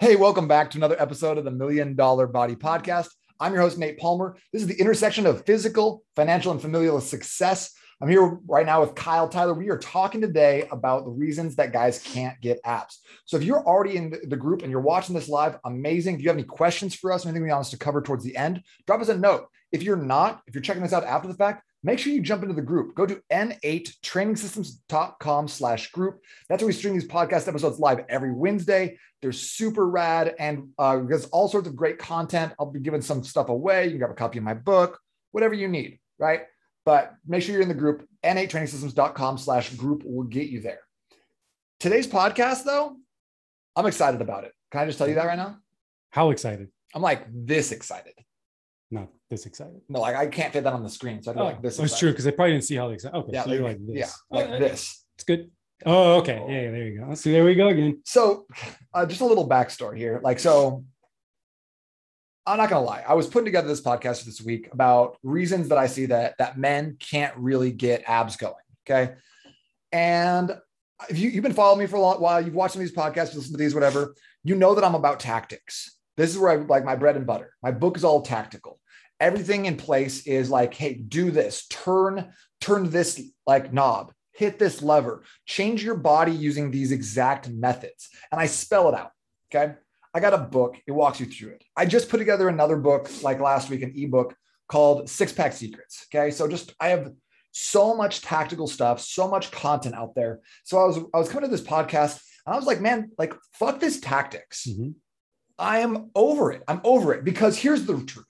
Hey, 0.00 0.16
welcome 0.16 0.48
back 0.48 0.70
to 0.70 0.78
another 0.78 0.96
episode 0.98 1.36
of 1.36 1.44
the 1.44 1.50
Million 1.50 1.94
Dollar 1.94 2.26
Body 2.26 2.56
Podcast. 2.56 3.08
I'm 3.38 3.52
your 3.52 3.60
host, 3.60 3.76
Nate 3.76 3.98
Palmer. 3.98 4.34
This 4.50 4.62
is 4.62 4.68
the 4.68 4.80
intersection 4.80 5.26
of 5.26 5.44
physical, 5.44 6.04
financial, 6.16 6.52
and 6.52 6.62
familial 6.62 7.02
success. 7.02 7.74
I'm 8.00 8.08
here 8.08 8.38
right 8.48 8.64
now 8.64 8.80
with 8.80 8.94
Kyle 8.94 9.28
Tyler. 9.28 9.52
We 9.52 9.68
are 9.68 9.76
talking 9.76 10.22
today 10.22 10.66
about 10.72 11.04
the 11.04 11.10
reasons 11.10 11.56
that 11.56 11.74
guys 11.74 12.02
can't 12.02 12.40
get 12.40 12.60
abs. 12.64 13.00
So 13.26 13.36
if 13.36 13.42
you're 13.42 13.62
already 13.62 13.98
in 13.98 14.14
the 14.26 14.38
group 14.38 14.62
and 14.62 14.70
you're 14.70 14.80
watching 14.80 15.14
this 15.14 15.28
live, 15.28 15.58
amazing. 15.66 16.14
If 16.14 16.22
you 16.22 16.28
have 16.30 16.36
any 16.38 16.44
questions 16.44 16.94
for 16.94 17.12
us, 17.12 17.26
anything 17.26 17.42
we 17.42 17.50
want 17.50 17.60
us 17.60 17.70
to 17.72 17.78
cover 17.78 18.00
towards 18.00 18.24
the 18.24 18.38
end, 18.38 18.62
drop 18.86 19.02
us 19.02 19.10
a 19.10 19.18
note. 19.18 19.48
If 19.70 19.82
you're 19.82 19.96
not, 19.96 20.40
if 20.46 20.54
you're 20.54 20.62
checking 20.62 20.82
this 20.82 20.94
out 20.94 21.04
after 21.04 21.28
the 21.28 21.34
fact, 21.34 21.62
make 21.82 21.98
sure 21.98 22.12
you 22.12 22.20
jump 22.20 22.42
into 22.42 22.54
the 22.54 22.62
group. 22.62 22.94
Go 22.94 23.06
to 23.06 23.20
n8trainingsystems.com 23.32 25.48
slash 25.48 25.90
group. 25.92 26.20
That's 26.48 26.62
where 26.62 26.68
we 26.68 26.72
stream 26.72 26.94
these 26.94 27.08
podcast 27.08 27.48
episodes 27.48 27.78
live 27.78 28.04
every 28.08 28.32
Wednesday. 28.32 28.98
They're 29.22 29.32
super 29.32 29.88
rad 29.88 30.34
and 30.38 30.68
uh, 30.78 31.00
there's 31.06 31.26
all 31.26 31.48
sorts 31.48 31.68
of 31.68 31.76
great 31.76 31.98
content. 31.98 32.52
I'll 32.58 32.70
be 32.70 32.80
giving 32.80 33.02
some 33.02 33.22
stuff 33.22 33.48
away. 33.48 33.84
You 33.84 33.90
can 33.90 33.98
grab 33.98 34.10
a 34.10 34.14
copy 34.14 34.38
of 34.38 34.44
my 34.44 34.54
book, 34.54 34.98
whatever 35.32 35.54
you 35.54 35.68
need, 35.68 35.98
right? 36.18 36.42
But 36.84 37.14
make 37.26 37.42
sure 37.42 37.52
you're 37.52 37.62
in 37.62 37.68
the 37.68 37.74
group. 37.74 38.06
n8trainingsystems.com 38.24 39.38
slash 39.38 39.74
group 39.74 40.02
will 40.04 40.24
get 40.24 40.48
you 40.48 40.60
there. 40.60 40.80
Today's 41.78 42.06
podcast, 42.06 42.64
though, 42.64 42.96
I'm 43.76 43.86
excited 43.86 44.20
about 44.20 44.44
it. 44.44 44.52
Can 44.70 44.82
I 44.82 44.86
just 44.86 44.98
tell 44.98 45.08
you 45.08 45.14
that 45.14 45.26
right 45.26 45.38
now? 45.38 45.58
How 46.10 46.30
excited? 46.30 46.68
I'm 46.94 47.02
like 47.02 47.24
this 47.30 47.72
excited. 47.72 48.14
Not 48.90 49.08
this 49.28 49.46
excited. 49.46 49.80
No, 49.88 50.00
like 50.00 50.16
I 50.16 50.26
can't 50.26 50.52
fit 50.52 50.64
that 50.64 50.72
on 50.72 50.82
the 50.82 50.88
screen. 50.90 51.22
So 51.22 51.30
I 51.30 51.34
feel 51.34 51.42
Oh, 51.42 51.46
like 51.46 51.62
this. 51.62 51.76
That's 51.76 51.98
true 51.98 52.10
because 52.10 52.24
they 52.24 52.32
probably 52.32 52.52
didn't 52.54 52.64
see 52.64 52.76
how 52.76 52.88
they 52.88 52.94
excited. 52.94 53.16
Okay, 53.16 53.30
Yeah, 53.32 53.44
so 53.44 53.52
you're 53.52 53.62
like, 53.62 53.78
like 53.78 53.86
this. 53.86 53.96
yeah, 53.96 54.10
like 54.36 54.48
Oh, 54.48 54.58
this. 54.58 55.04
It's 55.16 55.24
good. 55.24 55.50
Oh, 55.86 56.18
okay. 56.18 56.44
Yeah, 56.48 56.60
yeah, 56.62 56.70
there 56.72 56.86
you 56.88 57.00
go. 57.00 57.14
See. 57.14 57.30
There 57.32 57.44
we 57.44 57.54
go 57.54 57.68
again. 57.68 58.02
So, 58.04 58.46
uh, 58.92 59.06
just 59.06 59.20
a 59.20 59.24
little 59.26 59.48
backstory 59.48 59.96
here. 59.96 60.20
Like, 60.22 60.38
so 60.38 60.84
I'm 62.46 62.56
not 62.58 62.68
gonna 62.68 62.84
lie. 62.84 63.04
I 63.06 63.14
was 63.14 63.26
putting 63.28 63.44
together 63.44 63.68
this 63.68 63.80
podcast 63.80 64.24
this 64.24 64.40
week 64.42 64.68
about 64.72 65.18
reasons 65.22 65.68
that 65.68 65.78
I 65.78 65.86
see 65.86 66.06
that 66.06 66.36
that 66.38 66.58
men 66.58 66.96
can't 66.98 67.36
really 67.36 67.70
get 67.70 68.02
abs 68.06 68.36
going. 68.36 68.54
Okay, 68.88 69.14
and 69.92 70.58
if 71.08 71.18
you, 71.18 71.30
you've 71.30 71.44
been 71.44 71.52
following 71.54 71.78
me 71.80 71.86
for 71.86 71.96
a 71.96 72.00
long 72.00 72.20
while, 72.20 72.40
you've 72.44 72.54
watched 72.54 72.74
some 72.74 72.82
of 72.82 72.88
these 72.88 72.96
podcasts, 72.96 73.34
listened 73.34 73.52
to 73.52 73.56
these, 73.56 73.74
whatever. 73.74 74.14
You 74.42 74.56
know 74.56 74.74
that 74.74 74.84
I'm 74.84 74.94
about 74.94 75.20
tactics. 75.20 75.96
This 76.20 76.32
is 76.32 76.38
where 76.38 76.50
I 76.52 76.56
like 76.56 76.84
my 76.84 76.96
bread 76.96 77.16
and 77.16 77.26
butter. 77.26 77.54
My 77.62 77.70
book 77.70 77.96
is 77.96 78.04
all 78.04 78.20
tactical. 78.20 78.78
Everything 79.20 79.64
in 79.64 79.78
place 79.78 80.26
is 80.26 80.50
like, 80.50 80.74
hey, 80.74 80.92
do 80.92 81.30
this, 81.30 81.66
turn, 81.68 82.34
turn 82.60 82.90
this 82.90 83.18
like 83.46 83.72
knob, 83.72 84.12
hit 84.32 84.58
this 84.58 84.82
lever, 84.82 85.24
change 85.46 85.82
your 85.82 85.96
body 85.96 86.32
using 86.32 86.70
these 86.70 86.92
exact 86.92 87.48
methods. 87.48 88.10
And 88.30 88.38
I 88.38 88.44
spell 88.44 88.90
it 88.90 88.94
out. 88.94 89.12
Okay. 89.48 89.72
I 90.12 90.20
got 90.20 90.34
a 90.34 90.38
book, 90.38 90.76
it 90.86 90.92
walks 90.92 91.20
you 91.20 91.26
through 91.26 91.52
it. 91.52 91.64
I 91.74 91.86
just 91.86 92.10
put 92.10 92.18
together 92.18 92.50
another 92.50 92.76
book 92.76 93.08
like 93.22 93.40
last 93.40 93.70
week, 93.70 93.80
an 93.80 93.94
ebook 93.96 94.36
called 94.68 95.08
Six 95.08 95.32
Pack 95.32 95.54
Secrets. 95.54 96.06
Okay. 96.12 96.30
So 96.30 96.46
just 96.46 96.74
I 96.78 96.88
have 96.88 97.12
so 97.52 97.96
much 97.96 98.20
tactical 98.20 98.66
stuff, 98.66 99.00
so 99.00 99.26
much 99.26 99.50
content 99.52 99.94
out 99.94 100.14
there. 100.14 100.40
So 100.64 100.82
I 100.82 100.84
was 100.84 100.98
I 101.14 101.18
was 101.18 101.30
coming 101.30 101.48
to 101.48 101.56
this 101.56 101.66
podcast 101.66 102.20
and 102.44 102.54
I 102.54 102.58
was 102.58 102.66
like, 102.66 102.82
man, 102.82 103.10
like 103.16 103.32
fuck 103.54 103.80
this 103.80 104.00
tactics. 104.00 104.66
Mhm. 104.68 104.96
I 105.60 105.80
am 105.80 106.10
over 106.14 106.50
it. 106.50 106.62
I'm 106.66 106.80
over 106.84 107.12
it 107.12 107.24
because 107.24 107.58
here's 107.58 107.84
the 107.84 108.02
truth. 108.02 108.26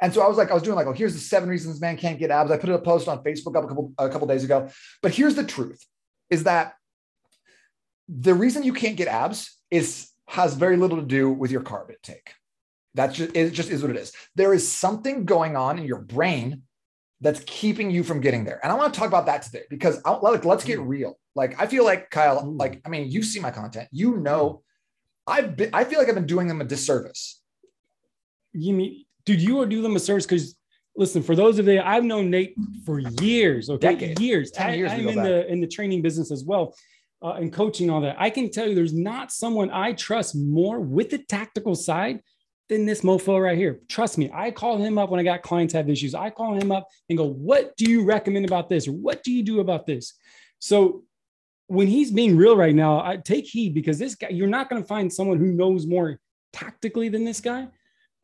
And 0.00 0.14
so 0.14 0.22
I 0.22 0.28
was 0.28 0.38
like, 0.38 0.50
I 0.50 0.54
was 0.54 0.62
doing 0.62 0.76
like, 0.76 0.86
oh, 0.86 0.92
here's 0.92 1.12
the 1.12 1.20
seven 1.20 1.48
reasons 1.48 1.80
man 1.80 1.96
can't 1.96 2.18
get 2.18 2.30
abs. 2.30 2.50
I 2.50 2.56
put 2.56 2.70
a 2.70 2.78
post 2.78 3.08
on 3.08 3.22
Facebook 3.22 3.56
up 3.56 3.64
a 3.64 3.68
couple 3.68 3.92
a 3.98 4.08
couple 4.08 4.26
days 4.26 4.44
ago. 4.44 4.70
But 5.02 5.12
here's 5.12 5.34
the 5.34 5.44
truth: 5.44 5.84
is 6.30 6.44
that 6.44 6.74
the 8.08 8.34
reason 8.34 8.62
you 8.62 8.72
can't 8.72 8.96
get 8.96 9.08
abs 9.08 9.58
is 9.70 10.08
has 10.28 10.54
very 10.54 10.76
little 10.76 10.96
to 10.98 11.06
do 11.06 11.30
with 11.30 11.50
your 11.50 11.60
carb 11.60 11.90
intake. 11.90 12.32
That's 12.94 13.16
just 13.16 13.36
it 13.36 13.50
just 13.50 13.70
is 13.70 13.82
what 13.82 13.90
it 13.90 13.96
is. 13.96 14.12
There 14.36 14.54
is 14.54 14.70
something 14.70 15.24
going 15.24 15.56
on 15.56 15.78
in 15.78 15.84
your 15.84 16.00
brain 16.00 16.62
that's 17.20 17.42
keeping 17.46 17.90
you 17.90 18.02
from 18.02 18.20
getting 18.20 18.44
there. 18.44 18.58
And 18.62 18.72
I 18.72 18.76
want 18.76 18.94
to 18.94 18.98
talk 18.98 19.08
about 19.08 19.26
that 19.26 19.42
today 19.42 19.64
because 19.68 20.00
I, 20.04 20.12
like, 20.12 20.44
let's 20.44 20.64
get 20.64 20.78
mm. 20.78 20.88
real. 20.88 21.18
Like 21.34 21.60
I 21.60 21.66
feel 21.66 21.84
like 21.84 22.10
Kyle, 22.10 22.42
mm. 22.42 22.58
like 22.58 22.80
I 22.86 22.88
mean, 22.88 23.10
you 23.10 23.22
see 23.22 23.40
my 23.40 23.50
content, 23.50 23.88
you 23.92 24.16
know, 24.16 24.62
I've 25.26 25.56
been, 25.56 25.70
I 25.72 25.84
feel 25.84 25.98
like 25.98 26.08
I've 26.08 26.14
been 26.14 26.26
doing 26.26 26.48
them 26.48 26.60
a 26.60 26.64
disservice. 26.64 27.40
You 28.52 28.72
mean, 28.74 29.04
dude, 29.24 29.40
you 29.40 29.64
do 29.66 29.82
them 29.82 29.96
a 29.96 30.00
service 30.00 30.26
because 30.26 30.56
listen, 30.96 31.22
for 31.22 31.36
those 31.36 31.58
of 31.58 31.66
you, 31.66 31.80
I've 31.80 32.04
known 32.04 32.30
Nate 32.30 32.54
for 32.84 32.98
years, 32.98 33.70
okay, 33.70 33.94
Decade. 33.94 34.20
years. 34.20 34.50
10 34.50 34.66
I, 34.66 34.74
years. 34.74 34.92
I'm 34.92 35.08
in 35.08 35.14
back. 35.16 35.24
the 35.24 35.46
in 35.50 35.60
the 35.60 35.66
training 35.66 36.02
business 36.02 36.30
as 36.30 36.44
well. 36.44 36.74
Uh, 37.22 37.32
and 37.32 37.52
coaching 37.52 37.90
all 37.90 38.00
that, 38.00 38.16
I 38.18 38.30
can 38.30 38.50
tell 38.50 38.66
you, 38.66 38.74
there's 38.74 38.94
not 38.94 39.30
someone 39.30 39.70
I 39.70 39.92
trust 39.92 40.34
more 40.34 40.80
with 40.80 41.10
the 41.10 41.18
tactical 41.18 41.74
side 41.74 42.22
than 42.70 42.86
this 42.86 43.02
mofo 43.02 43.42
right 43.42 43.58
here. 43.58 43.80
Trust 43.88 44.16
me, 44.16 44.30
I 44.32 44.50
call 44.50 44.78
him 44.78 44.96
up 44.96 45.10
when 45.10 45.20
I 45.20 45.22
got 45.22 45.42
clients 45.42 45.74
have 45.74 45.90
issues. 45.90 46.14
I 46.14 46.30
call 46.30 46.54
him 46.54 46.72
up 46.72 46.88
and 47.08 47.18
go, 47.18 47.26
"What 47.26 47.76
do 47.76 47.90
you 47.90 48.04
recommend 48.04 48.46
about 48.46 48.68
this? 48.68 48.88
What 48.88 49.22
do 49.22 49.32
you 49.32 49.42
do 49.42 49.60
about 49.60 49.86
this?" 49.86 50.14
So 50.60 51.04
when 51.70 51.86
he's 51.86 52.10
being 52.10 52.36
real 52.36 52.56
right 52.56 52.74
now, 52.74 53.00
I 53.00 53.16
take 53.16 53.46
heed 53.46 53.74
because 53.74 53.96
this 53.96 54.16
guy, 54.16 54.30
you're 54.30 54.48
not 54.48 54.68
going 54.68 54.82
to 54.82 54.88
find 54.88 55.10
someone 55.12 55.38
who 55.38 55.52
knows 55.52 55.86
more 55.86 56.18
tactically 56.52 57.08
than 57.08 57.24
this 57.24 57.40
guy. 57.40 57.68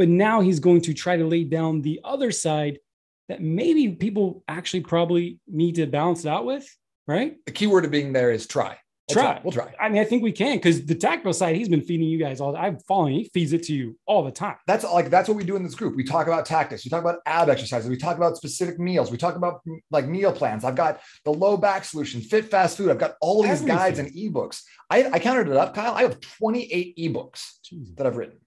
But 0.00 0.08
now 0.08 0.40
he's 0.40 0.58
going 0.58 0.80
to 0.82 0.92
try 0.92 1.16
to 1.16 1.24
lay 1.24 1.44
down 1.44 1.80
the 1.80 2.00
other 2.02 2.32
side 2.32 2.80
that 3.28 3.40
maybe 3.40 3.92
people 3.92 4.42
actually 4.48 4.80
probably 4.80 5.38
need 5.46 5.76
to 5.76 5.86
balance 5.86 6.24
it 6.24 6.28
out 6.28 6.44
with, 6.44 6.68
right? 7.06 7.36
The 7.46 7.52
key 7.52 7.68
word 7.68 7.84
of 7.84 7.92
being 7.92 8.12
there 8.12 8.32
is 8.32 8.48
try. 8.48 8.78
We'll 9.08 9.22
Try. 9.22 9.40
We'll 9.44 9.52
try. 9.52 9.72
I 9.80 9.88
mean, 9.88 10.02
I 10.02 10.04
think 10.04 10.24
we 10.24 10.32
can 10.32 10.56
because 10.56 10.84
the 10.84 10.94
tactical 10.94 11.32
side, 11.32 11.54
he's 11.54 11.68
been 11.68 11.82
feeding 11.82 12.08
you 12.08 12.18
guys 12.18 12.40
all. 12.40 12.56
I'm 12.56 12.76
following. 12.80 13.14
He 13.14 13.30
feeds 13.32 13.52
it 13.52 13.62
to 13.64 13.72
you 13.72 13.96
all 14.04 14.24
the 14.24 14.32
time. 14.32 14.56
That's 14.66 14.82
like 14.82 15.10
that's 15.10 15.28
what 15.28 15.36
we 15.36 15.44
do 15.44 15.54
in 15.54 15.62
this 15.62 15.76
group. 15.76 15.94
We 15.94 16.02
talk 16.02 16.26
about 16.26 16.44
tactics. 16.44 16.84
We 16.84 16.88
talk 16.88 17.02
about 17.02 17.20
ab 17.24 17.48
exercises. 17.48 17.88
We 17.88 17.96
talk 17.96 18.16
about 18.16 18.36
specific 18.36 18.80
meals. 18.80 19.12
We 19.12 19.16
talk 19.16 19.36
about 19.36 19.60
like 19.92 20.08
meal 20.08 20.32
plans. 20.32 20.64
I've 20.64 20.74
got 20.74 21.00
the 21.24 21.32
low 21.32 21.56
back 21.56 21.84
solution, 21.84 22.20
fit 22.20 22.46
fast 22.46 22.76
food. 22.76 22.90
I've 22.90 22.98
got 22.98 23.14
all 23.20 23.44
these 23.44 23.62
guides 23.62 24.00
and 24.00 24.12
ebooks. 24.12 24.62
I, 24.90 25.08
I 25.12 25.18
counted 25.20 25.48
it 25.48 25.56
up, 25.56 25.72
Kyle. 25.72 25.94
I 25.94 26.02
have 26.02 26.18
28 26.20 26.96
ebooks 26.96 27.60
Jesus. 27.62 27.94
that 27.94 28.08
I've 28.08 28.16
written. 28.16 28.38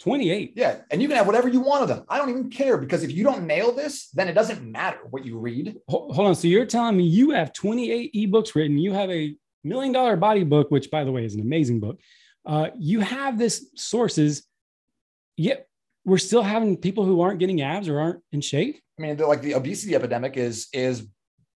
28. 0.00 0.54
Yeah. 0.56 0.80
And 0.90 1.02
you 1.02 1.08
can 1.08 1.16
have 1.18 1.26
whatever 1.26 1.46
you 1.46 1.60
want 1.60 1.82
of 1.82 1.88
them. 1.88 2.04
I 2.08 2.16
don't 2.18 2.30
even 2.30 2.50
care 2.50 2.78
because 2.78 3.02
if 3.04 3.12
you 3.12 3.22
don't 3.22 3.44
nail 3.44 3.70
this, 3.70 4.08
then 4.10 4.28
it 4.28 4.32
doesn't 4.32 4.62
matter 4.62 4.98
what 5.10 5.26
you 5.26 5.38
read. 5.38 5.76
Hold 5.88 6.18
on. 6.18 6.34
So 6.34 6.48
you're 6.48 6.64
telling 6.64 6.96
me 6.96 7.04
you 7.04 7.30
have 7.30 7.52
28 7.52 8.14
ebooks 8.14 8.54
written. 8.54 8.78
You 8.78 8.94
have 8.94 9.10
a 9.10 9.36
million 9.64 9.92
dollar 9.92 10.16
body 10.16 10.44
book, 10.44 10.70
which 10.70 10.90
by 10.90 11.04
the 11.04 11.12
way 11.12 11.24
is 11.24 11.34
an 11.34 11.40
amazing 11.40 11.80
book. 11.80 11.98
Uh, 12.46 12.68
you 12.78 13.00
have 13.00 13.38
this 13.38 13.70
sources, 13.76 14.44
yet 15.36 15.66
we're 16.04 16.18
still 16.18 16.42
having 16.42 16.76
people 16.76 17.04
who 17.04 17.20
aren't 17.20 17.38
getting 17.38 17.60
abs 17.60 17.88
or 17.88 18.00
aren't 18.00 18.22
in 18.32 18.40
shape. 18.40 18.80
I 18.98 19.02
mean, 19.02 19.16
like 19.18 19.42
the 19.42 19.54
obesity 19.54 19.94
epidemic 19.94 20.36
is 20.36 20.68
is 20.72 21.06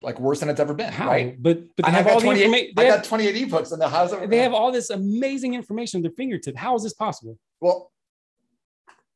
like 0.01 0.19
worse 0.19 0.39
than 0.39 0.49
it's 0.49 0.59
ever 0.59 0.73
been. 0.73 0.91
How? 0.91 1.07
Right. 1.07 1.41
But 1.41 1.63
but 1.75 1.85
they 1.85 1.91
I've 1.91 2.07
all 2.07 2.19
the 2.19 2.25
28 2.25 2.43
information. 2.45 2.73
I 2.77 2.81
They, 2.81 2.87
got 2.89 2.97
have, 2.97 3.07
28 3.07 3.49
ebooks 3.49 3.71
and 3.71 3.81
the 3.81 3.87
how's 3.87 4.13
it 4.13 4.29
they 4.29 4.39
have 4.39 4.53
all 4.53 4.71
this 4.71 4.89
amazing 4.89 5.53
information 5.53 5.99
at 5.99 6.03
their 6.03 6.11
fingertip. 6.11 6.55
How 6.55 6.75
is 6.75 6.83
this 6.83 6.93
possible? 6.93 7.37
well, 7.59 7.91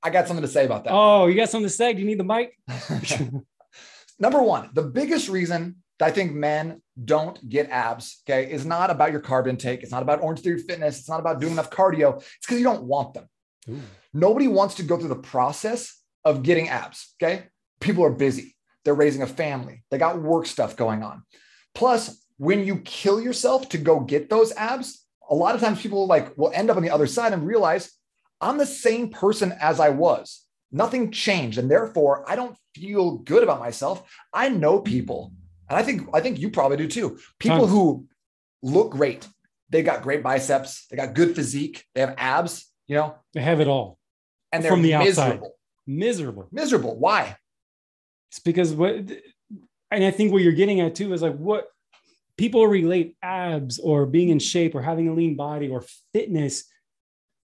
I 0.04 0.12
got 0.12 0.28
something 0.28 0.44
to 0.46 0.48
say 0.48 0.66
about 0.66 0.84
that. 0.84 0.94
Oh, 0.94 1.26
you 1.26 1.34
got 1.36 1.50
something 1.50 1.68
to 1.68 1.74
say? 1.74 1.92
Do 1.94 2.00
you 2.00 2.06
need 2.06 2.20
the 2.20 2.24
mic? 2.24 2.56
Number 4.20 4.42
one, 4.44 4.70
the 4.74 4.84
biggest 4.84 5.30
reason 5.30 5.78
I 6.02 6.12
think 6.12 6.34
men 6.34 6.82
don't 7.04 7.48
get 7.48 7.70
abs, 7.70 8.22
okay, 8.28 8.52
It's 8.52 8.66
not 8.66 8.90
about 8.90 9.12
your 9.12 9.22
carb 9.22 9.48
intake. 9.48 9.82
It's 9.82 9.92
not 9.92 10.04
about 10.04 10.22
Orangetheory 10.22 10.62
Fitness. 10.66 11.00
It's 11.00 11.10
not 11.10 11.20
about 11.20 11.40
doing 11.40 11.54
enough 11.54 11.70
cardio. 11.70 12.18
It's 12.18 12.38
because 12.42 12.58
you 12.58 12.64
don't 12.66 12.84
want 12.84 13.14
them. 13.14 13.30
Ooh. 13.70 13.82
Nobody 14.14 14.48
wants 14.48 14.76
to 14.76 14.84
go 14.84 14.98
through 14.98 15.10
the 15.10 15.16
process 15.16 16.02
of 16.24 16.44
getting 16.44 16.70
abs, 16.70 17.14
okay? 17.22 17.48
People 17.80 18.04
are 18.06 18.12
busy. 18.12 18.56
They're 18.84 18.94
raising 18.94 19.22
a 19.22 19.28
family. 19.28 19.84
They 19.90 19.98
got 19.98 20.22
work 20.22 20.46
stuff 20.46 20.76
going 20.76 21.04
on. 21.04 21.24
Plus, 21.74 22.24
when 22.38 22.66
you 22.66 22.78
kill 22.78 23.22
yourself 23.22 23.70
to 23.70 23.78
go 23.78 24.00
get 24.00 24.30
those 24.30 24.52
abs, 24.54 25.06
a 25.30 25.36
lot 25.36 25.56
of 25.56 25.62
times 25.62 25.82
people 25.82 26.08
like 26.08 26.38
will 26.38 26.52
end 26.54 26.70
up 26.70 26.78
on 26.78 26.84
the 26.84 26.92
other 26.92 27.08
side 27.08 27.34
and 27.34 27.48
realize 27.48 27.92
I'm 28.42 28.58
the 28.58 28.66
same 28.66 29.10
person 29.10 29.54
as 29.60 29.80
I 29.80 29.90
was. 29.90 30.42
Nothing 30.72 31.12
changed, 31.12 31.58
and 31.58 31.72
therefore 31.72 32.30
I 32.30 32.36
don't 32.36 32.58
feel 32.76 33.18
good 33.20 33.44
about 33.44 33.60
myself. 33.60 34.04
I 34.34 34.50
know 34.50 34.80
people, 34.80 35.32
and 35.70 35.78
I 35.78 35.84
think 35.84 36.08
I 36.14 36.20
think 36.22 36.40
you 36.40 36.50
probably 36.50 36.78
do 36.78 36.88
too. 36.88 37.18
People 37.40 37.60
Tons. 37.60 37.72
who 37.72 38.08
look 38.62 38.92
great. 38.92 39.28
They 39.70 39.82
got 39.84 40.04
great 40.04 40.22
biceps. 40.24 40.86
They 40.90 40.96
got 40.98 41.14
good 41.16 41.36
physique. 41.36 41.86
They 41.96 42.02
have 42.02 42.16
abs. 42.18 42.72
You 42.88 42.96
know, 42.98 43.16
They 43.34 43.42
have 43.42 43.60
it 43.62 43.68
all. 43.68 43.98
and 44.52 44.64
they're 44.64 44.72
From 44.72 44.84
the 44.84 44.94
outside. 44.94 45.40
miserable. 45.40 45.56
Miserable. 45.88 46.48
Miserable. 46.52 47.00
Why? 47.00 47.38
It's 48.32 48.40
because 48.40 48.74
what, 48.74 48.96
and 49.92 50.04
I 50.04 50.12
think 50.12 50.32
what 50.32 50.42
you're 50.44 50.54
getting 50.54 50.82
at 50.82 50.94
too 50.96 51.14
is 51.14 51.22
like 51.22 51.36
what 51.36 51.68
people 52.38 52.68
relate 52.68 53.16
abs 53.24 53.80
or 53.80 54.06
being 54.06 54.30
in 54.30 54.40
shape 54.40 54.76
or 54.76 54.82
having 54.82 55.08
a 55.08 55.14
lean 55.14 55.36
body 55.36 55.70
or 55.70 55.84
fitness 56.14 56.66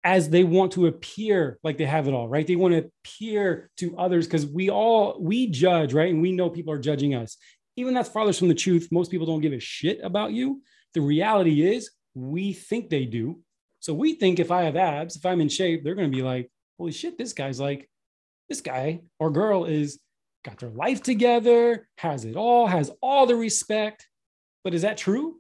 as 0.04 0.30
they 0.30 0.44
want 0.44 0.72
to 0.74 0.88
appear 0.88 1.60
like 1.63 1.77
they 1.77 1.86
have 1.86 2.07
it 2.07 2.13
all, 2.13 2.27
right? 2.27 2.48
They 2.48 2.56
want 2.56 2.74
to 2.74 2.89
appear 3.04 3.69
to 3.77 3.98
others 3.98 4.25
because 4.27 4.45
we 4.45 4.69
all 4.69 5.18
we 5.22 5.48
judge, 5.48 5.94
right? 5.94 6.10
And 6.12 6.22
we 6.22 6.31
know 6.31 6.50
people 6.50 6.74
are 6.74 6.80
judging 6.80 7.13
us. 7.15 7.38
Even 7.79 7.93
that's 7.93 8.09
farthest 8.09 8.39
from 8.39 8.49
the 8.49 8.55
truth. 8.55 8.89
Most 8.91 9.09
people 9.09 9.25
don't 9.25 9.39
give 9.39 9.53
a 9.53 9.59
shit 9.59 9.99
about 10.03 10.33
you. 10.33 10.61
The 10.93 10.99
reality 11.01 11.61
is 11.73 11.91
we 12.13 12.51
think 12.51 12.89
they 12.89 13.05
do, 13.05 13.39
So 13.79 13.93
we 13.93 14.15
think 14.15 14.39
if 14.39 14.51
I 14.51 14.63
have 14.63 14.75
abs, 14.75 15.15
if 15.15 15.25
I'm 15.25 15.39
in 15.39 15.47
shape, 15.47 15.83
they're 15.83 15.95
going 15.95 16.11
to 16.11 16.15
be 16.15 16.21
like, 16.23 16.51
holy 16.77 16.91
shit, 16.91 17.17
this 17.17 17.31
guy's 17.31 17.59
like, 17.61 17.89
this 18.49 18.59
guy 18.59 19.01
or 19.19 19.31
girl 19.31 19.63
is 19.63 19.99
got 20.43 20.57
their 20.59 20.71
life 20.71 21.01
together, 21.01 21.87
has 21.97 22.25
it 22.25 22.35
all, 22.35 22.67
has 22.67 22.91
all 23.01 23.25
the 23.25 23.35
respect. 23.37 24.05
But 24.65 24.73
is 24.73 24.81
that 24.81 24.97
true? 24.97 25.37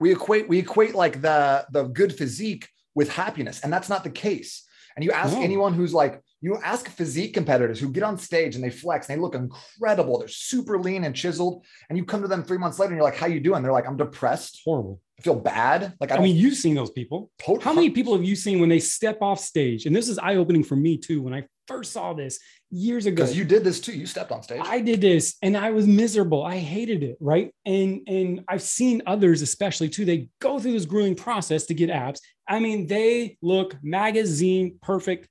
We 0.00 0.10
equate 0.12 0.48
we 0.48 0.58
equate 0.58 0.94
like 0.96 1.20
the 1.22 1.66
the 1.70 1.84
good 1.84 2.12
physique 2.20 2.66
with 2.96 3.08
happiness, 3.12 3.60
and 3.62 3.72
that's 3.72 3.88
not 3.88 4.02
the 4.02 4.10
case. 4.10 4.64
And 4.96 5.04
you 5.04 5.12
ask 5.12 5.34
No. 5.34 5.42
anyone 5.42 5.74
who's 5.74 5.94
like, 5.94 6.20
you 6.40 6.56
ask 6.64 6.88
physique 6.88 7.34
competitors 7.34 7.78
who 7.78 7.90
get 7.90 8.02
on 8.02 8.16
stage 8.16 8.54
and 8.54 8.64
they 8.64 8.70
flex 8.70 9.08
and 9.08 9.16
they 9.16 9.20
look 9.20 9.34
incredible. 9.34 10.18
They're 10.18 10.28
super 10.28 10.78
lean 10.78 11.04
and 11.04 11.14
chiseled. 11.14 11.64
And 11.88 11.98
you 11.98 12.04
come 12.04 12.22
to 12.22 12.28
them 12.28 12.42
three 12.42 12.58
months 12.58 12.78
later 12.78 12.92
and 12.92 12.96
you're 12.96 13.04
like, 13.04 13.16
how 13.16 13.26
you 13.26 13.40
doing? 13.40 13.62
They're 13.62 13.72
like, 13.72 13.86
I'm 13.86 13.96
depressed. 13.96 14.62
Horrible. 14.64 15.00
I 15.18 15.22
feel 15.22 15.34
bad. 15.34 15.92
Like 16.00 16.12
I, 16.12 16.16
I 16.16 16.20
mean, 16.20 16.36
you've 16.36 16.54
seen 16.54 16.74
those 16.74 16.90
people. 16.90 17.30
How 17.60 17.74
many 17.74 17.90
people 17.90 18.14
have 18.14 18.24
you 18.24 18.34
seen 18.34 18.58
when 18.58 18.70
they 18.70 18.80
step 18.80 19.20
off 19.20 19.38
stage? 19.38 19.84
And 19.84 19.94
this 19.94 20.08
is 20.08 20.18
eye 20.18 20.36
opening 20.36 20.64
for 20.64 20.76
me 20.76 20.96
too. 20.96 21.20
When 21.20 21.34
I 21.34 21.44
first 21.66 21.92
saw 21.92 22.14
this 22.14 22.38
years 22.70 23.04
ago, 23.04 23.16
because 23.16 23.36
you 23.36 23.44
did 23.44 23.62
this 23.62 23.80
too. 23.80 23.92
You 23.92 24.06
stepped 24.06 24.32
on 24.32 24.42
stage. 24.42 24.62
I 24.64 24.80
did 24.80 25.02
this 25.02 25.36
and 25.42 25.58
I 25.58 25.72
was 25.72 25.86
miserable. 25.86 26.42
I 26.42 26.56
hated 26.56 27.02
it, 27.02 27.18
right? 27.20 27.54
And 27.66 28.00
and 28.08 28.44
I've 28.48 28.62
seen 28.62 29.02
others, 29.06 29.42
especially 29.42 29.90
too. 29.90 30.06
They 30.06 30.30
go 30.40 30.58
through 30.58 30.72
this 30.72 30.86
grueling 30.86 31.16
process 31.16 31.66
to 31.66 31.74
get 31.74 31.90
abs. 31.90 32.22
I 32.48 32.58
mean, 32.58 32.86
they 32.86 33.36
look 33.42 33.76
magazine 33.82 34.78
perfect, 34.80 35.28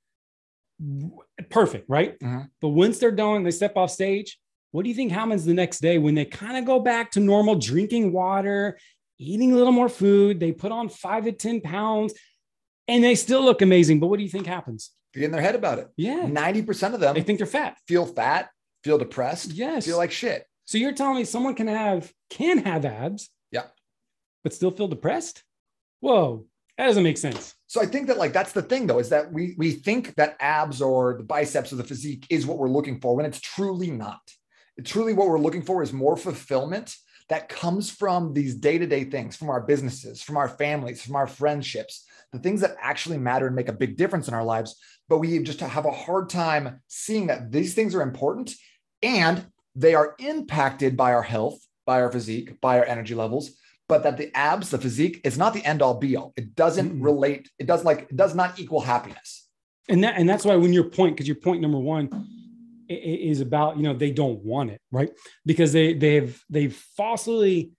perfect, 1.50 1.88
right? 1.88 2.18
Mhm. 2.18 2.50
But 2.60 2.68
once 2.70 2.98
they're 2.98 3.10
done, 3.12 3.42
they 3.42 3.50
step 3.50 3.76
off 3.76 3.90
stage. 3.90 4.38
What 4.72 4.82
do 4.84 4.88
you 4.88 4.94
think 4.94 5.10
happens 5.12 5.44
the 5.44 5.54
next 5.54 5.80
day 5.80 5.98
when 5.98 6.14
they 6.14 6.24
kind 6.24 6.56
of 6.56 6.64
go 6.64 6.78
back 6.80 7.10
to 7.12 7.20
normal, 7.20 7.56
drinking 7.56 8.12
water, 8.12 8.78
eating 9.18 9.52
a 9.52 9.56
little 9.56 9.72
more 9.72 9.88
food? 9.88 10.38
They 10.40 10.52
put 10.52 10.72
on 10.72 10.88
five 10.88 11.24
to 11.24 11.32
ten 11.32 11.60
pounds, 11.60 12.14
and 12.88 13.02
they 13.02 13.14
still 13.14 13.42
look 13.42 13.62
amazing. 13.62 14.00
But 14.00 14.06
what 14.08 14.18
do 14.18 14.22
you 14.22 14.28
think 14.30 14.46
happens? 14.46 14.90
Get 15.12 15.24
in 15.24 15.32
their 15.32 15.42
head 15.42 15.56
about 15.56 15.78
it. 15.80 15.88
Yeah, 15.96 16.26
90% 16.26 16.94
of 16.94 17.00
them 17.00 17.14
they 17.14 17.22
think 17.22 17.38
they're 17.38 17.46
fat. 17.46 17.78
feel 17.88 18.06
fat, 18.06 18.48
feel 18.84 18.96
depressed, 18.96 19.50
Yes. 19.52 19.84
feel 19.86 19.96
like 19.96 20.12
shit. 20.12 20.46
So 20.66 20.78
you're 20.78 20.92
telling 20.92 21.16
me 21.16 21.24
someone 21.24 21.54
can 21.54 21.66
have 21.66 22.12
can 22.30 22.58
have 22.58 22.84
abs, 22.84 23.28
Yeah. 23.50 23.66
but 24.44 24.54
still 24.54 24.70
feel 24.70 24.86
depressed? 24.86 25.42
Whoa, 25.98 26.46
that 26.80 26.86
doesn't 26.86 27.02
make 27.02 27.18
sense. 27.18 27.54
So 27.66 27.82
I 27.82 27.86
think 27.86 28.06
that 28.06 28.16
like 28.16 28.32
that's 28.32 28.52
the 28.52 28.62
thing 28.62 28.86
though, 28.86 29.00
is 29.00 29.10
that 29.10 29.30
we 29.30 29.54
we 29.58 29.72
think 29.72 30.14
that 30.14 30.36
abs 30.40 30.80
or 30.80 31.14
the 31.18 31.22
biceps 31.22 31.74
or 31.74 31.76
the 31.76 31.84
physique 31.84 32.26
is 32.30 32.46
what 32.46 32.56
we're 32.56 32.70
looking 32.70 33.00
for 33.00 33.14
when 33.14 33.26
it's 33.26 33.40
truly 33.40 33.90
not. 33.90 34.20
truly 34.84 35.12
what 35.12 35.28
we're 35.28 35.38
looking 35.38 35.62
for 35.62 35.82
is 35.82 35.92
more 35.92 36.16
fulfillment 36.16 36.96
that 37.28 37.48
comes 37.48 37.90
from 37.90 38.32
these 38.32 38.54
day-to-day 38.54 39.04
things, 39.04 39.36
from 39.36 39.50
our 39.50 39.60
businesses, 39.60 40.22
from 40.22 40.36
our 40.36 40.48
families, 40.48 41.02
from 41.02 41.16
our 41.16 41.26
friendships, 41.26 42.06
the 42.32 42.38
things 42.38 42.60
that 42.60 42.76
actually 42.80 43.18
matter 43.18 43.46
and 43.46 43.54
make 43.54 43.68
a 43.68 43.72
big 43.72 43.96
difference 43.96 44.26
in 44.26 44.34
our 44.34 44.44
lives. 44.44 44.76
But 45.08 45.18
we 45.18 45.38
just 45.42 45.60
have 45.60 45.86
a 45.86 45.92
hard 45.92 46.28
time 46.28 46.80
seeing 46.88 47.26
that 47.28 47.52
these 47.52 47.74
things 47.74 47.94
are 47.94 48.02
important 48.02 48.54
and 49.02 49.46
they 49.76 49.94
are 49.94 50.16
impacted 50.18 50.96
by 50.96 51.12
our 51.12 51.22
health, 51.22 51.60
by 51.86 52.00
our 52.00 52.10
physique, 52.10 52.60
by 52.60 52.78
our 52.78 52.84
energy 52.84 53.14
levels, 53.14 53.52
but 53.90 54.04
that 54.04 54.16
the 54.16 54.34
abs, 54.36 54.70
the 54.70 54.78
physique 54.78 55.20
is 55.24 55.36
not 55.36 55.52
the 55.52 55.64
end 55.66 55.82
all 55.82 55.94
be 55.94 56.16
all. 56.16 56.32
It 56.36 56.54
doesn't 56.54 56.90
Mm-mm. 57.00 57.04
relate, 57.04 57.50
it 57.58 57.66
doesn't 57.66 57.84
like, 57.84 58.02
it 58.08 58.16
does 58.16 58.34
not 58.34 58.58
equal 58.58 58.80
happiness. 58.80 59.48
And 59.88 60.04
that 60.04 60.14
and 60.16 60.28
that's 60.28 60.44
why 60.44 60.56
when 60.56 60.72
your 60.72 60.84
point, 60.84 61.16
because 61.16 61.26
your 61.26 61.36
point 61.36 61.60
number 61.60 61.78
one 61.78 62.08
is 62.88 63.40
about 63.40 63.76
you 63.76 63.82
know 63.82 63.94
they 63.94 64.10
don't 64.10 64.40
want 64.44 64.70
it 64.70 64.80
right 64.90 65.10
because 65.46 65.72
they 65.72 65.94
they've 65.94 66.42
they've 66.50 66.74
falsely 66.96 67.70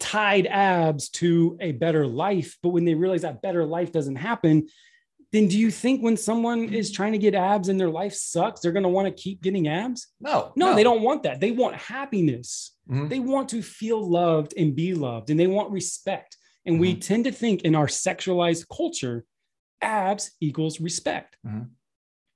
tied 0.00 0.46
abs 0.48 1.08
to 1.10 1.56
a 1.60 1.70
better 1.70 2.04
life 2.04 2.58
but 2.60 2.70
when 2.70 2.84
they 2.84 2.94
realize 2.94 3.22
that 3.22 3.40
better 3.40 3.64
life 3.64 3.92
doesn't 3.92 4.16
happen 4.16 4.66
then 5.30 5.46
do 5.46 5.56
you 5.56 5.70
think 5.70 6.02
when 6.02 6.16
someone 6.16 6.74
is 6.74 6.90
trying 6.90 7.12
to 7.12 7.18
get 7.18 7.36
abs 7.36 7.68
and 7.68 7.78
their 7.78 7.88
life 7.88 8.14
sucks 8.14 8.60
they're 8.60 8.72
going 8.72 8.82
to 8.82 8.88
want 8.88 9.06
to 9.06 9.22
keep 9.22 9.40
getting 9.40 9.68
abs 9.68 10.08
No, 10.20 10.52
no, 10.56 10.74
they 10.74 10.82
don't 10.82 11.02
want 11.02 11.22
that 11.22 11.38
they 11.38 11.52
want 11.52 11.76
happiness 11.76 12.73
Mhm. 12.88 13.08
they 13.08 13.18
want 13.20 13.48
to 13.50 13.62
feel 13.62 14.00
loved 14.08 14.54
and 14.56 14.74
be 14.76 14.94
loved 14.94 15.30
and 15.30 15.38
they 15.40 15.46
want 15.46 15.70
respect. 15.70 16.36
And 16.66 16.80
we 16.80 16.94
tend 16.96 17.24
to 17.24 17.32
think 17.32 17.62
in 17.62 17.74
our 17.74 17.86
sexualized 17.86 18.66
culture 18.74 19.24
abs 19.82 20.30
equals 20.40 20.80
respect. 20.80 21.36
Mhm. 21.46 21.68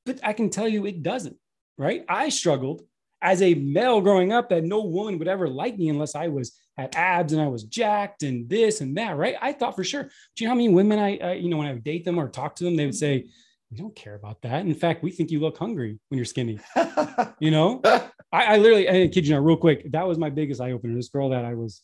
but 0.06 0.18
i 0.24 0.32
can 0.32 0.48
tell 0.50 0.68
you 0.68 0.86
it 0.86 1.02
doesn't 1.02 1.36
right? 1.76 2.04
I 2.08 2.28
struggled 2.30 2.82
as 3.22 3.40
a 3.42 3.54
male 3.54 4.00
growing 4.00 4.32
up 4.32 4.48
that 4.48 4.64
no 4.64 4.82
woman 4.84 5.18
would 5.18 5.28
ever 5.28 5.48
like 5.48 5.76
me 5.78 5.88
unless 5.90 6.14
i 6.14 6.28
was 6.28 6.58
had 6.76 6.94
abs 6.96 7.32
and 7.32 7.42
i 7.42 7.46
was 7.48 7.64
jacked 7.64 8.22
and 8.22 8.48
this 8.48 8.80
and 8.80 8.96
that 8.96 9.16
right? 9.16 9.36
I 9.40 9.52
thought 9.52 9.76
for 9.76 9.84
sure 9.84 10.04
do 10.04 10.10
you 10.38 10.46
know 10.46 10.50
how 10.52 10.56
many 10.56 10.68
women 10.70 10.98
i, 10.98 11.16
I 11.18 11.32
you 11.34 11.48
know 11.50 11.56
when 11.58 11.66
i 11.68 11.72
would 11.74 11.84
date 11.84 12.04
them 12.04 12.18
or 12.18 12.28
talk 12.28 12.54
to 12.56 12.64
them 12.64 12.74
they 12.76 12.86
would 12.86 12.94
say 12.94 13.26
we 13.70 13.76
don't 13.76 13.94
care 13.94 14.14
about 14.14 14.40
that. 14.42 14.64
In 14.64 14.74
fact 14.74 15.02
we 15.02 15.10
think 15.10 15.30
you 15.30 15.40
look 15.40 15.58
hungry 15.58 15.98
when 16.08 16.16
you're 16.18 16.24
skinny 16.24 16.58
you 17.40 17.50
know 17.50 17.80
I, 18.32 18.54
I 18.54 18.56
literally, 18.58 18.88
I 18.88 19.08
kid 19.08 19.26
you 19.26 19.34
not, 19.34 19.44
real 19.44 19.56
quick. 19.56 19.90
That 19.92 20.06
was 20.06 20.18
my 20.18 20.30
biggest 20.30 20.60
eye 20.60 20.72
opener. 20.72 20.94
This 20.94 21.08
girl 21.08 21.30
that 21.30 21.44
I 21.44 21.54
was 21.54 21.82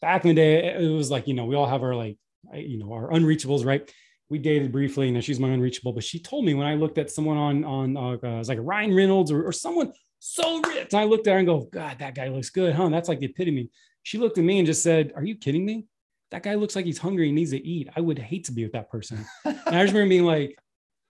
back 0.00 0.24
in 0.24 0.30
the 0.30 0.34
day, 0.34 0.74
it 0.74 0.88
was 0.88 1.10
like, 1.10 1.28
you 1.28 1.34
know, 1.34 1.44
we 1.44 1.54
all 1.54 1.66
have 1.66 1.82
our 1.82 1.94
like, 1.94 2.16
you 2.54 2.78
know, 2.78 2.92
our 2.92 3.10
unreachables, 3.10 3.64
right? 3.64 3.90
We 4.28 4.38
dated 4.38 4.72
briefly, 4.72 5.08
and 5.08 5.22
she's 5.22 5.38
my 5.38 5.50
unreachable. 5.50 5.92
But 5.92 6.04
she 6.04 6.18
told 6.18 6.44
me 6.44 6.54
when 6.54 6.66
I 6.66 6.74
looked 6.74 6.98
at 6.98 7.10
someone 7.10 7.36
on 7.36 7.64
on 7.64 7.96
uh, 7.96 8.12
it 8.12 8.22
was 8.22 8.48
like 8.48 8.58
Ryan 8.60 8.94
Reynolds 8.94 9.30
or, 9.30 9.46
or 9.46 9.52
someone 9.52 9.92
so 10.18 10.60
ripped, 10.60 10.94
and 10.94 11.00
I 11.00 11.04
looked 11.04 11.26
at 11.26 11.32
her 11.32 11.38
and 11.38 11.46
go, 11.46 11.68
God, 11.70 11.98
that 11.98 12.14
guy 12.14 12.28
looks 12.28 12.48
good, 12.48 12.74
huh? 12.74 12.88
That's 12.88 13.08
like 13.08 13.20
the 13.20 13.26
epitome. 13.26 13.70
She 14.02 14.18
looked 14.18 14.38
at 14.38 14.44
me 14.44 14.58
and 14.58 14.66
just 14.66 14.82
said, 14.82 15.12
Are 15.14 15.24
you 15.24 15.36
kidding 15.36 15.64
me? 15.64 15.86
That 16.30 16.42
guy 16.42 16.54
looks 16.54 16.74
like 16.74 16.86
he's 16.86 16.98
hungry 16.98 17.26
and 17.26 17.34
needs 17.34 17.50
to 17.50 17.64
eat. 17.64 17.90
I 17.94 18.00
would 18.00 18.18
hate 18.18 18.44
to 18.46 18.52
be 18.52 18.62
with 18.62 18.72
that 18.72 18.90
person. 18.90 19.26
And 19.44 19.58
I 19.66 19.82
just 19.82 19.92
remember 19.92 20.08
being 20.08 20.24
like, 20.24 20.58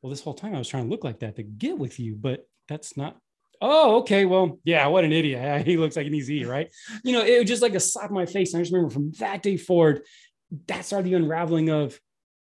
well, 0.02 0.10
this 0.10 0.20
whole 0.20 0.34
time 0.34 0.54
I 0.54 0.58
was 0.58 0.68
trying 0.68 0.84
to 0.84 0.90
look 0.90 1.04
like 1.04 1.20
that 1.20 1.36
to 1.36 1.44
get 1.44 1.78
with 1.78 2.00
you, 2.00 2.16
but 2.16 2.44
that's 2.68 2.96
not. 2.96 3.16
Oh, 3.64 3.98
okay. 4.00 4.24
Well, 4.24 4.58
yeah, 4.64 4.88
what 4.88 5.04
an 5.04 5.12
idiot. 5.12 5.64
He 5.66 5.76
looks 5.76 5.96
like 5.96 6.08
an 6.08 6.14
easy, 6.14 6.44
right? 6.44 6.68
You 7.04 7.12
know, 7.12 7.24
it 7.24 7.38
was 7.38 7.48
just 7.48 7.62
like 7.62 7.74
a 7.74 7.80
slap 7.80 8.10
in 8.10 8.14
my 8.14 8.26
face. 8.26 8.52
And 8.52 8.60
I 8.60 8.62
just 8.62 8.72
remember 8.72 8.92
from 8.92 9.12
that 9.20 9.40
day 9.40 9.56
forward, 9.56 10.02
that 10.66 10.84
started 10.84 11.08
the 11.08 11.14
unraveling 11.14 11.70
of, 11.70 11.98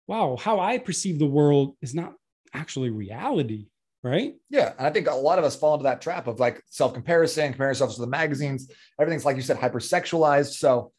wow, 0.07 0.35
how 0.35 0.59
I 0.59 0.79
perceive 0.79 1.19
the 1.19 1.27
world 1.27 1.77
is 1.79 1.93
not 1.93 2.13
actually 2.53 2.89
reality, 2.89 3.67
right? 4.03 4.33
Yeah. 4.49 4.73
And 4.77 4.87
I 4.87 4.89
think 4.89 5.07
a 5.07 5.13
lot 5.13 5.37
of 5.37 5.45
us 5.45 5.55
fall 5.55 5.75
into 5.75 5.83
that 5.83 6.01
trap 6.01 6.25
of 6.25 6.39
like 6.39 6.61
self 6.65 6.95
comparison, 6.95 7.49
comparing 7.49 7.69
ourselves 7.69 7.95
to 7.95 8.01
the 8.01 8.07
magazines. 8.07 8.71
Everything's 8.99 9.25
like 9.25 9.35
you 9.35 9.43
said, 9.43 9.57
hypersexualized. 9.57 10.53
So, 10.53 10.91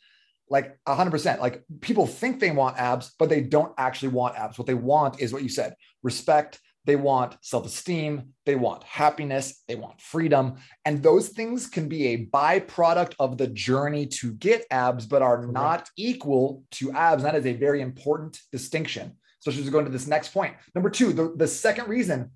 like 0.48 0.78
100%, 0.86 1.40
like 1.40 1.64
people 1.80 2.06
think 2.06 2.38
they 2.38 2.52
want 2.52 2.78
abs, 2.78 3.12
but 3.18 3.28
they 3.28 3.40
don't 3.40 3.75
actually 3.76 4.10
want 4.10 4.36
abs. 4.36 4.56
What 4.56 4.68
they 4.68 4.75
want 4.75 5.20
is 5.20 5.32
what 5.32 5.42
you 5.42 5.48
said 5.48 5.75
respect. 6.04 6.60
They 6.87 6.97
want 6.97 7.37
self 7.43 7.66
esteem. 7.66 8.33
They 8.47 8.55
want 8.55 8.85
happiness. 8.85 9.62
They 9.66 9.75
want 9.75 10.00
freedom. 10.00 10.57
And 10.85 11.02
those 11.02 11.28
things 11.31 11.66
can 11.66 11.88
be 11.88 12.09
a 12.09 12.26
byproduct 12.26 13.14
of 13.19 13.37
the 13.37 13.49
journey 13.49 14.07
to 14.07 14.33
get 14.33 14.64
abs, 14.71 15.05
but 15.05 15.21
are 15.21 15.38
Correct. 15.38 15.52
not 15.52 15.90
equal 15.97 16.62
to 16.73 16.93
abs. 16.93 17.25
That 17.25 17.35
is 17.35 17.45
a 17.45 17.52
very 17.52 17.83
important 17.83 18.40
distinction. 18.52 19.16
So, 19.40 19.50
she's 19.50 19.69
going 19.69 19.85
to 19.85 19.90
this 19.90 20.07
next 20.07 20.28
point. 20.33 20.55
Number 20.75 20.90
two, 20.90 21.12
the, 21.12 21.35
the 21.37 21.47
second 21.47 21.88
reason 21.88 22.31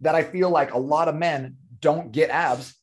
that 0.00 0.14
I 0.14 0.22
feel 0.22 0.50
like 0.50 0.72
a 0.72 0.78
lot 0.78 1.08
of 1.08 1.14
men 1.14 1.56
don't 1.80 2.12
get 2.12 2.30
abs 2.30 2.74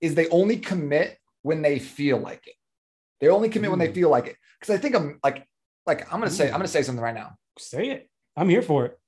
is 0.00 0.14
they 0.14 0.28
only 0.28 0.56
commit 0.56 1.18
when 1.42 1.62
they 1.62 1.78
feel 1.78 2.18
like 2.18 2.46
it. 2.46 2.54
They 3.20 3.28
only 3.28 3.48
commit 3.48 3.70
when 3.70 3.78
they 3.78 3.88
mm. 3.88 3.94
feel 3.94 4.10
like 4.10 4.26
it. 4.26 4.36
Because 4.58 4.74
I 4.74 4.78
think 4.78 4.96
I'm 4.96 5.20
like, 5.22 5.46
like 5.86 6.12
I'm 6.12 6.18
gonna 6.18 6.30
say, 6.30 6.46
I'm 6.46 6.58
gonna 6.58 6.68
say 6.68 6.82
something 6.82 7.02
right 7.02 7.14
now. 7.14 7.36
Say 7.58 7.90
it. 7.90 8.10
I'm 8.36 8.48
here 8.48 8.62
for 8.62 8.86
it. 8.86 8.98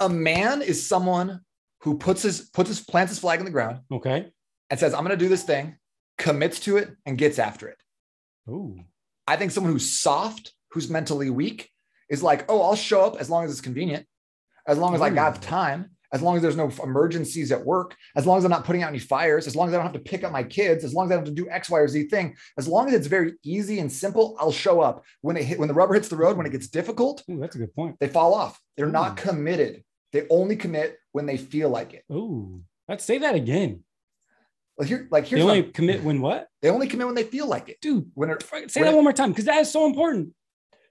A 0.00 0.08
man 0.08 0.62
is 0.62 0.86
someone 0.86 1.40
who 1.80 1.96
puts 1.98 2.22
his 2.22 2.42
puts 2.50 2.68
his 2.68 2.80
plants 2.80 3.10
his 3.12 3.18
flag 3.18 3.38
in 3.38 3.44
the 3.44 3.50
ground 3.50 3.80
Okay. 3.90 4.30
and 4.70 4.78
says, 4.80 4.92
I'm 4.94 5.02
gonna 5.02 5.16
do 5.16 5.28
this 5.28 5.44
thing, 5.44 5.76
commits 6.18 6.60
to 6.60 6.76
it, 6.76 6.90
and 7.06 7.16
gets 7.16 7.38
after 7.38 7.68
it. 7.68 7.78
Oh, 8.48 8.76
I 9.26 9.36
think 9.36 9.50
someone 9.50 9.72
who's 9.72 9.90
soft, 9.90 10.52
who's 10.70 10.90
mentally 10.90 11.30
weak, 11.30 11.70
is 12.08 12.22
like, 12.22 12.44
oh, 12.48 12.62
I'll 12.62 12.76
show 12.76 13.04
up 13.04 13.16
as 13.16 13.30
long 13.30 13.44
as 13.44 13.50
it's 13.50 13.60
convenient, 13.60 14.06
as 14.66 14.78
long 14.78 14.94
as 14.94 15.00
I 15.00 15.10
got 15.10 15.38
Ooh. 15.38 15.40
time, 15.40 15.90
as 16.12 16.22
long 16.22 16.36
as 16.36 16.42
there's 16.42 16.56
no 16.56 16.70
emergencies 16.82 17.50
at 17.50 17.64
work, 17.64 17.96
as 18.14 18.26
long 18.26 18.38
as 18.38 18.44
I'm 18.44 18.50
not 18.50 18.64
putting 18.64 18.82
out 18.82 18.90
any 18.90 18.98
fires, 19.00 19.46
as 19.46 19.56
long 19.56 19.68
as 19.68 19.74
I 19.74 19.78
don't 19.78 19.86
have 19.86 19.92
to 19.94 19.98
pick 19.98 20.22
up 20.22 20.30
my 20.32 20.44
kids, 20.44 20.84
as 20.84 20.94
long 20.94 21.06
as 21.06 21.12
I 21.12 21.16
don't 21.16 21.26
have 21.26 21.34
to 21.34 21.42
do 21.42 21.50
X, 21.50 21.68
Y, 21.68 21.78
or 21.78 21.88
Z 21.88 22.08
thing, 22.08 22.36
as 22.56 22.68
long 22.68 22.86
as 22.88 22.94
it's 22.94 23.08
very 23.08 23.34
easy 23.42 23.80
and 23.80 23.90
simple, 23.90 24.36
I'll 24.38 24.52
show 24.52 24.80
up. 24.80 25.04
When 25.22 25.36
it 25.36 25.44
hit, 25.44 25.58
when 25.58 25.68
the 25.68 25.74
rubber 25.74 25.94
hits 25.94 26.08
the 26.08 26.16
road, 26.16 26.36
when 26.36 26.46
it 26.46 26.52
gets 26.52 26.68
difficult, 26.68 27.24
Ooh, 27.30 27.38
that's 27.40 27.56
a 27.56 27.58
good 27.58 27.74
point. 27.74 27.96
they 27.98 28.08
fall 28.08 28.34
off. 28.34 28.60
They're 28.76 28.86
not 28.86 29.18
hmm. 29.18 29.28
committed. 29.28 29.82
They 30.16 30.26
only 30.30 30.56
commit 30.56 30.96
when 31.12 31.26
they 31.26 31.36
feel 31.36 31.68
like 31.68 31.92
it. 31.92 32.02
Oh, 32.10 32.62
let's 32.88 33.04
say 33.04 33.18
that 33.18 33.34
again. 33.34 33.84
Like 34.78 34.88
here, 34.88 35.06
like 35.10 35.28
They 35.28 35.42
only 35.42 35.60
what- 35.60 35.74
commit 35.74 36.02
when 36.02 36.22
what? 36.22 36.48
they 36.62 36.70
only 36.70 36.86
commit 36.86 37.06
when 37.06 37.14
they 37.14 37.24
feel 37.24 37.46
like 37.46 37.68
it. 37.68 37.78
Dude, 37.82 38.10
When 38.14 38.30
it, 38.30 38.42
say 38.42 38.80
When 38.80 38.86
that 38.86 38.92
it- 38.92 38.94
one 38.94 39.04
more 39.04 39.12
time 39.12 39.28
because 39.30 39.44
that 39.44 39.60
is 39.60 39.70
so 39.70 39.84
important. 39.84 40.32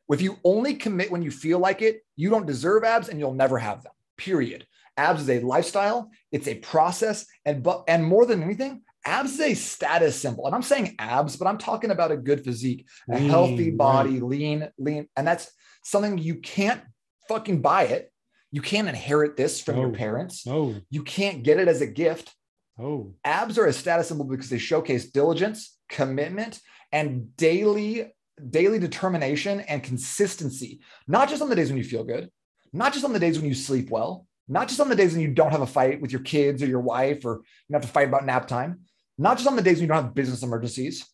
If 0.09 0.21
you 0.21 0.37
only 0.43 0.75
commit 0.75 1.09
when 1.09 1.23
you 1.23 1.31
feel 1.31 1.57
like 1.57 1.81
it, 1.81 2.01
you 2.15 2.29
don't 2.29 2.45
deserve 2.45 2.83
abs 2.83 3.09
and 3.09 3.19
you'll 3.19 3.33
never 3.33 3.57
have 3.57 3.81
them. 3.81 3.93
Period. 4.15 4.67
Abs 4.95 5.23
is 5.23 5.29
a 5.31 5.39
lifestyle, 5.39 6.11
it's 6.31 6.47
a 6.47 6.53
process, 6.59 7.25
and 7.45 7.63
but 7.63 7.85
and 7.87 8.05
more 8.05 8.27
than 8.27 8.43
anything, 8.43 8.83
abs 9.05 9.33
is 9.33 9.39
a 9.41 9.53
status 9.55 10.15
symbol. 10.21 10.45
And 10.45 10.53
I'm 10.53 10.61
saying 10.61 10.93
abs, 10.99 11.35
but 11.35 11.47
I'm 11.47 11.57
talking 11.57 11.89
about 11.89 12.11
a 12.11 12.17
good 12.17 12.43
physique, 12.43 12.85
a 13.09 13.17
healthy 13.17 13.55
Lean, 13.71 13.77
body, 13.77 14.19
lean, 14.19 14.69
lean, 14.77 15.07
and 15.17 15.25
that's 15.27 15.51
something 15.83 16.19
you 16.19 16.35
can't 16.35 16.83
fucking 17.27 17.61
buy 17.63 17.85
it. 17.85 18.11
You 18.55 18.61
can't 18.61 18.87
inherit 18.87 19.35
this 19.35 19.59
from 19.59 19.75
your 19.77 19.91
parents. 19.91 20.45
Oh, 20.47 20.75
You 20.89 21.03
can't 21.03 21.43
get 21.43 21.59
it 21.59 21.67
as 21.67 21.81
a 21.81 21.87
gift. 21.87 22.33
oh, 22.79 23.13
Abs 23.25 23.57
are 23.57 23.65
a 23.65 23.73
status 23.73 24.07
symbol 24.07 24.23
because 24.23 24.49
they 24.49 24.57
showcase 24.57 25.11
diligence, 25.11 25.77
commitment, 25.89 26.61
and 26.93 27.35
daily 27.35 28.13
daily 28.49 28.79
determination 28.79 29.59
and 29.59 29.83
consistency. 29.83 30.79
Not 31.05 31.27
just 31.27 31.41
on 31.41 31.49
the 31.49 31.55
days 31.57 31.67
when 31.67 31.77
you 31.77 31.83
feel 31.83 32.05
good, 32.05 32.29
not 32.71 32.93
just 32.93 33.03
on 33.03 33.11
the 33.11 33.19
days 33.19 33.37
when 33.37 33.49
you 33.49 33.55
sleep 33.55 33.89
well, 33.89 34.25
not 34.47 34.69
just 34.69 34.79
on 34.79 34.87
the 34.87 34.95
days 34.95 35.11
when 35.11 35.21
you 35.21 35.33
don't 35.33 35.51
have 35.51 35.61
a 35.61 35.67
fight 35.67 35.99
with 35.99 36.13
your 36.13 36.21
kids 36.21 36.63
or 36.63 36.67
your 36.67 36.79
wife 36.79 37.25
or 37.25 37.39
you 37.67 37.73
don't 37.73 37.81
have 37.81 37.89
to 37.89 37.93
fight 37.93 38.07
about 38.07 38.25
nap 38.25 38.47
time, 38.47 38.81
not 39.17 39.35
just 39.37 39.49
on 39.49 39.57
the 39.57 39.61
days 39.61 39.77
when 39.79 39.81
you 39.81 39.87
don't 39.89 40.01
have 40.05 40.15
business 40.15 40.43
emergencies, 40.43 41.05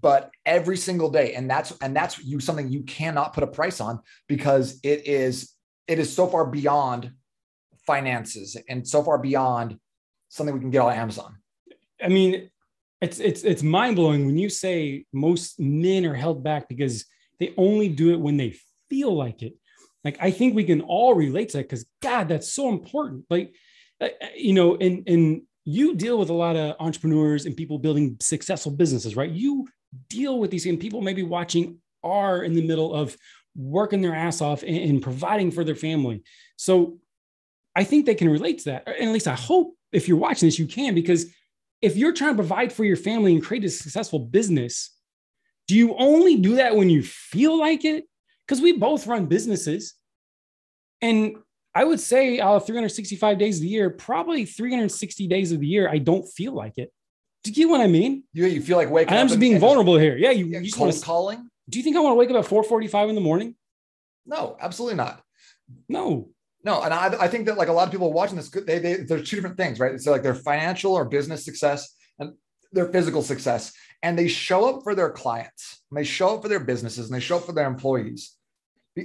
but 0.00 0.30
every 0.44 0.76
single 0.76 1.10
day. 1.10 1.34
And 1.34 1.50
that's 1.50 1.72
and 1.80 1.96
that's 1.96 2.22
you 2.22 2.38
something 2.38 2.68
you 2.70 2.84
cannot 2.84 3.32
put 3.34 3.42
a 3.42 3.48
price 3.48 3.80
on 3.80 3.98
because 4.28 4.78
it 4.84 5.08
is 5.08 5.55
it 5.88 5.98
is 5.98 6.14
so 6.14 6.26
far 6.26 6.44
beyond 6.46 7.12
finances 7.86 8.56
and 8.68 8.86
so 8.86 9.02
far 9.02 9.18
beyond 9.18 9.78
something 10.28 10.54
we 10.54 10.60
can 10.60 10.70
get 10.70 10.80
on 10.80 10.92
Amazon. 10.92 11.36
I 12.02 12.08
mean, 12.08 12.50
it's 13.00 13.18
it's 13.20 13.44
it's 13.44 13.62
mind 13.62 13.96
blowing 13.96 14.26
when 14.26 14.38
you 14.38 14.48
say 14.48 15.04
most 15.12 15.60
men 15.60 16.04
are 16.06 16.14
held 16.14 16.42
back 16.42 16.68
because 16.68 17.04
they 17.38 17.54
only 17.56 17.88
do 17.88 18.12
it 18.12 18.20
when 18.20 18.36
they 18.36 18.56
feel 18.88 19.14
like 19.14 19.42
it. 19.42 19.54
Like 20.04 20.16
I 20.20 20.30
think 20.30 20.54
we 20.54 20.64
can 20.64 20.80
all 20.82 21.14
relate 21.14 21.50
to 21.50 21.58
that 21.58 21.64
because 21.64 21.86
God, 22.02 22.28
that's 22.28 22.52
so 22.52 22.68
important. 22.68 23.24
Like 23.28 23.54
uh, 24.00 24.06
uh, 24.06 24.26
you 24.34 24.54
know, 24.54 24.76
and 24.76 25.06
and 25.08 25.42
you 25.64 25.94
deal 25.94 26.18
with 26.18 26.30
a 26.30 26.34
lot 26.34 26.56
of 26.56 26.76
entrepreneurs 26.78 27.44
and 27.44 27.56
people 27.56 27.78
building 27.78 28.16
successful 28.20 28.72
businesses, 28.72 29.16
right? 29.16 29.30
You 29.30 29.66
deal 30.08 30.38
with 30.38 30.50
these 30.50 30.66
and 30.66 30.78
people 30.78 31.00
maybe 31.00 31.22
watching 31.22 31.78
are 32.02 32.44
in 32.44 32.54
the 32.54 32.66
middle 32.66 32.94
of 32.94 33.16
working 33.56 34.00
their 34.00 34.14
ass 34.14 34.40
off 34.40 34.62
and, 34.62 34.76
and 34.76 35.02
providing 35.02 35.50
for 35.50 35.64
their 35.64 35.74
family. 35.74 36.22
So 36.56 36.98
I 37.74 37.84
think 37.84 38.06
they 38.06 38.14
can 38.14 38.28
relate 38.28 38.58
to 38.58 38.64
that. 38.66 38.84
And 38.86 39.08
at 39.08 39.12
least 39.12 39.28
I 39.28 39.34
hope 39.34 39.74
if 39.92 40.08
you're 40.08 40.16
watching 40.16 40.46
this, 40.46 40.58
you 40.58 40.66
can, 40.66 40.94
because 40.94 41.26
if 41.82 41.96
you're 41.96 42.12
trying 42.12 42.32
to 42.32 42.36
provide 42.36 42.72
for 42.72 42.84
your 42.84 42.96
family 42.96 43.32
and 43.34 43.42
create 43.42 43.64
a 43.64 43.70
successful 43.70 44.18
business, 44.18 44.94
do 45.68 45.74
you 45.74 45.94
only 45.96 46.36
do 46.36 46.56
that 46.56 46.76
when 46.76 46.88
you 46.88 47.02
feel 47.02 47.58
like 47.58 47.84
it? 47.84 48.04
Because 48.46 48.60
we 48.60 48.72
both 48.72 49.06
run 49.06 49.26
businesses. 49.26 49.94
And 51.02 51.36
I 51.74 51.84
would 51.84 52.00
say 52.00 52.40
out 52.40 52.56
of 52.56 52.66
365 52.66 53.38
days 53.38 53.56
of 53.56 53.62
the 53.62 53.68
year, 53.68 53.90
probably 53.90 54.44
360 54.44 55.26
days 55.26 55.52
of 55.52 55.60
the 55.60 55.66
year, 55.66 55.88
I 55.88 55.98
don't 55.98 56.24
feel 56.24 56.52
like 56.52 56.78
it. 56.78 56.92
Do 57.44 57.50
you 57.50 57.54
get 57.54 57.68
what 57.68 57.80
I 57.80 57.86
mean? 57.86 58.24
You, 58.32 58.46
you 58.46 58.62
feel 58.62 58.76
like 58.76 58.90
waking 58.90 59.14
up 59.14 59.20
I'm 59.20 59.28
just 59.28 59.38
being 59.38 59.58
vulnerable 59.58 59.98
here. 59.98 60.16
Yeah, 60.16 60.30
you, 60.30 60.46
yeah, 60.46 60.58
you 60.58 60.64
just 60.64 60.76
cold 60.76 60.88
want 60.88 60.98
to, 60.98 61.04
calling? 61.04 61.50
Do 61.68 61.78
you 61.78 61.84
think 61.84 61.96
I 61.96 62.00
want 62.00 62.12
to 62.12 62.16
wake 62.18 62.30
up 62.30 62.36
at 62.36 62.50
4:45 62.50 63.08
in 63.08 63.14
the 63.14 63.20
morning? 63.20 63.56
No, 64.26 64.56
absolutely 64.60 64.96
not. 64.96 65.22
No. 65.88 66.30
No, 66.64 66.82
and 66.82 66.92
I, 66.92 67.06
I 67.20 67.28
think 67.28 67.46
that 67.46 67.56
like 67.58 67.68
a 67.68 67.72
lot 67.72 67.86
of 67.86 67.92
people 67.92 68.12
watching 68.12 68.36
this, 68.36 68.50
they, 68.50 68.78
they 68.80 68.94
there's 68.96 69.28
two 69.28 69.36
different 69.36 69.56
things, 69.56 69.78
right? 69.78 70.00
So 70.00 70.10
like 70.10 70.22
their 70.24 70.34
financial 70.34 70.94
or 70.94 71.04
business 71.04 71.44
success 71.44 71.94
and 72.18 72.32
their 72.72 72.86
physical 72.88 73.22
success, 73.22 73.72
and 74.02 74.18
they 74.18 74.26
show 74.26 74.68
up 74.68 74.82
for 74.82 74.94
their 74.96 75.10
clients, 75.10 75.82
and 75.90 75.98
they 75.98 76.02
show 76.04 76.34
up 76.34 76.42
for 76.42 76.48
their 76.48 76.58
businesses, 76.60 77.06
and 77.06 77.14
they 77.14 77.20
show 77.20 77.36
up 77.36 77.44
for 77.44 77.52
their 77.52 77.68
employees, 77.68 78.34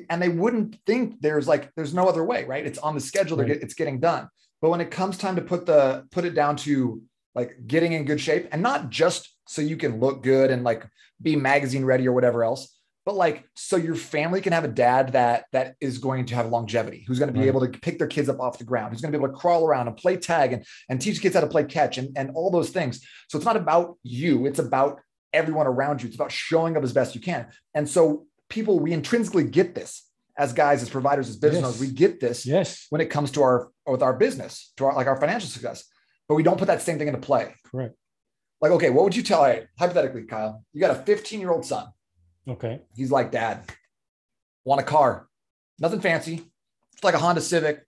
and 0.10 0.20
they 0.22 0.30
wouldn't 0.30 0.78
think 0.88 1.22
there's 1.22 1.48
like 1.48 1.72
there's 1.76 1.94
no 1.94 2.08
other 2.10 2.24
way, 2.24 2.46
right? 2.46 2.66
It's 2.66 2.80
on 2.80 2.96
the 2.96 3.02
schedule, 3.02 3.38
Right. 3.38 3.52
it's 3.52 3.76
getting 3.76 4.00
done. 4.00 4.28
But 4.60 4.70
when 4.72 4.82
it 4.82 4.90
comes 4.90 5.18
time 5.20 5.36
to 5.36 5.42
put 5.44 5.68
the 5.68 6.08
put 6.12 6.26
it 6.26 6.34
down 6.34 6.56
to 6.58 7.04
like 7.36 7.58
getting 7.68 7.94
in 7.94 8.06
good 8.06 8.20
shape, 8.22 8.48
and 8.52 8.64
not 8.64 8.90
just 8.90 9.31
so 9.48 9.62
you 9.62 9.78
can 9.78 10.00
look 10.00 10.24
good 10.24 10.52
and 10.52 10.64
like 10.64 10.86
be 11.22 11.36
magazine 11.36 11.86
ready 11.86 12.08
or 12.08 12.14
whatever 12.14 12.44
else, 12.44 12.78
but 13.06 13.16
like 13.16 13.44
so 13.56 13.76
your 13.76 13.96
family 13.96 14.42
can 14.42 14.54
have 14.54 14.64
a 14.64 14.68
dad 14.70 15.14
that 15.14 15.46
that 15.52 15.76
is 15.82 15.98
going 15.98 16.26
to 16.28 16.36
have 16.36 16.48
longevity 16.50 17.04
who's 17.08 17.20
going 17.20 17.28
to 17.28 17.34
be 17.34 17.40
Right. 17.42 17.48
able 17.48 17.62
to 17.68 17.80
pick 17.80 17.98
their 17.98 18.08
kids 18.08 18.30
up 18.30 18.40
off 18.40 18.58
the 18.58 18.64
ground 18.64 18.92
who's 18.94 19.02
going 19.02 19.12
to 19.12 19.18
be 19.18 19.24
able 19.24 19.34
to 19.34 19.40
crawl 19.40 19.66
around 19.68 19.88
and 19.88 19.98
play 19.98 20.18
tag 20.18 20.54
and, 20.54 20.66
and 20.90 21.02
teach 21.02 21.22
kids 21.22 21.36
how 21.36 21.42
to 21.42 21.48
play 21.48 21.64
catch 21.64 21.98
and, 21.98 22.16
and 22.16 22.32
all 22.36 22.52
those 22.52 22.70
things 22.70 23.02
so 23.30 23.38
it's 23.38 23.46
not 23.46 23.58
about 23.58 23.98
you 24.04 24.46
it's 24.46 24.60
about 24.60 25.00
everyone 25.34 25.66
around 25.68 26.02
you 26.02 26.08
it's 26.08 26.16
about 26.16 26.32
showing 26.32 26.78
up 26.78 26.84
as 26.84 26.94
best 26.94 27.16
you 27.16 27.22
can 27.22 27.48
and 27.74 27.88
so 27.90 28.26
people 28.50 28.80
we 28.80 28.94
intrinsically 28.94 29.44
get 29.46 29.74
this 29.76 30.08
as 30.38 30.54
guys 30.54 30.82
as 30.82 30.90
providers 30.90 31.28
as 31.30 31.38
business 31.38 31.62
Yes. 31.62 31.66
owners 31.66 31.80
we 31.82 31.88
get 31.92 32.20
this 32.20 32.46
Yes. 32.46 32.86
when 32.92 33.02
it 33.02 33.08
comes 33.10 33.32
to 33.32 33.42
our 33.42 33.70
with 33.88 34.04
our 34.04 34.14
business 34.14 34.74
to 34.78 34.86
our 34.86 34.94
like 34.96 35.08
our 35.08 35.20
financial 35.20 35.50
success 35.50 35.84
but 36.28 36.36
we 36.36 36.44
don't 36.44 36.58
put 36.60 36.68
that 36.68 36.82
same 36.82 36.98
thing 37.00 37.08
into 37.08 37.20
play 37.20 37.54
Correct. 37.72 37.96
Like 38.62 38.72
okay 38.72 38.90
what 38.90 39.04
would 39.04 39.16
you 39.16 39.24
tell 39.24 39.42
right, 39.42 39.68
hypothetically 39.78 40.24
kyle 40.24 40.64
you 40.74 40.80
got 40.80 40.92
a 40.92 41.02
15 41.04 41.40
year 41.40 41.52
old 41.52 41.66
son 41.66 41.88
Okay. 42.48 42.82
He's 42.96 43.12
like, 43.12 43.32
Dad, 43.32 43.72
want 44.66 44.82
a 44.82 44.84
car. 44.84 45.28
Nothing 45.80 46.02
fancy. 46.02 46.42
It's 46.92 47.04
like 47.04 47.14
a 47.14 47.20
Honda 47.20 47.40
Civic. 47.40 47.86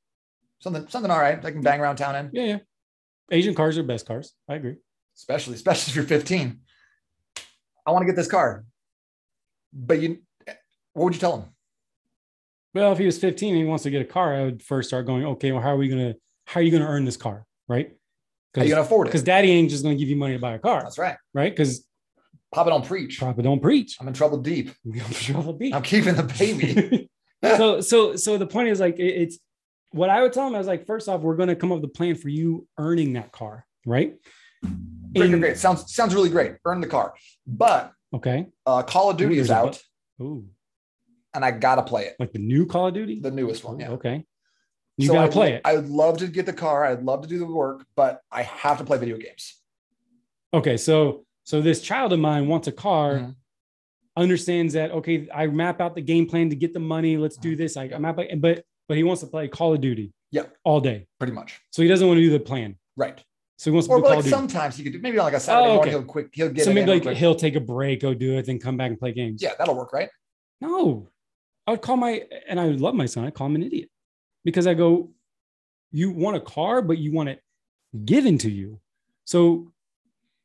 Something, 0.60 0.88
something 0.89 1.10
all 1.10 1.20
right. 1.20 1.44
I 1.44 1.50
can 1.51 1.62
bang 1.62 1.82
around 1.82 1.96
town 1.96 2.15
in, 2.15 2.30
Yeah, 2.34 2.44
yeah. 2.44 2.58
Asian 3.32 3.56
cars 3.56 3.80
are 3.80 3.84
best 3.84 4.06
cars. 4.06 4.34
I 4.48 4.53
agree. 4.53 4.75
especially, 5.18 5.56
especially 5.56 5.89
if 5.92 5.96
you're 5.96 6.06
15. 6.06 6.60
I 7.86 7.92
want 7.92 8.03
to 8.03 8.06
get 8.06 8.15
this 8.15 8.27
car. 8.27 8.63
But 9.74 10.01
you 10.01 10.20
what 10.94 11.06
would 11.06 11.15
you 11.15 11.20
tell 11.20 11.39
him? 11.39 11.50
Well, 12.75 12.92
if 12.92 13.00
he 13.00 13.06
was 13.08 13.18
15 13.18 13.56
and 13.56 13.58
he 13.58 13.68
wants 13.68 13.84
to 13.84 13.89
get 13.89 14.03
a 14.03 14.06
car, 14.06 14.36
I 14.36 14.44
would 14.44 14.62
first 14.62 14.88
start 14.88 15.08
going, 15.08 15.25
okay, 15.25 15.51
well, 15.51 15.62
how 15.62 15.70
are 15.70 15.77
we 15.77 15.88
gonna 15.89 16.13
how 16.46 16.60
are 16.60 16.63
you 16.63 16.72
gonna 16.72 16.86
earn 16.86 17.06
this 17.06 17.18
car? 17.18 17.48
Right? 17.68 17.98
How 18.56 18.64
you 18.64 18.70
gonna 18.70 18.82
afford 18.82 19.08
it? 19.08 19.10
Because 19.10 19.24
daddy 19.24 19.52
ain't 19.52 19.70
just 19.70 19.84
gonna 19.84 19.96
give 19.96 20.10
you 20.10 20.16
money 20.16 20.34
to 20.34 20.40
buy 20.40 20.54
a 20.54 20.60
car, 20.60 20.82
That's 20.84 20.98
right. 20.98 21.18
right? 21.34 21.52
Because 21.52 21.86
Papa 22.54 22.70
don't 22.70 22.86
preach. 22.86 23.20
Papa 23.20 23.42
don't 23.42 23.62
preach. 23.62 23.98
I'm 24.00 24.08
in 24.08 24.14
trouble 24.14 24.38
deep. 24.38 24.72
I'm 24.86 24.94
in 24.94 25.02
Trouble 25.12 25.54
be. 25.54 25.74
I'm 25.74 25.82
keeping 25.82 26.16
the 26.16 26.24
baby. 26.24 27.10
so 27.58 27.82
so 27.82 28.16
so 28.16 28.38
the 28.38 28.46
point 28.48 28.70
is 28.70 28.80
like 28.80 29.00
it- 29.00 29.22
it's 29.22 29.40
what 29.92 30.10
I 30.10 30.22
would 30.22 30.34
tell 30.34 30.48
him. 30.48 30.56
I 30.56 30.60
was 30.60 30.68
like, 30.68 30.86
first 30.86 31.08
off, 31.10 31.22
we're 31.22 31.36
gonna 31.36 31.56
come 31.56 31.72
up 31.72 31.82
with 31.82 31.90
a 31.90 31.94
plan 31.94 32.16
for 32.16 32.30
you 32.30 32.68
earning 32.78 33.14
that 33.14 33.32
car, 33.32 33.66
right? 33.86 34.16
great, 35.16 35.32
great. 35.40 35.58
Sounds 35.58 35.94
sounds 35.94 36.14
really 36.16 36.30
great. 36.30 36.54
Earn 36.66 36.80
the 36.82 36.88
car. 36.88 37.14
But 37.48 37.92
Okay. 38.14 38.46
uh, 38.68 38.84
Call 38.84 39.10
of 39.10 39.18
Duty 39.18 39.38
Ooh, 39.40 39.42
is 39.42 39.50
out, 39.52 39.82
Ooh, 40.22 40.46
and 41.34 41.44
I 41.44 41.50
gotta 41.52 41.82
play 41.82 42.06
it. 42.06 42.16
like 42.20 42.32
the 42.34 42.40
new 42.40 42.66
Call 42.68 42.88
of 42.88 42.94
Duty. 42.94 43.20
The 43.20 43.32
newest 43.32 43.64
one. 43.64 43.80
Yeah. 43.80 43.90
Okay. 43.92 44.26
You 44.98 45.08
So 45.08 45.14
gotta 45.14 45.28
I 45.28 45.32
play 45.32 45.54
it. 45.54 45.62
I 45.66 45.76
would 45.76 45.90
love 45.90 46.18
to 46.18 46.28
get 46.28 46.46
the 46.46 46.54
car. 46.54 46.86
I'd 46.86 47.04
love 47.04 47.22
to 47.24 47.28
do 47.28 47.40
the 47.40 47.46
work, 47.46 47.86
but 47.96 48.22
I 48.32 48.44
have 48.44 48.78
to 48.78 48.84
play 48.84 48.98
video 48.98 49.18
games. 49.18 49.60
Okay, 50.54 50.78
so 50.78 51.26
so 51.46 51.62
this 51.62 51.82
child 51.82 52.14
of 52.14 52.20
mine 52.20 52.48
wants 52.48 52.68
a 52.68 52.72
car, 52.72 53.16
Mhm. 53.16 53.36
understands 54.16 54.74
that 54.76 54.92
okay, 54.92 55.28
I 55.34 55.48
map 55.48 55.82
out 55.82 55.96
the 55.96 56.02
game 56.02 56.28
plan 56.28 56.50
to 56.52 56.56
get 56.56 56.74
the 56.74 56.80
money. 56.80 57.18
Let's 57.18 57.38
do 57.38 57.54
Mhm. 57.56 57.58
this. 57.58 57.76
I 57.78 57.86
Yeah. 57.86 57.98
map 57.98 58.20
it, 58.20 58.40
but 58.40 58.64
but 58.88 58.98
he 58.98 59.04
wants 59.04 59.22
to 59.22 59.28
play 59.28 59.48
Call 59.48 59.74
of 59.74 59.82
Duty. 59.82 60.14
Yeah. 60.32 60.46
all 60.64 60.80
day. 60.80 61.06
Pretty 61.20 61.32
much. 61.34 61.60
So 61.72 61.84
he 61.84 61.88
doesn't 61.88 62.08
want 62.08 62.18
to 62.18 62.22
do 62.24 62.32
the 62.32 62.40
plan. 62.40 62.76
Right. 62.98 63.24
So 63.60 63.70
he 63.70 63.74
wants 63.76 63.88
to 63.88 63.94
Or 63.94 63.98
do 63.98 64.02
Call 64.02 64.10
like 64.12 64.20
of 64.20 64.26
Duty. 64.26 64.36
sometimes 64.36 64.76
he 64.78 64.84
could 64.84 64.94
do 64.94 65.00
maybe 65.00 65.20
on 65.20 65.26
like 65.26 65.36
a 65.36 65.40
Saturday 65.40 65.70
Oh, 65.70 65.76
morning 65.76 65.94
okay. 65.94 66.02
he'll 66.02 66.08
quick 66.08 66.30
he'll 66.34 66.50
get 66.50 66.66
so 66.66 66.74
maybe 66.74 66.90
like 66.90 67.04
quick. 67.04 67.18
he'll 67.18 67.36
take 67.36 67.56
a 67.56 67.60
break, 67.60 68.00
go 68.02 68.14
do 68.16 68.38
it, 68.40 68.46
then 68.48 68.58
come 68.60 68.76
back 68.76 68.90
and 68.90 69.00
play 69.00 69.12
games. 69.12 69.42
yeah, 69.44 69.54
that'll 69.60 69.76
work, 69.76 69.94
right? 69.94 70.10
No, 70.60 71.08
I 71.68 71.72
would 71.72 71.82
call 71.82 71.98
my 71.98 72.24
and 72.48 72.60
I 72.60 72.66
would 72.68 72.82
love 72.82 72.96
my 72.96 73.06
son. 73.06 73.26
I 73.26 73.32
call 73.32 73.46
him 73.48 73.56
an 73.56 73.64
idiot 73.64 73.90
because 74.44 74.68
I 74.68 74.74
go, 74.74 75.12
you 75.92 76.12
want 76.12 76.38
a 76.38 76.42
car, 76.42 76.82
but 76.82 76.98
you 76.98 77.12
want 77.12 77.30
it 77.30 77.42
given 78.06 78.38
to 78.40 78.50
you. 78.50 78.80
So 79.26 79.72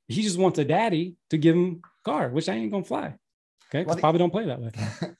he 0.07 0.23
just 0.23 0.39
wants 0.39 0.59
a 0.59 0.65
daddy 0.65 1.17
to 1.31 1.39
give 1.39 1.55
him 1.55 1.83
a 1.85 2.11
car, 2.11 2.29
which 2.29 2.49
I 2.49 2.55
ain't 2.55 2.71
gonna 2.71 2.85
fly. 2.85 3.15
Okay, 3.69 3.85
because 3.85 4.01
Papa 4.01 4.19
don't 4.19 4.31
play 4.31 4.47
that 4.47 4.61
way. 4.61 4.71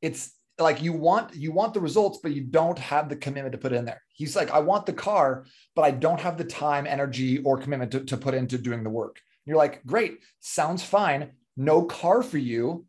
It's 0.00 0.32
like 0.60 0.80
you 0.80 0.92
want 0.92 1.34
you 1.34 1.50
want 1.50 1.74
the 1.74 1.80
results, 1.80 2.20
but 2.22 2.32
you 2.32 2.42
don't 2.42 2.78
have 2.78 3.08
the 3.08 3.16
commitment 3.16 3.52
to 3.52 3.58
put 3.58 3.72
in 3.72 3.84
there. 3.84 4.00
He's 4.12 4.36
like, 4.36 4.50
I 4.52 4.60
want 4.60 4.86
the 4.86 4.92
car, 4.92 5.44
but 5.74 5.82
I 5.82 5.90
don't 5.90 6.20
have 6.20 6.38
the 6.38 6.44
time, 6.44 6.86
energy, 6.86 7.38
or 7.38 7.58
commitment 7.58 7.90
to, 7.92 8.04
to 8.04 8.16
put 8.16 8.34
into 8.34 8.58
doing 8.58 8.84
the 8.84 8.90
work. 8.90 9.20
You're 9.44 9.56
like, 9.56 9.84
great, 9.86 10.18
sounds 10.40 10.84
fine. 10.84 11.32
No 11.56 11.82
car 11.82 12.22
for 12.22 12.38
you. 12.38 12.86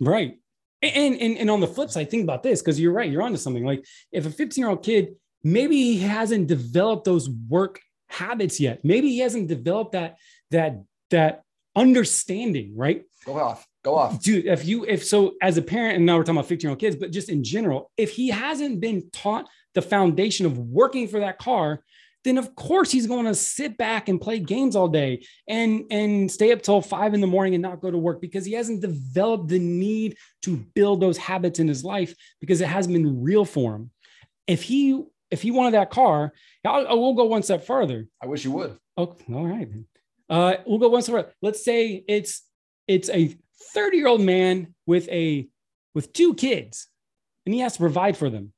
Right. 0.00 0.38
And, 0.80 1.16
and 1.16 1.36
and 1.38 1.50
on 1.50 1.60
the 1.60 1.66
flip 1.66 1.90
side, 1.90 2.10
think 2.10 2.22
about 2.22 2.42
this 2.42 2.62
because 2.62 2.78
you're 2.78 2.92
right. 2.92 3.10
You're 3.10 3.22
onto 3.22 3.36
something. 3.36 3.64
Like 3.64 3.84
if 4.12 4.26
a 4.26 4.30
15 4.30 4.62
year 4.62 4.70
old 4.70 4.84
kid 4.84 5.16
maybe 5.44 5.76
he 5.76 5.98
hasn't 5.98 6.46
developed 6.46 7.04
those 7.04 7.28
work 7.28 7.80
habits 8.08 8.60
yet. 8.60 8.84
Maybe 8.84 9.10
he 9.10 9.18
hasn't 9.18 9.48
developed 9.48 9.92
that 9.92 10.16
that 10.50 10.82
that 11.10 11.42
understanding. 11.76 12.74
Right. 12.76 13.04
Go 13.24 13.38
off, 13.38 13.66
go 13.84 13.96
off. 13.96 14.22
Dude, 14.22 14.46
if 14.46 14.64
you 14.64 14.84
if 14.84 15.04
so 15.04 15.34
as 15.42 15.56
a 15.56 15.62
parent, 15.62 15.96
and 15.96 16.06
now 16.06 16.16
we're 16.16 16.22
talking 16.22 16.38
about 16.38 16.48
15 16.48 16.66
year 16.66 16.70
old 16.70 16.78
kids, 16.78 16.96
but 16.96 17.10
just 17.10 17.28
in 17.28 17.44
general, 17.44 17.90
if 17.96 18.12
he 18.12 18.28
hasn't 18.28 18.80
been 18.80 19.10
taught 19.10 19.48
the 19.74 19.82
foundation 19.82 20.46
of 20.46 20.58
working 20.58 21.08
for 21.08 21.20
that 21.20 21.38
car, 21.38 21.82
then 22.24 22.38
of 22.38 22.54
course 22.54 22.90
he's 22.90 23.06
going 23.06 23.24
to 23.24 23.34
sit 23.34 23.76
back 23.78 24.08
and 24.08 24.20
play 24.20 24.38
games 24.38 24.76
all 24.76 24.88
day 24.88 25.24
and 25.48 25.84
and 25.90 26.30
stay 26.30 26.52
up 26.52 26.62
till 26.62 26.80
five 26.80 27.14
in 27.14 27.20
the 27.20 27.26
morning 27.26 27.54
and 27.54 27.62
not 27.62 27.80
go 27.80 27.90
to 27.90 27.98
work 27.98 28.20
because 28.20 28.44
he 28.44 28.52
hasn't 28.52 28.80
developed 28.80 29.48
the 29.48 29.58
need 29.58 30.16
to 30.42 30.56
build 30.74 31.00
those 31.00 31.16
habits 31.16 31.58
in 31.58 31.68
his 31.68 31.84
life 31.84 32.14
because 32.40 32.60
it 32.60 32.68
hasn't 32.68 32.92
been 32.92 33.22
real 33.22 33.44
for 33.44 33.74
him. 33.74 33.90
If 34.46 34.62
he 34.62 35.02
if 35.30 35.42
he 35.42 35.50
wanted 35.50 35.74
that 35.74 35.90
car, 35.90 36.32
I'll, 36.64 36.88
I 36.88 36.94
will 36.94 37.14
go 37.14 37.24
one 37.24 37.42
step 37.42 37.64
further. 37.64 38.06
I 38.22 38.26
wish 38.26 38.44
you 38.44 38.52
would. 38.52 38.78
Oh, 38.96 39.14
all 39.32 39.46
right. 39.46 39.68
Uh, 40.28 40.54
we'll 40.66 40.78
go 40.78 40.88
one 40.88 41.02
step 41.02 41.14
further. 41.14 41.32
Let's 41.42 41.64
say 41.64 42.04
it's 42.08 42.42
it's 42.86 43.10
a 43.10 43.36
30 43.74 43.96
year 43.96 44.08
old 44.08 44.22
man 44.22 44.74
with 44.86 45.08
a 45.08 45.48
with 45.94 46.12
two 46.12 46.34
kids, 46.34 46.86
and 47.44 47.54
he 47.54 47.60
has 47.60 47.74
to 47.74 47.80
provide 47.80 48.16
for 48.16 48.30
them. 48.30 48.52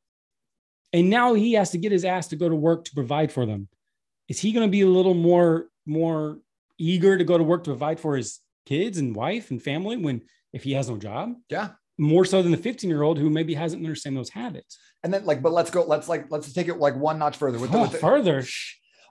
And 0.92 1.08
now 1.10 1.34
he 1.34 1.52
has 1.54 1.70
to 1.70 1.78
get 1.78 1.92
his 1.92 2.04
ass 2.04 2.28
to 2.28 2.36
go 2.36 2.48
to 2.48 2.54
work 2.54 2.84
to 2.84 2.92
provide 2.94 3.30
for 3.32 3.46
them. 3.46 3.68
Is 4.28 4.40
he 4.40 4.52
going 4.52 4.66
to 4.66 4.70
be 4.70 4.82
a 4.82 4.86
little 4.86 5.14
more 5.14 5.66
more 5.86 6.38
eager 6.78 7.16
to 7.18 7.24
go 7.24 7.36
to 7.38 7.44
work 7.44 7.64
to 7.64 7.70
provide 7.70 7.98
for 8.00 8.16
his 8.16 8.40
kids 8.66 8.98
and 8.98 9.14
wife 9.14 9.50
and 9.50 9.62
family 9.62 9.96
when 9.96 10.22
if 10.52 10.62
he 10.64 10.72
has 10.72 10.88
no 10.88 10.96
job? 10.96 11.34
Yeah. 11.48 11.70
More 11.98 12.24
so 12.24 12.42
than 12.42 12.50
the 12.52 12.56
15 12.58 12.88
year 12.88 13.02
old 13.02 13.18
who 13.18 13.28
maybe 13.28 13.54
hasn't 13.54 13.84
understand 13.84 14.16
those 14.16 14.30
habits. 14.30 14.78
And 15.02 15.12
then 15.12 15.24
like, 15.26 15.42
but 15.42 15.52
let's 15.52 15.70
go, 15.70 15.82
let's 15.84 16.08
like, 16.08 16.26
let's 16.30 16.52
take 16.52 16.68
it 16.68 16.78
like 16.78 16.96
one 16.96 17.18
notch 17.18 17.36
further 17.36 17.58
with, 17.58 17.72
the, 17.72 17.78
Oh, 17.78 17.82
with 17.82 17.92
the- 17.92 17.98
further. 17.98 18.44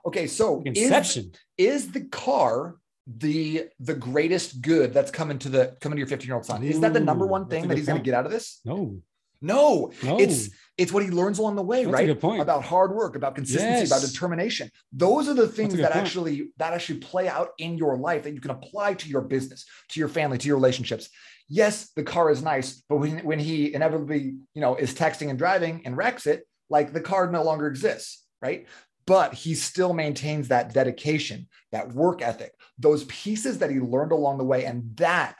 Okay. 0.06 0.26
So 0.26 0.62
is, 0.66 0.82
Inception. 0.84 1.32
is 1.58 1.92
the 1.92 2.02
car 2.06 2.76
the 3.06 3.64
the 3.80 3.94
greatest 3.94 4.60
good 4.62 4.92
that's 4.92 5.10
coming 5.10 5.38
to 5.40 5.48
the 5.48 5.76
coming 5.80 5.96
to 5.96 6.00
your 6.00 6.06
15 6.06 6.26
year 6.26 6.36
old 6.36 6.44
son? 6.46 6.62
Is 6.62 6.80
that 6.80 6.92
the 6.92 7.00
number 7.00 7.26
one 7.26 7.48
thing 7.48 7.66
that 7.68 7.76
he's 7.76 7.86
going 7.86 7.98
to 7.98 8.04
get 8.04 8.14
out 8.14 8.24
of 8.26 8.32
this? 8.32 8.60
no, 8.64 9.00
No, 9.42 9.92
no. 10.02 10.18
it's 10.18 10.50
it's 10.76 10.92
what 10.92 11.02
he 11.02 11.10
learns 11.10 11.38
along 11.38 11.56
the 11.56 11.62
way, 11.62 11.84
That's 11.84 11.92
right? 11.92 12.40
About 12.40 12.64
hard 12.64 12.92
work, 12.94 13.16
about 13.16 13.34
consistency, 13.34 13.86
about 13.86 14.00
determination. 14.00 14.70
Those 14.92 15.28
are 15.28 15.34
the 15.34 15.48
things 15.48 15.74
that 15.76 15.92
point. 15.92 16.04
actually 16.04 16.48
that 16.58 16.72
actually 16.72 17.00
play 17.00 17.28
out 17.28 17.50
in 17.58 17.76
your 17.76 17.96
life 17.96 18.22
that 18.24 18.32
you 18.32 18.40
can 18.40 18.50
apply 18.50 18.94
to 18.94 19.08
your 19.08 19.22
business, 19.22 19.64
to 19.90 20.00
your 20.00 20.08
family, 20.08 20.38
to 20.38 20.46
your 20.46 20.56
relationships. 20.56 21.08
Yes, 21.48 21.90
the 21.96 22.02
car 22.02 22.30
is 22.30 22.42
nice, 22.42 22.82
but 22.88 22.96
when 22.96 23.18
when 23.20 23.38
he 23.38 23.74
inevitably, 23.74 24.36
you 24.54 24.60
know, 24.60 24.76
is 24.76 24.94
texting 24.94 25.30
and 25.30 25.38
driving 25.38 25.82
and 25.84 25.96
wrecks 25.96 26.26
it, 26.26 26.46
like 26.68 26.92
the 26.92 27.00
car 27.00 27.30
no 27.30 27.42
longer 27.42 27.66
exists, 27.66 28.24
right? 28.40 28.66
But 29.06 29.34
he 29.34 29.54
still 29.54 29.92
maintains 29.92 30.48
that 30.48 30.72
dedication, 30.72 31.48
that 31.72 31.92
work 31.92 32.22
ethic, 32.22 32.52
those 32.78 33.04
pieces 33.04 33.58
that 33.58 33.70
he 33.70 33.80
learned 33.80 34.12
along 34.12 34.38
the 34.38 34.44
way, 34.44 34.64
and 34.64 34.96
that 34.96 35.36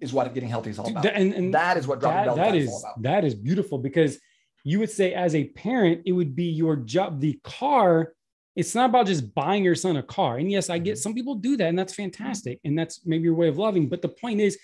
is 0.00 0.12
what 0.12 0.32
getting 0.34 0.48
healthy 0.48 0.70
is 0.70 0.78
all 0.78 0.88
about. 0.90 1.06
and, 1.06 1.32
and 1.34 1.54
that 1.54 1.76
is 1.76 1.86
what 1.86 2.00
dropping 2.00 2.26
that, 2.26 2.36
belly 2.36 2.38
that 2.38 2.46
fat 2.50 2.56
is 2.56 2.64
is 2.68 2.70
all 2.84 2.90
about. 2.92 3.02
that 3.02 3.24
is 3.24 3.34
beautiful 3.34 3.78
because 3.78 4.18
you 4.64 4.78
would 4.80 4.90
say 4.90 5.14
as 5.14 5.34
a 5.34 5.44
parent 5.48 6.02
it 6.06 6.12
would 6.12 6.34
be 6.36 6.44
your 6.44 6.76
job 6.76 7.20
the 7.20 7.38
car 7.44 8.12
it's 8.56 8.74
not 8.74 8.88
about 8.90 9.06
just 9.06 9.34
buying 9.34 9.62
your 9.62 9.74
son 9.74 9.96
a 9.96 10.02
car 10.02 10.38
and 10.38 10.50
yes 10.50 10.68
i 10.70 10.76
Mm-hmm. 10.76 10.84
get 10.84 10.98
some 10.98 11.14
people 11.14 11.34
do 11.36 11.56
that 11.56 11.68
and 11.68 11.78
that's 11.78 11.94
fantastic 11.94 12.60
and 12.64 12.78
that's 12.78 13.04
maybe 13.06 13.24
your 13.24 13.34
way 13.34 13.48
of 13.48 13.56
loving 13.58 13.88
but 13.88 14.02
the 14.02 14.08
point 14.08 14.40
is 14.40 14.58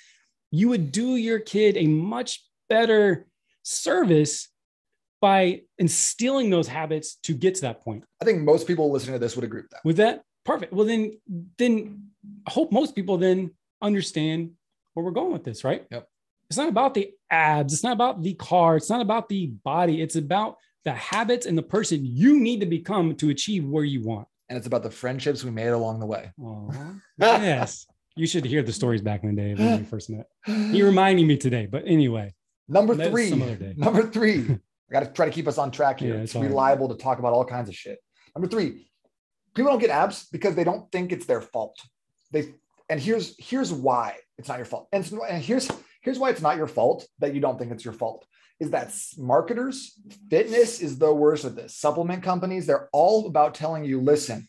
you 0.50 0.68
would 0.68 0.92
do 0.92 1.16
your 1.16 1.38
kid 1.38 1.76
a 1.76 1.86
much 1.86 2.44
better 2.68 3.26
service 3.62 4.48
by 5.20 5.62
instilling 5.78 6.50
those 6.50 6.66
habits 6.66 7.14
to 7.22 7.32
get 7.32 7.54
to 7.54 7.60
that 7.62 7.80
point 7.82 8.04
I 8.20 8.24
think 8.24 8.40
most 8.42 8.66
people 8.66 8.90
listening 8.90 9.14
to 9.14 9.18
this 9.18 9.36
would 9.36 9.44
agree 9.44 9.62
with 9.62 9.70
that. 9.70 9.80
with 9.84 9.96
that 9.98 10.22
perfect 10.44 10.72
well 10.72 10.86
then 10.86 11.18
then 11.58 11.72
i 12.46 12.50
hope 12.50 12.72
most 12.72 12.94
people 12.96 13.16
then 13.18 13.52
understand 13.80 14.50
where 14.94 15.04
we're 15.04 15.10
going 15.12 15.32
with 15.32 15.44
this 15.44 15.64
right 15.64 15.84
Yep. 15.90 16.08
it's 16.50 16.56
not 16.58 16.68
about 16.68 16.94
the 16.94 17.10
abs 17.30 17.72
it's 17.72 17.84
not 17.84 17.92
about 17.92 18.22
the 18.22 18.34
car 18.34 18.76
it's 18.76 18.90
not 18.90 19.00
about 19.00 19.28
the 19.28 19.46
body 19.64 20.00
it's 20.02 20.16
about 20.16 20.56
the 20.84 20.92
habits 20.92 21.46
and 21.46 21.56
the 21.56 21.62
person 21.62 22.00
you 22.02 22.40
need 22.40 22.60
to 22.60 22.66
become 22.66 23.14
to 23.16 23.30
achieve 23.30 23.64
where 23.64 23.84
you 23.84 24.02
want 24.02 24.26
And 24.48 24.56
it's 24.58 24.66
about 24.66 24.82
the 24.82 24.90
friendships 24.90 25.44
we 25.44 25.50
made 25.52 25.68
along 25.68 26.00
the 26.00 26.06
way. 26.06 26.30
Aw. 26.42 26.70
yes 27.18 27.86
you 28.16 28.26
should 28.26 28.44
hear 28.44 28.62
the 28.62 28.72
stories 28.72 29.00
back 29.00 29.22
in 29.24 29.34
the 29.34 29.40
day 29.42 29.54
when 29.54 29.78
we 29.80 29.84
first 29.84 30.10
met 30.10 30.26
he 30.46 30.82
reminded 30.82 31.26
me 31.26 31.36
today 31.36 31.66
but 31.66 31.84
anyway 31.86 32.32
Number 32.68 32.94
three. 32.94 33.28
some 33.28 33.42
other 33.42 33.56
day. 33.56 33.74
Number 33.76 34.08
three. 34.08 34.38
I 34.88 34.92
got 34.92 35.00
to 35.00 35.06
try 35.12 35.26
to 35.26 35.32
keep 35.32 35.48
us 35.48 35.58
on 35.58 35.70
track 35.70 36.00
here. 36.00 36.14
Yeah, 36.14 36.20
it's 36.20 36.30
it's 36.30 36.36
all 36.36 36.42
right. 36.42 36.48
reliable 36.48 36.88
to 36.88 36.94
talk 36.94 37.18
about 37.18 37.32
all 37.32 37.44
kinds 37.44 37.68
of 37.68 37.74
shit. 37.74 37.98
Number 38.34 38.48
three. 38.48 38.86
People 39.54 39.72
don't 39.72 39.80
get 39.80 39.90
abs 39.90 40.26
because 40.30 40.54
they 40.54 40.64
don't 40.64 40.90
think 40.92 41.12
it's 41.12 41.26
their 41.26 41.40
fault. 41.42 41.76
They 42.30 42.54
and 42.88 43.00
here's 43.00 43.34
here's 43.38 43.72
why 43.72 44.16
it's 44.38 44.48
not 44.48 44.58
your 44.58 44.66
fault. 44.66 44.88
And, 44.92 45.10
and 45.28 45.42
here's 45.42 45.70
here's 46.00 46.18
why 46.18 46.30
it's 46.30 46.42
not 46.42 46.56
your 46.56 46.66
fault 46.66 47.06
that 47.20 47.34
you 47.34 47.40
don't 47.40 47.58
think 47.58 47.72
it's 47.72 47.84
your 47.84 47.94
fault. 47.94 48.26
Is 48.60 48.70
that 48.70 48.94
marketers, 49.18 49.98
fitness 50.30 50.80
is 50.80 50.98
the 50.98 51.12
worst 51.12 51.44
of 51.44 51.56
this. 51.56 51.76
Supplement 51.76 52.22
companies, 52.22 52.66
they're 52.66 52.88
all 52.92 53.26
about 53.26 53.54
telling 53.54 53.84
you, 53.84 54.00
listen, 54.00 54.48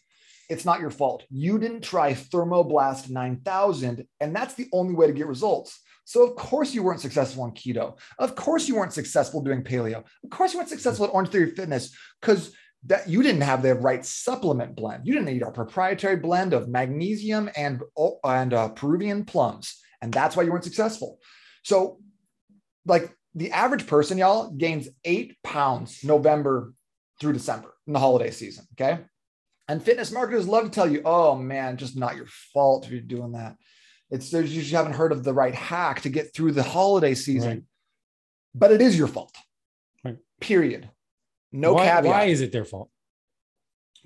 it's 0.50 0.66
not 0.66 0.82
your 0.82 0.92
fault. 0.92 1.24
You 1.32 1.58
didn't 1.58 1.82
try 1.82 2.14
Thermoblast 2.14 3.10
9000, 3.10 4.06
and 4.20 4.36
that's 4.36 4.54
the 4.54 4.68
only 4.72 4.94
way 4.94 5.08
to 5.08 5.14
get 5.14 5.26
results. 5.26 5.80
So, 6.06 6.28
of 6.28 6.36
course, 6.36 6.74
you 6.74 6.84
weren't 6.84 7.00
successful 7.00 7.44
on 7.44 7.52
keto. 7.52 7.98
Of 8.20 8.36
course, 8.36 8.68
you 8.68 8.76
weren't 8.76 8.94
successful 8.94 9.42
doing 9.42 9.64
paleo. 9.64 10.04
Of 10.24 10.30
course, 10.30 10.54
you 10.54 10.60
weren't 10.60 10.70
successful 10.70 11.06
at 11.06 11.14
Orangetheory 11.14 11.56
Fitness 11.56 11.96
because 12.20 12.54
that 12.86 13.08
you 13.08 13.24
didn't 13.24 13.42
have 13.42 13.62
the 13.62 13.76
right 13.76 14.06
supplement 14.06 14.76
blend. 14.76 15.06
You 15.06 15.14
didn't 15.14 15.30
eat 15.30 15.44
our 15.44 15.52
proprietary 15.52 16.18
blend 16.18 16.54
of 16.54 16.68
magnesium 16.68 17.50
and 17.56 17.82
and 18.24 18.54
uh, 18.54 18.70
Peruvian 18.70 19.26
plums, 19.26 19.80
and 20.02 20.12
that's 20.12 20.36
why 20.36 20.44
you 20.44 20.52
weren't 20.52 20.64
successful. 20.64 21.20
So, 21.64 22.00
like 22.86 23.16
the 23.36 23.52
average 23.52 23.88
person, 23.88 24.18
y'all 24.18 24.52
gains 24.52 24.90
eight 25.06 25.38
pounds 25.44 26.04
November 26.04 26.74
through 27.20 27.34
December 27.34 27.74
in 27.88 27.94
the 27.94 28.00
holiday 28.00 28.32
season. 28.32 28.66
Okay. 28.74 29.00
And 29.70 29.82
fitness 29.82 30.12
marketers 30.12 30.48
love 30.48 30.66
to 30.66 30.70
tell 30.70 30.92
you, 30.92 31.02
oh 31.06 31.36
man, 31.36 31.78
just 31.78 31.98
not 31.98 32.18
your 32.18 32.28
fault 32.54 32.86
if 32.86 32.92
you're 32.92 33.02
doing 33.02 33.32
that. 33.32 33.56
It's 34.12 34.30
there's 34.30 34.54
you 34.54 34.62
just 34.62 34.74
haven't 34.74 34.94
heard 34.94 35.12
of 35.12 35.24
the 35.24 35.34
right 35.34 35.56
hack 35.56 36.02
to 36.02 36.10
get 36.10 36.34
through 36.34 36.52
the 36.52 36.64
holiday 36.64 37.16
season. 37.16 37.50
Right. 37.50 37.64
But 38.54 38.72
it 38.72 38.82
is 38.82 38.98
your 38.98 39.08
fault. 39.08 39.36
Right. 40.04 40.18
Period. 40.42 40.90
No 41.54 41.74
why, 41.74 41.86
caveat. 41.86 42.06
why 42.06 42.24
is 42.26 42.42
it 42.42 42.52
their 42.52 42.66
fault 42.66 42.90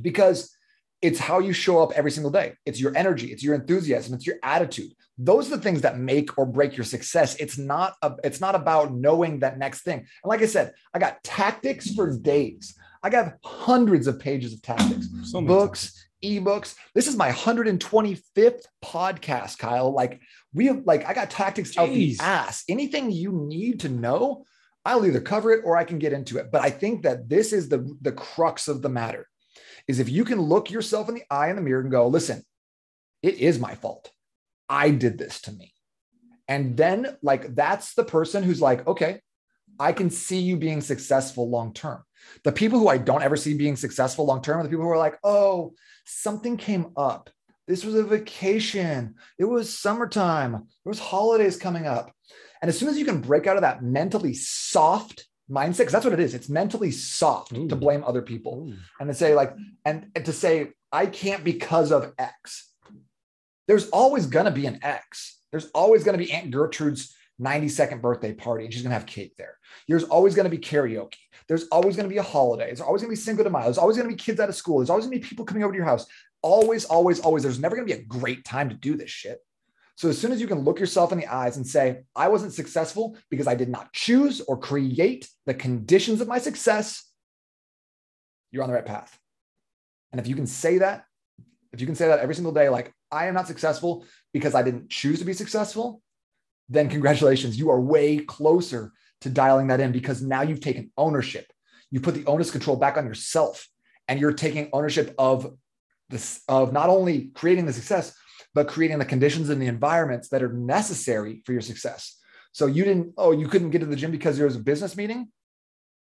because 0.02 0.56
it's 1.02 1.20
how 1.20 1.40
you 1.40 1.54
show 1.54 1.82
up 1.82 1.92
every 1.94 2.10
single 2.10 2.32
day. 2.32 2.54
It's 2.66 2.80
your 2.80 2.96
energy, 2.98 3.28
it's 3.28 3.44
your 3.44 3.54
enthusiasm, 3.54 4.16
it's 4.16 4.26
your 4.26 4.38
attitude. 4.42 4.92
Those 5.18 5.48
are 5.48 5.58
the 5.58 5.62
things 5.62 5.82
that 5.82 6.00
make 6.00 6.38
or 6.38 6.46
break 6.46 6.76
your 6.76 6.86
success. 6.86 7.36
It's 7.36 7.58
not 7.58 7.94
a, 8.02 8.14
it's 8.24 8.42
not 8.42 8.56
about 8.56 8.94
knowing 8.94 9.40
that 9.40 9.60
next 9.60 9.82
thing. 9.82 10.00
And 10.00 10.08
like 10.26 10.42
I 10.42 10.48
said, 10.48 10.74
I 10.94 11.00
got 11.00 11.24
tactics 11.24 11.94
for 11.94 12.18
days. 12.18 12.76
I 13.04 13.10
got 13.12 13.34
hundreds 13.44 14.08
of 14.08 14.20
pages 14.20 14.54
of 14.54 14.62
tactics, 14.64 15.08
so 15.24 15.40
books, 15.40 16.08
ebooks. 16.24 16.76
This 16.96 17.08
is 17.08 17.16
my 17.16 17.30
125th 17.30 18.62
podcast, 18.84 19.60
Kyle. 19.60 19.94
Like 19.94 20.20
we 20.52 20.66
have 20.66 20.82
like 20.86 21.06
I 21.06 21.14
got 21.14 21.30
tactics 21.30 21.78
out 21.78 21.90
the 21.90 22.14
Jeez. 22.14 22.22
ass. 22.22 22.64
Anything 22.68 23.12
you 23.12 23.32
need 23.32 23.82
to 23.82 23.90
know, 23.90 24.46
I'll 24.88 25.06
either 25.06 25.20
cover 25.20 25.52
it 25.52 25.64
or 25.66 25.76
I 25.76 25.84
can 25.84 26.00
get 26.00 26.14
into 26.14 26.38
it. 26.38 26.50
But 26.50 26.62
I 26.62 26.70
think 26.70 27.04
that 27.04 27.28
this 27.28 27.52
is 27.52 27.68
the 27.68 27.94
the 28.02 28.14
crux 28.14 28.70
of 28.70 28.82
the 28.82 28.90
matter 28.90 29.28
is 29.88 30.00
if 30.00 30.10
you 30.10 30.24
can 30.24 30.40
look 30.40 30.72
yourself 30.72 31.10
in 31.10 31.16
the 31.16 31.24
eye 31.30 31.50
in 31.50 31.58
the 31.58 31.62
mirror 31.62 31.82
and 31.82 31.92
go, 31.92 32.08
listen, 32.08 32.42
it 33.22 33.36
is 33.36 33.60
my 33.60 33.76
fault. 33.76 34.10
I 34.70 34.92
did 34.92 35.18
this 35.18 35.42
to 35.42 35.52
me. 35.52 35.74
And 36.48 36.78
then, 36.78 37.18
like, 37.22 37.54
that's 37.54 37.96
the 37.96 38.06
person 38.06 38.44
who's 38.44 38.62
like, 38.62 38.88
okay, 38.88 39.20
I 39.78 39.92
can 39.92 40.10
see 40.10 40.40
you 40.40 40.56
being 40.56 40.80
successful 40.80 41.50
long 41.50 41.74
term. 41.74 42.04
The 42.46 42.54
people 42.54 42.80
who 42.80 42.88
I 42.88 42.98
don't 42.98 43.24
ever 43.24 43.36
see 43.36 43.58
being 43.58 43.76
successful 43.76 44.26
long 44.26 44.42
term 44.42 44.60
are 44.60 44.64
the 44.64 44.70
people 44.70 44.86
who 44.86 44.92
are 44.92 44.98
like, 44.98 45.18
oh, 45.24 45.74
something 46.06 46.56
came 46.56 46.94
up. 46.96 47.30
This 47.68 47.84
was 47.84 47.96
a 47.96 48.04
vacation. 48.04 49.16
It 49.38 49.44
was 49.44 49.78
summertime. 49.78 50.52
There 50.54 50.62
was 50.86 51.00
holidays 51.00 51.58
coming 51.58 51.86
up. 51.86 52.14
And 52.62 52.70
as 52.70 52.78
soon 52.78 52.90
as 52.90 52.98
you 52.98 53.06
can 53.06 53.22
break 53.22 53.48
out 53.48 53.58
of 53.58 53.62
that 53.62 53.84
mentally 53.84 54.34
soft 54.34 55.28
mindset, 55.50 55.80
because 55.80 55.94
that's 55.94 56.06
what 56.06 56.14
it 56.14 56.20
is, 56.20 56.34
it's 56.34 56.50
mentally 56.50 56.92
soft 56.92 57.54
Ooh. 57.54 57.68
to 57.68 57.76
blame 57.76 58.04
other 58.04 58.22
people. 58.22 58.68
Ooh. 58.70 58.76
and 59.00 59.10
to 59.10 59.14
say 59.14 59.34
like 59.34 59.54
and, 59.86 60.10
and 60.16 60.26
to 60.26 60.34
say 60.34 60.72
i 60.92 61.06
can't 61.06 61.44
because 61.44 61.92
of 61.92 62.14
x. 62.18 62.72
There's 63.68 63.90
always 63.90 64.28
going 64.28 64.46
to 64.46 64.52
be 64.52 64.66
an 64.66 64.80
x. 64.82 65.40
There's 65.52 65.70
always 65.72 66.04
going 66.04 66.18
to 66.18 66.24
be 66.24 66.32
aunt 66.32 66.52
gertrude's 66.52 67.14
92nd 67.42 68.02
birthday 68.02 68.34
party 68.34 68.66
and 68.66 68.74
she's 68.74 68.82
going 68.82 68.92
to 68.92 68.98
have 68.98 69.06
cake 69.06 69.36
there. 69.38 69.58
There's 69.88 70.06
always 70.06 70.34
going 70.36 70.50
to 70.50 70.56
be 70.56 70.58
karaoke. 70.58 71.16
There's 71.48 71.68
always 71.68 71.96
going 71.96 72.10
to 72.10 72.14
be 72.14 72.18
a 72.18 72.24
holiday. 72.24 72.66
There's 72.66 72.82
always 72.82 73.02
going 73.02 73.16
to 73.16 73.20
be 73.20 73.22
cinco 73.22 73.44
de 73.44 73.50
mayo. 73.50 73.66
There's 73.66 73.78
always 73.78 73.96
going 73.96 74.10
to 74.10 74.16
be 74.16 74.22
kids 74.22 74.40
out 74.40 74.50
of 74.50 74.56
school. 74.56 74.80
There's 74.80 74.90
always 74.90 75.06
going 75.06 75.20
to 75.20 75.22
be 75.22 75.28
people 75.28 75.46
coming 75.46 75.64
over 75.64 75.72
to 75.72 75.78
your 75.78 75.86
house. 75.86 76.08
Always 76.42 76.86
always 76.86 77.20
always 77.20 77.44
there's 77.44 77.60
never 77.60 77.76
going 77.76 77.88
to 77.88 77.94
be 77.94 78.00
a 78.00 78.06
great 78.06 78.44
time 78.44 78.70
to 78.70 78.76
do 78.76 78.96
this 78.96 79.10
shit 79.10 79.40
so 79.98 80.10
as 80.10 80.18
soon 80.18 80.32
as 80.32 80.40
you 80.40 80.46
can 80.46 80.60
look 80.60 80.80
yourself 80.80 81.12
in 81.12 81.18
the 81.18 81.26
eyes 81.26 81.58
and 81.58 81.66
say, 81.66 82.04
I 82.16 82.28
wasn't 82.28 82.54
successful 82.54 83.18
because 83.32 83.48
I 83.48 83.56
did 83.56 83.68
not 83.68 83.92
choose 83.94 84.42
or 84.42 84.56
create 84.56 85.28
the 85.48 85.56
conditions 85.56 86.22
of 86.22 86.28
my 86.28 86.38
success, 86.38 87.04
you're 88.52 88.62
on 88.62 88.70
the 88.70 88.76
right 88.76 88.86
path. 88.86 89.18
And 90.12 90.22
if 90.22 90.28
you 90.28 90.36
can 90.36 90.46
say 90.46 90.78
that, 90.78 91.06
if 91.74 91.82
you 91.82 91.88
can 91.88 91.96
say 91.96 92.08
that 92.08 92.20
every 92.20 92.36
single 92.36 92.54
day, 92.54 92.70
like, 92.70 92.94
I 93.12 93.26
am 93.26 93.34
not 93.34 93.48
successful 93.48 94.06
because 94.34 94.54
I 94.54 94.62
didn't 94.62 94.92
choose 94.92 95.18
to 95.18 95.26
be 95.26 95.34
successful, 95.34 96.04
then 96.70 96.90
congratulations, 96.90 97.58
you 97.58 97.72
are 97.72 97.82
way 97.82 98.20
closer 98.20 98.94
to 99.22 99.30
dialing 99.30 99.66
that 99.68 99.80
in 99.80 99.92
because 99.92 100.22
now 100.22 100.44
you've 100.44 100.62
taken 100.62 100.92
ownership. 100.96 101.52
You 101.90 102.02
put 102.02 102.14
the 102.14 102.26
onus 102.28 102.52
control 102.52 102.76
back 102.76 102.98
on 102.98 103.08
yourself 103.08 103.68
and 104.08 104.20
you're 104.20 104.32
taking 104.32 104.70
ownership 104.74 105.16
of 105.18 105.58
this, 106.10 106.42
of 106.48 106.72
not 106.72 106.90
only 106.90 107.32
creating 107.34 107.66
the 107.66 107.74
success, 107.74 108.16
but 108.58 108.68
creating 108.68 108.98
the 108.98 109.06
conditions 109.06 109.52
and 109.52 109.62
the 109.62 109.68
environments 109.68 110.30
that 110.30 110.42
are 110.42 110.52
necessary 110.52 111.44
for 111.46 111.52
your 111.52 111.62
success. 111.62 112.18
So 112.54 112.66
you 112.66 112.84
didn't, 112.84 113.14
oh, 113.16 113.32
you 113.32 113.48
couldn't 113.48 113.70
get 113.70 113.82
to 113.82 113.86
the 113.86 113.96
gym 113.96 114.10
because 114.10 114.36
there 114.36 114.48
was 114.48 114.56
a 114.56 114.60
business 114.60 114.98
meeting? 114.98 115.28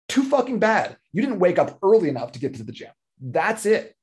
Too 0.09 0.23
fucking 0.23 0.59
bad. 0.59 0.97
You 1.13 1.21
didn't 1.21 1.39
wake 1.39 1.59
up 1.59 1.79
early 1.83 2.09
enough 2.09 2.33
to 2.33 2.39
get 2.39 2.55
to 2.55 2.63
the 2.63 2.73
gym. 2.73 2.93
That's 3.21 3.67
it. 3.67 3.95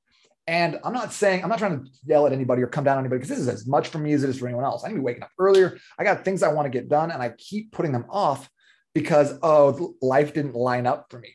And 0.45 0.79
I'm 0.83 0.93
not 0.93 1.13
saying, 1.13 1.41
I'm 1.41 1.49
not 1.49 1.57
trying 1.57 1.83
to 1.83 1.89
yell 2.05 2.27
at 2.27 2.31
anybody 2.31 2.61
or 2.61 2.67
come 2.67 2.83
down 2.83 2.99
on 2.99 3.05
anybody 3.05 3.17
because 3.17 3.29
this 3.29 3.39
is 3.39 3.47
as 3.47 3.65
much 3.65 3.87
for 3.87 3.97
me 3.97 4.13
as 4.13 4.23
it 4.23 4.29
is 4.29 4.37
for 4.37 4.45
anyone 4.45 4.65
else. 4.65 4.83
I 4.83 4.89
need 4.89 4.93
to 4.93 4.99
be 4.99 5.05
waking 5.05 5.23
up 5.23 5.31
earlier. 5.39 5.79
I 5.97 6.03
got 6.03 6.23
things 6.23 6.43
I 6.43 6.53
want 6.53 6.67
to 6.67 6.69
get 6.69 6.89
done 6.89 7.09
and 7.09 7.23
I 7.23 7.29
keep 7.39 7.71
putting 7.71 7.91
them 7.91 8.05
off 8.07 8.47
because, 8.93 9.33
oh, 9.41 9.95
life 9.99 10.35
didn't 10.35 10.53
line 10.53 10.85
up 10.85 11.07
for 11.09 11.17
me. 11.17 11.33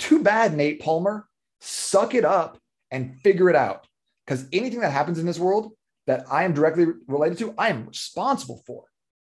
too 0.00 0.24
bad, 0.24 0.56
Nate 0.56 0.80
Palmer. 0.80 1.28
Suck 1.60 2.16
it 2.16 2.24
up 2.24 2.58
and 2.90 3.14
figure 3.20 3.48
it 3.48 3.54
out. 3.54 3.86
Because 4.26 4.46
anything 4.52 4.80
that 4.80 4.90
happens 4.90 5.20
in 5.20 5.26
this 5.26 5.38
world 5.38 5.72
that 6.10 6.24
I 6.28 6.42
am 6.42 6.52
directly 6.52 6.86
related 7.06 7.38
to, 7.38 7.54
I 7.56 7.68
am 7.68 7.86
responsible 7.86 8.60
for. 8.66 8.82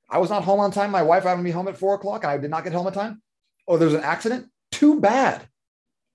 I 0.10 0.18
was 0.18 0.32
not 0.32 0.44
home 0.44 0.60
on 0.60 0.72
time. 0.72 0.90
My 0.90 1.04
wife 1.04 1.22
having 1.22 1.44
me 1.44 1.52
home 1.52 1.68
at 1.68 1.78
four 1.78 1.94
o'clock 1.94 2.24
and 2.24 2.32
I 2.32 2.38
did 2.40 2.50
not 2.50 2.64
get 2.64 2.74
home 2.74 2.88
on 2.88 2.94
time. 2.94 3.22
Oh, 3.68 3.78
there's 3.78 3.94
an 3.94 4.02
accident. 4.02 4.48
Too 4.72 5.00
bad. 5.00 5.48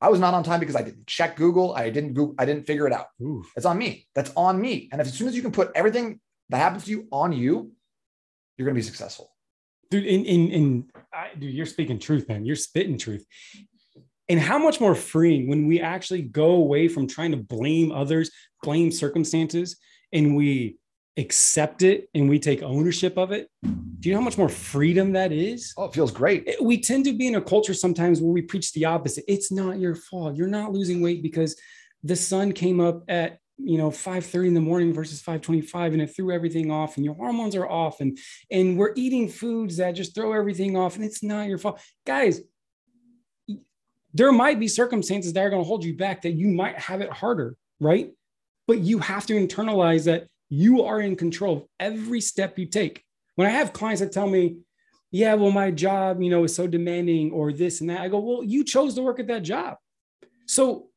I 0.00 0.08
was 0.08 0.18
not 0.18 0.34
on 0.34 0.42
time 0.42 0.58
because 0.58 0.74
I 0.74 0.82
didn't 0.82 1.06
check 1.06 1.36
Google. 1.36 1.76
I 1.76 1.90
didn't 1.90 2.14
Google, 2.14 2.34
I 2.40 2.44
didn't 2.44 2.66
figure 2.66 2.88
it 2.88 2.92
out. 2.92 3.06
It's 3.56 3.66
on 3.66 3.78
me. 3.78 4.08
That's 4.16 4.32
on 4.36 4.60
me. 4.60 4.88
And 4.90 5.00
if, 5.00 5.06
as 5.06 5.14
soon 5.14 5.28
as 5.28 5.36
you 5.36 5.42
can 5.42 5.52
put 5.52 5.70
everything 5.76 6.18
that 6.48 6.58
happens 6.58 6.86
to 6.86 6.90
you 6.90 7.06
on 7.12 7.32
you, 7.32 7.70
you're 8.56 8.66
going 8.66 8.74
to 8.74 8.80
be 8.80 8.82
successful. 8.82 9.30
Dude, 9.92 10.06
in 10.06 10.24
in 10.24 10.50
in 10.50 10.90
I, 11.14 11.30
dude, 11.38 11.54
you're 11.54 11.66
speaking 11.66 12.00
truth, 12.00 12.28
man. 12.28 12.44
You're 12.44 12.56
spitting 12.56 12.98
truth. 12.98 13.24
And 14.28 14.40
how 14.40 14.58
much 14.58 14.80
more 14.80 14.96
freeing 14.96 15.48
when 15.48 15.68
we 15.68 15.80
actually 15.80 16.22
go 16.22 16.50
away 16.50 16.88
from 16.88 17.06
trying 17.06 17.30
to 17.30 17.38
blame 17.38 17.92
others, 17.92 18.30
blame 18.62 18.90
circumstances, 18.90 19.78
and 20.12 20.36
we 20.36 20.78
accept 21.16 21.82
it 21.82 22.08
and 22.14 22.28
we 22.28 22.38
take 22.38 22.62
ownership 22.62 23.18
of 23.18 23.32
it. 23.32 23.48
Do 23.62 24.08
you 24.08 24.14
know 24.14 24.20
how 24.20 24.24
much 24.24 24.38
more 24.38 24.48
freedom 24.48 25.12
that 25.12 25.32
is? 25.32 25.74
Oh, 25.76 25.84
it 25.84 25.94
feels 25.94 26.12
great. 26.12 26.48
We 26.60 26.80
tend 26.80 27.04
to 27.06 27.12
be 27.12 27.26
in 27.26 27.34
a 27.34 27.40
culture 27.40 27.74
sometimes 27.74 28.20
where 28.20 28.32
we 28.32 28.42
preach 28.42 28.72
the 28.72 28.84
opposite. 28.84 29.24
It's 29.26 29.50
not 29.50 29.80
your 29.80 29.96
fault. 29.96 30.36
You're 30.36 30.46
not 30.46 30.72
losing 30.72 31.02
weight 31.02 31.22
because 31.22 31.56
the 32.04 32.14
sun 32.14 32.52
came 32.52 32.80
up 32.80 33.02
at 33.08 33.38
you 33.60 33.76
know 33.76 33.90
5:30 33.90 34.46
in 34.46 34.54
the 34.54 34.60
morning 34.60 34.92
versus 34.92 35.20
5:25 35.20 35.92
and 35.92 36.02
it 36.02 36.14
threw 36.14 36.32
everything 36.32 36.70
off 36.70 36.96
and 36.96 37.04
your 37.04 37.14
hormones 37.14 37.56
are 37.56 37.68
off 37.68 38.00
and 38.00 38.16
and 38.52 38.78
we're 38.78 38.92
eating 38.94 39.28
foods 39.28 39.78
that 39.78 39.92
just 39.92 40.14
throw 40.14 40.32
everything 40.32 40.76
off 40.76 40.94
and 40.94 41.04
it's 41.04 41.24
not 41.24 41.48
your 41.48 41.58
fault. 41.58 41.80
Guys, 42.06 42.40
there 44.14 44.32
might 44.32 44.60
be 44.60 44.68
circumstances 44.68 45.32
that 45.32 45.40
are 45.40 45.50
going 45.50 45.62
to 45.62 45.66
hold 45.66 45.84
you 45.84 45.96
back 45.96 46.22
that 46.22 46.32
you 46.32 46.48
might 46.48 46.78
have 46.78 47.00
it 47.00 47.10
harder, 47.10 47.56
right? 47.80 48.12
But 48.68 48.80
you 48.80 49.00
have 49.00 49.26
to 49.26 49.34
internalize 49.34 50.04
that 50.04 50.28
you 50.48 50.84
are 50.84 51.00
in 51.00 51.16
control 51.16 51.56
of 51.56 51.64
every 51.80 52.20
step 52.20 52.56
you 52.58 52.66
take. 52.66 53.02
When 53.34 53.48
I 53.48 53.50
have 53.50 53.72
clients 53.72 54.00
that 54.00 54.12
tell 54.12 54.28
me, 54.28 54.58
yeah, 55.10 55.34
well, 55.34 55.50
my 55.50 55.72
job, 55.72 56.22
you 56.22 56.30
know, 56.30 56.44
is 56.44 56.54
so 56.54 56.68
demanding 56.68 57.32
or 57.32 57.52
this 57.52 57.80
and 57.80 57.90
that, 57.90 58.02
I 58.02 58.08
go, 58.08 58.20
well, 58.20 58.44
you 58.44 58.62
chose 58.62 58.94
to 58.94 59.02
work 59.02 59.18
at 59.18 59.26
that 59.26 59.42
job. 59.42 59.76
So 60.46 60.88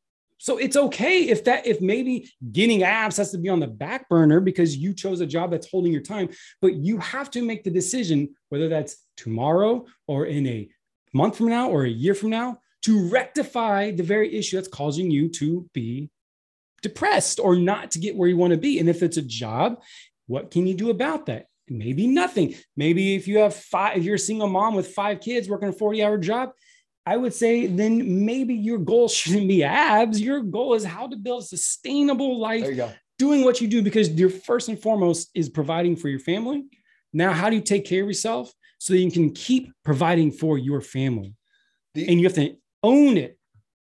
so 0.41 0.57
it's 0.57 0.75
okay 0.75 1.29
if 1.29 1.43
that 1.43 1.67
if 1.67 1.81
maybe 1.81 2.27
getting 2.51 2.81
abs 2.81 3.17
has 3.17 3.29
to 3.29 3.37
be 3.37 3.47
on 3.47 3.59
the 3.59 3.67
back 3.67 4.09
burner 4.09 4.39
because 4.39 4.75
you 4.75 4.91
chose 4.91 5.21
a 5.21 5.27
job 5.27 5.51
that's 5.51 5.69
holding 5.69 5.91
your 5.91 6.01
time, 6.01 6.29
but 6.63 6.73
you 6.73 6.97
have 6.97 7.29
to 7.31 7.45
make 7.45 7.63
the 7.63 7.69
decision 7.69 8.27
whether 8.49 8.67
that's 8.67 9.05
tomorrow 9.17 9.85
or 10.07 10.25
in 10.25 10.47
a 10.47 10.67
month 11.13 11.37
from 11.37 11.49
now 11.49 11.69
or 11.69 11.83
a 11.83 11.89
year 11.89 12.15
from 12.15 12.31
now 12.31 12.57
to 12.81 13.07
rectify 13.09 13.91
the 13.91 14.01
very 14.01 14.35
issue 14.35 14.55
that's 14.55 14.67
causing 14.67 15.11
you 15.11 15.29
to 15.29 15.69
be 15.75 16.09
depressed 16.81 17.39
or 17.39 17.55
not 17.55 17.91
to 17.91 17.99
get 17.99 18.15
where 18.15 18.29
you 18.29 18.37
want 18.37 18.51
to 18.51 18.57
be. 18.57 18.79
And 18.79 18.89
if 18.89 19.03
it's 19.03 19.17
a 19.17 19.21
job, 19.21 19.81
what 20.27 20.51
can 20.51 20.67
you 20.67 20.73
do 20.73 20.89
about 20.89 21.27
that? 21.27 21.47
Maybe 21.69 22.07
nothing. 22.07 22.55
Maybe 22.75 23.15
if 23.15 23.27
you 23.27 23.39
have 23.39 23.55
five, 23.55 23.97
if 23.97 24.03
you're 24.03 24.15
a 24.15 24.19
single 24.19 24.47
mom 24.47 24.75
with 24.75 24.87
five 24.89 25.21
kids 25.21 25.47
working 25.47 25.69
a 25.69 25.73
40 25.73 26.03
hour 26.03 26.17
job, 26.17 26.51
I 27.05 27.17
would 27.17 27.33
say 27.33 27.67
then 27.67 28.25
maybe 28.25 28.53
your 28.53 28.77
goal 28.77 29.07
shouldn't 29.09 29.47
be 29.47 29.63
abs. 29.63 30.21
Your 30.21 30.41
goal 30.41 30.73
is 30.73 30.83
how 30.83 31.07
to 31.07 31.15
build 31.15 31.43
a 31.43 31.45
sustainable 31.45 32.39
life 32.39 32.65
doing 33.17 33.43
what 33.43 33.61
you 33.61 33.67
do 33.67 33.81
because 33.81 34.09
your 34.09 34.29
first 34.29 34.67
and 34.67 34.81
foremost 34.81 35.29
is 35.35 35.49
providing 35.49 35.95
for 35.95 36.09
your 36.09 36.19
family. 36.19 36.65
Now, 37.13 37.33
how 37.33 37.49
do 37.49 37.55
you 37.55 37.61
take 37.61 37.85
care 37.85 38.01
of 38.01 38.07
yourself 38.07 38.51
so 38.79 38.93
that 38.93 38.99
you 38.99 39.11
can 39.11 39.31
keep 39.31 39.71
providing 39.83 40.31
for 40.31 40.57
your 40.57 40.81
family? 40.81 41.35
The, 41.93 42.07
and 42.07 42.19
you 42.19 42.25
have 42.25 42.35
to 42.35 42.55
own 42.83 43.17
it. 43.17 43.37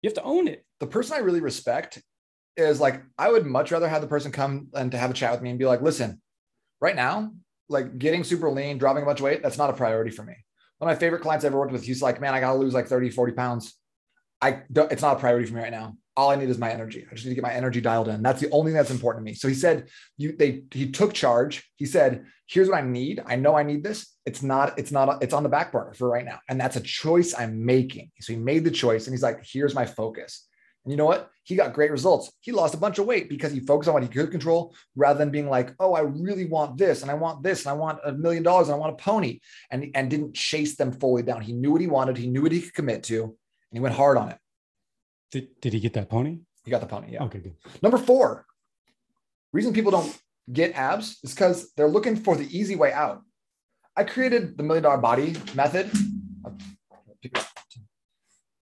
You 0.02 0.08
have 0.08 0.14
to 0.14 0.22
own 0.22 0.48
it. 0.48 0.64
The 0.80 0.86
person 0.86 1.16
I 1.16 1.20
really 1.20 1.40
respect 1.40 2.02
is 2.68 2.80
like, 2.80 3.02
I 3.18 3.30
would 3.30 3.46
much 3.46 3.70
rather 3.70 3.88
have 3.88 4.02
the 4.02 4.08
person 4.08 4.32
come 4.32 4.68
and 4.74 4.90
to 4.92 4.98
have 4.98 5.10
a 5.10 5.14
chat 5.14 5.32
with 5.32 5.42
me 5.42 5.50
and 5.50 5.58
be 5.58 5.66
like, 5.66 5.82
listen, 5.82 6.20
right 6.80 6.96
now, 6.96 7.32
like 7.68 7.98
getting 7.98 8.24
super 8.24 8.50
lean, 8.50 8.78
dropping 8.78 9.02
a 9.02 9.06
bunch 9.06 9.20
of 9.20 9.24
weight, 9.24 9.42
that's 9.42 9.58
not 9.58 9.70
a 9.70 9.74
priority 9.74 10.10
for 10.10 10.22
me 10.22 10.34
one 10.80 10.90
of 10.90 10.96
my 10.96 10.98
favorite 10.98 11.20
clients 11.20 11.44
I 11.44 11.48
ever 11.48 11.58
worked 11.58 11.72
with, 11.72 11.84
he's 11.84 12.00
like, 12.00 12.22
man, 12.22 12.32
I 12.32 12.40
got 12.40 12.54
to 12.54 12.58
lose 12.58 12.72
like 12.72 12.88
30, 12.88 13.10
40 13.10 13.34
pounds. 13.34 13.74
I 14.40 14.62
don't, 14.72 14.90
it's 14.90 15.02
not 15.02 15.18
a 15.18 15.20
priority 15.20 15.46
for 15.46 15.54
me 15.54 15.60
right 15.60 15.70
now. 15.70 15.94
All 16.16 16.30
I 16.30 16.36
need 16.36 16.48
is 16.48 16.56
my 16.56 16.70
energy. 16.70 17.06
I 17.06 17.14
just 17.14 17.26
need 17.26 17.32
to 17.32 17.34
get 17.34 17.44
my 17.44 17.52
energy 17.52 17.82
dialed 17.82 18.08
in. 18.08 18.22
That's 18.22 18.40
the 18.40 18.50
only 18.50 18.70
thing 18.70 18.78
that's 18.78 18.90
important 18.90 19.26
to 19.26 19.30
me. 19.30 19.34
So 19.34 19.46
he 19.46 19.52
said, 19.52 19.88
you, 20.16 20.34
they, 20.34 20.62
he 20.72 20.90
took 20.90 21.12
charge. 21.12 21.70
He 21.76 21.84
said, 21.84 22.24
here's 22.46 22.70
what 22.70 22.78
I 22.78 22.86
need. 22.86 23.22
I 23.26 23.36
know 23.36 23.54
I 23.54 23.62
need 23.62 23.84
this. 23.84 24.16
It's 24.24 24.42
not, 24.42 24.78
it's 24.78 24.90
not, 24.90 25.22
it's 25.22 25.34
on 25.34 25.42
the 25.42 25.50
back 25.50 25.70
burner 25.70 25.92
for 25.92 26.08
right 26.08 26.24
now. 26.24 26.40
And 26.48 26.58
that's 26.58 26.76
a 26.76 26.80
choice 26.80 27.34
I'm 27.38 27.62
making. 27.66 28.10
So 28.20 28.32
he 28.32 28.38
made 28.38 28.64
the 28.64 28.70
choice 28.70 29.06
and 29.06 29.12
he's 29.12 29.22
like, 29.22 29.44
here's 29.44 29.74
my 29.74 29.84
focus. 29.84 30.48
And 30.84 30.92
you 30.92 30.96
know 30.96 31.04
what? 31.04 31.30
He 31.42 31.56
got 31.56 31.74
great 31.74 31.90
results. 31.90 32.32
He 32.40 32.52
lost 32.52 32.74
a 32.74 32.78
bunch 32.78 32.98
of 32.98 33.06
weight 33.06 33.28
because 33.28 33.52
he 33.52 33.60
focused 33.60 33.88
on 33.88 33.94
what 33.94 34.02
he 34.02 34.08
could 34.08 34.30
control 34.30 34.74
rather 34.96 35.18
than 35.18 35.30
being 35.30 35.48
like, 35.48 35.74
oh, 35.78 35.94
I 35.94 36.00
really 36.00 36.46
want 36.46 36.78
this 36.78 37.02
and 37.02 37.10
I 37.10 37.14
want 37.14 37.42
this 37.42 37.62
and 37.64 37.70
I 37.70 37.74
want 37.74 37.98
a 38.04 38.12
million 38.12 38.42
dollars 38.42 38.68
and 38.68 38.76
I 38.76 38.78
want 38.78 38.94
a 38.94 39.02
pony 39.02 39.40
and, 39.70 39.90
and 39.94 40.08
didn't 40.08 40.34
chase 40.34 40.76
them 40.76 40.92
fully 40.92 41.22
down. 41.22 41.42
He 41.42 41.52
knew 41.52 41.72
what 41.72 41.80
he 41.80 41.86
wanted. 41.86 42.16
He 42.16 42.28
knew 42.28 42.42
what 42.42 42.52
he 42.52 42.62
could 42.62 42.74
commit 42.74 43.02
to 43.04 43.22
and 43.22 43.32
he 43.72 43.80
went 43.80 43.94
hard 43.94 44.16
on 44.16 44.30
it. 44.30 44.38
Did, 45.32 45.60
did 45.60 45.72
he 45.72 45.80
get 45.80 45.94
that 45.94 46.08
pony? 46.08 46.40
He 46.64 46.70
got 46.70 46.80
the 46.80 46.86
pony. 46.86 47.12
Yeah. 47.12 47.24
Okay, 47.24 47.38
good. 47.38 47.54
Number 47.82 47.98
four, 47.98 48.46
reason 49.52 49.72
people 49.72 49.90
don't 49.90 50.18
get 50.52 50.74
abs 50.74 51.18
is 51.22 51.34
because 51.34 51.72
they're 51.76 51.88
looking 51.88 52.16
for 52.16 52.36
the 52.36 52.46
easy 52.56 52.76
way 52.76 52.92
out. 52.92 53.22
I 53.96 54.04
created 54.04 54.56
the 54.56 54.62
million 54.62 54.84
dollar 54.84 54.98
body 54.98 55.36
method. 55.54 55.90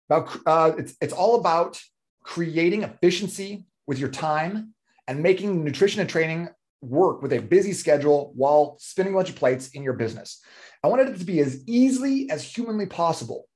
About, 0.09 0.37
uh, 0.45 0.71
it's, 0.77 0.95
it's 1.01 1.13
all 1.13 1.39
about 1.39 1.79
creating 2.23 2.83
efficiency 2.83 3.65
with 3.87 3.99
your 3.99 4.09
time 4.09 4.73
and 5.07 5.21
making 5.21 5.63
nutrition 5.63 6.01
and 6.01 6.09
training 6.09 6.49
work 6.81 7.21
with 7.21 7.33
a 7.33 7.39
busy 7.39 7.73
schedule 7.73 8.33
while 8.35 8.77
spinning 8.79 9.13
a 9.13 9.15
bunch 9.15 9.29
of 9.29 9.35
plates 9.35 9.69
in 9.69 9.83
your 9.83 9.93
business. 9.93 10.41
I 10.83 10.87
wanted 10.87 11.09
it 11.09 11.19
to 11.19 11.25
be 11.25 11.39
as 11.39 11.63
easily 11.67 12.29
as 12.29 12.43
humanly 12.43 12.85
possible. 12.85 13.47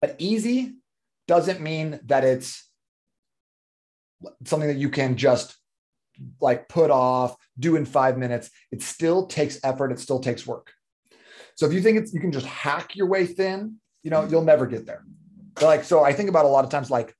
But 0.00 0.16
easy 0.18 0.76
doesn't 1.28 1.60
mean 1.60 2.00
that 2.06 2.24
it's 2.24 2.68
something 4.44 4.68
that 4.68 4.76
you 4.76 4.90
can 4.90 5.16
just 5.16 5.56
like 6.40 6.68
put 6.68 6.90
off, 6.90 7.36
do 7.58 7.76
in 7.76 7.86
five 7.86 8.18
minutes. 8.18 8.50
It 8.72 8.82
still 8.82 9.26
takes 9.26 9.60
effort, 9.62 9.92
it 9.92 10.00
still 10.00 10.20
takes 10.20 10.46
work. 10.46 10.72
So 11.54 11.66
if 11.66 11.72
you 11.72 11.80
think 11.80 11.98
it's 11.98 12.12
you 12.12 12.20
can 12.20 12.32
just 12.32 12.46
hack 12.46 12.96
your 12.96 13.06
way 13.06 13.26
thin, 13.26 13.76
you 14.02 14.10
know, 14.10 14.24
you'll 14.24 14.42
never 14.42 14.66
get 14.66 14.86
there. 14.86 15.04
Like 15.60 15.84
so 15.84 16.02
I 16.02 16.12
think 16.12 16.28
about 16.28 16.44
a 16.44 16.48
lot 16.48 16.64
of 16.64 16.70
times 16.70 16.90
like 16.90 17.14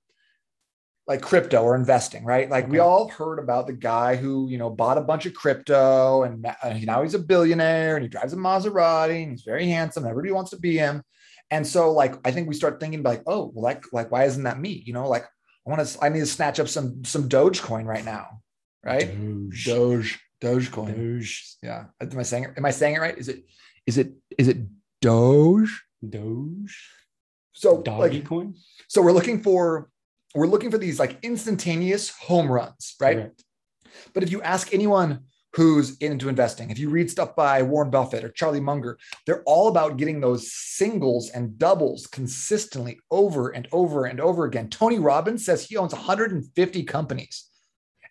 like 1.11 1.23
crypto 1.23 1.61
or 1.64 1.75
investing, 1.75 2.25
right? 2.25 2.49
Like 2.49 2.66
okay. 2.66 2.70
we 2.70 2.79
all 2.79 3.09
heard 3.09 3.40
about 3.40 3.66
the 3.66 3.73
guy 3.73 4.14
who, 4.14 4.49
you 4.49 4.59
know, 4.59 4.70
bought 4.70 4.96
a 4.96 5.01
bunch 5.01 5.27
of 5.27 5.35
crypto 5.35 6.23
and 6.23 6.46
uh, 6.46 6.79
now 6.85 7.03
he's 7.03 7.14
a 7.14 7.18
billionaire 7.18 7.96
and 7.96 8.05
he 8.05 8.09
drives 8.09 8.33
a 8.33 8.37
Maserati 8.37 9.25
and 9.25 9.33
he's 9.33 9.42
very 9.42 9.66
handsome. 9.66 10.05
And 10.05 10.11
everybody 10.12 10.33
wants 10.33 10.53
to 10.53 10.57
be 10.57 10.77
him. 10.77 11.03
And 11.51 11.66
so 11.66 11.90
like, 11.92 12.14
I 12.25 12.31
think 12.31 12.46
we 12.46 12.55
start 12.55 12.79
thinking 12.79 13.03
like, 13.03 13.25
oh, 13.27 13.51
well, 13.53 13.64
like, 13.64 13.92
like, 13.92 14.12
why 14.12 14.23
isn't 14.23 14.44
that 14.44 14.61
me? 14.61 14.85
You 14.87 14.92
know, 14.92 15.09
like 15.09 15.25
I 15.25 15.70
want 15.70 15.85
to, 15.85 15.99
I 16.01 16.11
need 16.11 16.20
to 16.20 16.27
snatch 16.27 16.61
up 16.61 16.68
some, 16.68 17.05
some 17.05 17.29
Dogecoin 17.29 17.87
right 17.87 18.05
now. 18.05 18.42
Right. 18.85 19.09
Doge, 19.09 19.64
Doge, 19.64 20.20
Dogecoin. 20.40 20.94
Doge. 20.94 21.57
Yeah. 21.61 21.87
Am 22.01 22.20
I 22.20 22.23
saying 22.23 22.44
it? 22.44 22.51
Am 22.57 22.64
I 22.64 22.70
saying 22.70 22.94
it 22.94 23.01
right? 23.01 23.18
Is 23.18 23.29
it, 23.29 23.42
is 23.85 23.99
it, 23.99 24.12
is 24.38 24.46
it 24.46 24.59
Doge? 25.01 25.83
Doge. 26.09 26.88
So 27.51 27.83
Doggy 27.83 28.25
like. 28.31 28.55
So 28.87 29.03
we're 29.03 29.11
looking 29.11 29.42
for 29.42 29.90
we're 30.35 30.47
looking 30.47 30.71
for 30.71 30.79
these 30.79 30.99
like 30.99 31.19
instantaneous 31.23 32.11
home 32.11 32.51
runs, 32.51 32.95
right? 33.01 33.16
Correct. 33.16 33.45
But 34.14 34.23
if 34.23 34.31
you 34.31 34.43
ask 34.43 34.73
anyone 34.73 35.25
who's 35.55 35.97
into 35.99 36.29
investing, 36.29 36.71
if 36.71 36.79
you 36.79 36.90
read 36.90 37.11
stuff 37.11 37.35
by 37.35 37.62
Warren 37.62 37.90
Buffett 37.90 38.25
or 38.25 38.31
Charlie 38.31 38.61
Munger, 38.61 38.99
they're 39.27 39.43
all 39.45 39.69
about 39.69 39.97
getting 39.97 40.21
those 40.21 40.53
singles 40.53 41.31
and 41.31 41.59
doubles 41.59 42.07
consistently 42.07 43.01
over 43.11 43.51
and 43.51 43.66
over 43.73 44.05
and 44.05 44.21
over 44.21 44.45
again. 44.45 44.69
Tony 44.69 44.99
Robbins 44.99 45.45
says 45.45 45.64
he 45.64 45.77
owns 45.77 45.93
150 45.93 46.83
companies 46.85 47.49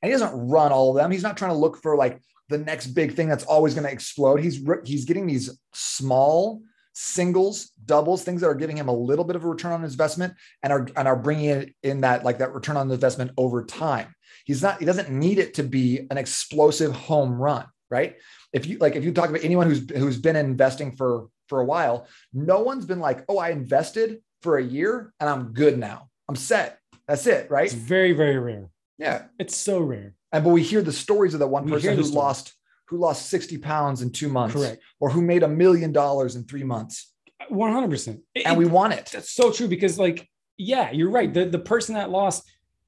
and 0.01 0.11
he 0.11 0.17
doesn't 0.17 0.49
run 0.49 0.71
all 0.71 0.89
of 0.89 0.97
them. 0.97 1.11
He's 1.11 1.23
not 1.23 1.37
trying 1.37 1.51
to 1.51 1.57
look 1.57 1.81
for 1.81 1.95
like 1.95 2.21
the 2.49 2.57
next 2.57 2.87
big 2.87 3.13
thing 3.13 3.29
that's 3.29 3.45
always 3.45 3.73
going 3.73 3.85
to 3.85 3.93
explode. 3.93 4.41
He's 4.41 4.61
he's 4.83 5.05
getting 5.05 5.27
these 5.27 5.57
small 5.73 6.61
singles, 7.01 7.71
doubles, 7.85 8.23
things 8.23 8.41
that 8.41 8.47
are 8.47 8.55
giving 8.55 8.75
him 8.75 8.89
a 8.89 8.93
little 8.93 9.23
bit 9.23 9.37
of 9.37 9.45
a 9.45 9.47
return 9.47 9.71
on 9.71 9.85
investment 9.85 10.33
and 10.61 10.73
are 10.73 10.85
and 10.97 11.07
are 11.07 11.15
bringing 11.15 11.45
it 11.45 11.73
in 11.81 12.01
that 12.01 12.25
like 12.25 12.39
that 12.39 12.53
return 12.53 12.75
on 12.75 12.91
investment 12.91 13.31
over 13.37 13.63
time. 13.63 14.13
He's 14.43 14.61
not 14.61 14.79
he 14.79 14.85
doesn't 14.85 15.09
need 15.09 15.39
it 15.39 15.53
to 15.53 15.63
be 15.63 16.05
an 16.11 16.17
explosive 16.17 16.91
home 16.91 17.41
run, 17.41 17.65
right? 17.89 18.17
If 18.51 18.65
you 18.65 18.79
like 18.79 18.97
if 18.97 19.05
you 19.05 19.13
talk 19.13 19.29
about 19.29 19.45
anyone 19.45 19.67
who's 19.67 19.89
who's 19.89 20.19
been 20.19 20.35
investing 20.35 20.91
for 20.97 21.29
for 21.47 21.61
a 21.61 21.65
while, 21.65 22.05
no 22.33 22.59
one's 22.59 22.85
been 22.85 22.99
like, 22.99 23.23
"Oh, 23.29 23.37
I 23.37 23.51
invested 23.51 24.21
for 24.41 24.57
a 24.57 24.63
year 24.63 25.13
and 25.21 25.29
I'm 25.29 25.53
good 25.53 25.79
now. 25.79 26.09
I'm 26.27 26.35
set." 26.35 26.79
That's 27.07 27.25
it, 27.27 27.49
right? 27.49 27.65
It's 27.65 27.73
very 27.73 28.11
very 28.11 28.37
rare. 28.37 28.69
Yeah. 28.97 29.23
It's 29.39 29.55
so 29.55 29.79
rare. 29.79 30.15
And 30.33 30.43
but 30.43 30.49
we 30.49 30.63
hear 30.63 30.81
the 30.81 30.91
stories 30.91 31.33
of 31.33 31.39
that 31.39 31.47
one 31.47 31.67
person 31.67 31.95
who 31.95 32.03
lost 32.03 32.53
who 32.89 32.97
lost 32.97 33.29
60 33.29 33.59
pounds 33.59 34.01
in 34.01 34.11
two 34.11 34.29
months. 34.29 34.55
Correct. 34.55 34.81
Or 34.99 35.11
who 35.11 35.21
made 35.21 35.43
a 35.43 35.47
million 35.47 35.91
dollars 35.91 36.35
in 36.35 36.43
three 36.43 36.63
months. 36.63 37.13
100%. 37.51 38.19
And 38.45 38.57
we 38.57 38.65
want 38.65 38.93
it. 38.93 39.09
That's 39.13 39.31
so 39.31 39.51
true 39.51 39.67
because, 39.67 39.99
like, 39.99 40.27
yeah, 40.57 40.91
you're 40.91 41.09
right. 41.09 41.33
The 41.33 41.45
the 41.45 41.59
person 41.59 41.95
that 41.95 42.09
lost 42.09 42.43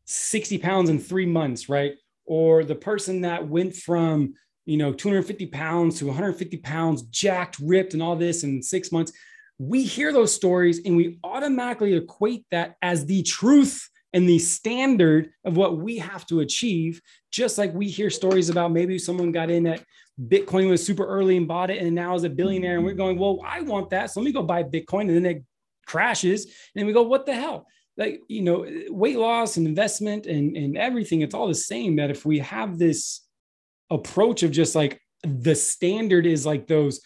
60 0.05 0.57
pounds 0.57 0.89
in 0.89 0.99
three 0.99 1.25
months, 1.25 1.69
right? 1.69 1.93
Or 2.25 2.63
the 2.63 2.75
person 2.75 3.21
that 3.21 3.47
went 3.47 3.75
from 3.75 4.33
you 4.65 4.77
know 4.77 4.91
250 4.91 5.47
pounds 5.47 5.99
to 5.99 6.07
150 6.07 6.57
pounds, 6.57 7.03
jacked, 7.03 7.57
ripped, 7.59 7.93
and 7.93 8.03
all 8.03 8.15
this 8.15 8.43
in 8.43 8.61
six 8.61 8.91
months. 8.91 9.13
We 9.57 9.83
hear 9.83 10.11
those 10.11 10.33
stories 10.33 10.81
and 10.85 10.97
we 10.97 11.19
automatically 11.23 11.93
equate 11.93 12.45
that 12.49 12.75
as 12.81 13.05
the 13.05 13.21
truth 13.21 13.87
and 14.13 14.27
the 14.27 14.39
standard 14.39 15.31
of 15.45 15.55
what 15.55 15.77
we 15.77 15.97
have 15.97 16.25
to 16.27 16.41
achieve. 16.41 17.01
Just 17.31 17.57
like 17.57 17.73
we 17.73 17.87
hear 17.87 18.09
stories 18.09 18.49
about 18.49 18.71
maybe 18.71 18.99
someone 18.99 19.31
got 19.31 19.49
in 19.49 19.67
at 19.67 19.83
Bitcoin 20.27 20.69
was 20.69 20.85
super 20.85 21.05
early 21.05 21.37
and 21.37 21.47
bought 21.47 21.69
it 21.69 21.81
and 21.81 21.95
now 21.95 22.13
is 22.15 22.23
a 22.23 22.29
billionaire. 22.29 22.75
And 22.75 22.85
we're 22.85 22.93
going, 22.93 23.17
well, 23.17 23.39
I 23.45 23.61
want 23.61 23.89
that. 23.91 24.11
So 24.11 24.19
let 24.19 24.25
me 24.25 24.33
go 24.33 24.43
buy 24.43 24.63
Bitcoin. 24.63 25.01
And 25.01 25.15
then 25.15 25.25
it 25.25 25.43
crashes. 25.87 26.47
And 26.75 26.85
we 26.85 26.93
go, 26.93 27.03
what 27.03 27.25
the 27.25 27.33
hell? 27.33 27.67
Like, 27.97 28.21
you 28.27 28.41
know, 28.41 28.67
weight 28.89 29.17
loss 29.17 29.57
and 29.57 29.67
investment 29.67 30.25
and, 30.25 30.55
and 30.55 30.77
everything, 30.77 31.21
it's 31.21 31.35
all 31.35 31.47
the 31.47 31.55
same. 31.55 31.95
That 31.97 32.11
if 32.11 32.25
we 32.25 32.39
have 32.39 32.77
this 32.77 33.21
approach 33.89 34.43
of 34.43 34.51
just 34.51 34.75
like 34.75 35.01
the 35.23 35.55
standard 35.55 36.25
is 36.25 36.45
like 36.45 36.67
those 36.67 37.01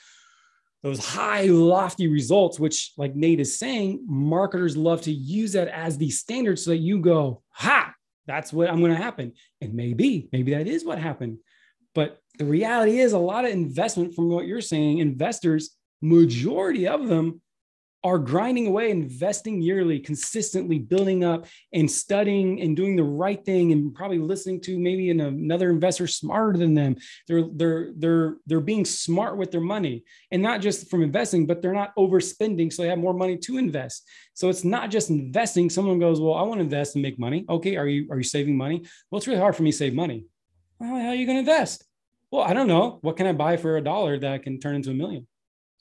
those 0.86 1.04
high 1.04 1.46
lofty 1.46 2.08
results 2.08 2.60
which 2.60 2.94
like 2.96 3.16
nate 3.16 3.40
is 3.40 3.58
saying 3.60 4.06
marketers 4.08 4.78
love 4.78 5.02
to 5.02 5.12
use 5.12 5.52
that 5.54 5.68
as 5.68 5.98
the 5.98 6.10
standard 6.10 6.58
so 6.58 6.70
that 6.70 6.78
you 6.78 7.00
go 7.00 7.42
ha 7.50 7.92
that's 8.28 8.52
what 8.52 8.70
i'm 8.70 8.80
going 8.80 8.92
to 8.92 8.98
happen. 9.02 9.34
And 9.62 9.74
maybe 9.74 10.30
maybe 10.32 10.54
that 10.54 10.68
is 10.68 10.84
what 10.84 11.00
happened. 11.00 11.38
But 11.94 12.20
the 12.38 12.46
reality 12.46 13.00
is 13.00 13.14
a 13.14 13.20
lot 13.20 13.46
of 13.46 13.52
investment 13.52 14.14
from 14.14 14.30
what 14.30 14.48
you're 14.48 14.62
saying 14.62 15.00
investors 15.00 15.72
majority 16.02 16.88
of 16.88 17.08
them 17.08 17.42
are 18.06 18.20
grinding 18.20 18.68
away, 18.68 18.92
investing 18.92 19.64
yearly, 19.64 19.98
consistently 20.00 20.78
building 20.78 21.24
up 21.24 21.48
and 21.74 21.90
studying 21.90 22.62
and 22.62 22.76
doing 22.76 22.96
the 22.96 23.04
right 23.04 23.44
thing, 23.44 23.72
and 23.72 23.96
probably 23.96 24.20
listening 24.20 24.62
to 24.62 24.78
maybe 24.78 25.10
another 25.10 25.72
investor 25.72 26.06
smarter 26.06 26.56
than 26.56 26.76
them. 26.76 26.96
They're 27.28 27.46
they're 27.52 27.94
they're 27.98 28.38
they're 28.46 28.60
being 28.60 28.86
smart 28.86 29.38
with 29.38 29.50
their 29.50 29.60
money, 29.60 30.04
and 30.30 30.40
not 30.40 30.62
just 30.62 30.88
from 30.88 31.02
investing, 31.02 31.48
but 31.48 31.64
they're 31.64 31.74
not 31.74 31.96
overspending, 31.96 32.72
so 32.72 32.84
they 32.84 32.90
have 32.90 33.00
more 33.00 33.14
money 33.14 33.38
to 33.40 33.58
invest. 33.58 34.08
So 34.36 34.50
it's 34.50 34.64
not 34.64 34.92
just 34.92 35.10
investing. 35.10 35.72
Someone 35.72 35.98
goes, 35.98 36.22
"Well, 36.22 36.36
I 36.36 36.44
want 36.44 36.60
to 36.60 36.64
invest 36.64 36.96
and 36.96 37.02
make 37.02 37.18
money." 37.18 37.44
Okay, 37.50 37.76
are 37.76 37.88
you 37.88 38.08
are 38.12 38.18
you 38.18 38.24
saving 38.24 38.56
money? 38.56 38.86
Well, 39.10 39.18
it's 39.18 39.26
really 39.26 39.40
hard 39.40 39.56
for 39.56 39.64
me 39.64 39.72
to 39.72 39.78
save 39.78 39.96
money. 39.96 40.28
Well, 40.78 41.02
how 41.02 41.08
are 41.08 41.16
you 41.16 41.26
going 41.26 41.44
to 41.44 41.52
invest? 41.52 41.84
Well, 42.30 42.44
I 42.44 42.54
don't 42.54 42.68
know. 42.68 43.00
What 43.02 43.18
can 43.18 43.26
I 43.26 43.34
buy 43.34 43.58
for 43.58 43.78
a 43.78 43.82
dollar 43.82 44.20
that 44.20 44.32
I 44.32 44.38
can 44.38 44.60
turn 44.60 44.76
into 44.76 44.92
a 44.92 44.94
million? 44.94 45.26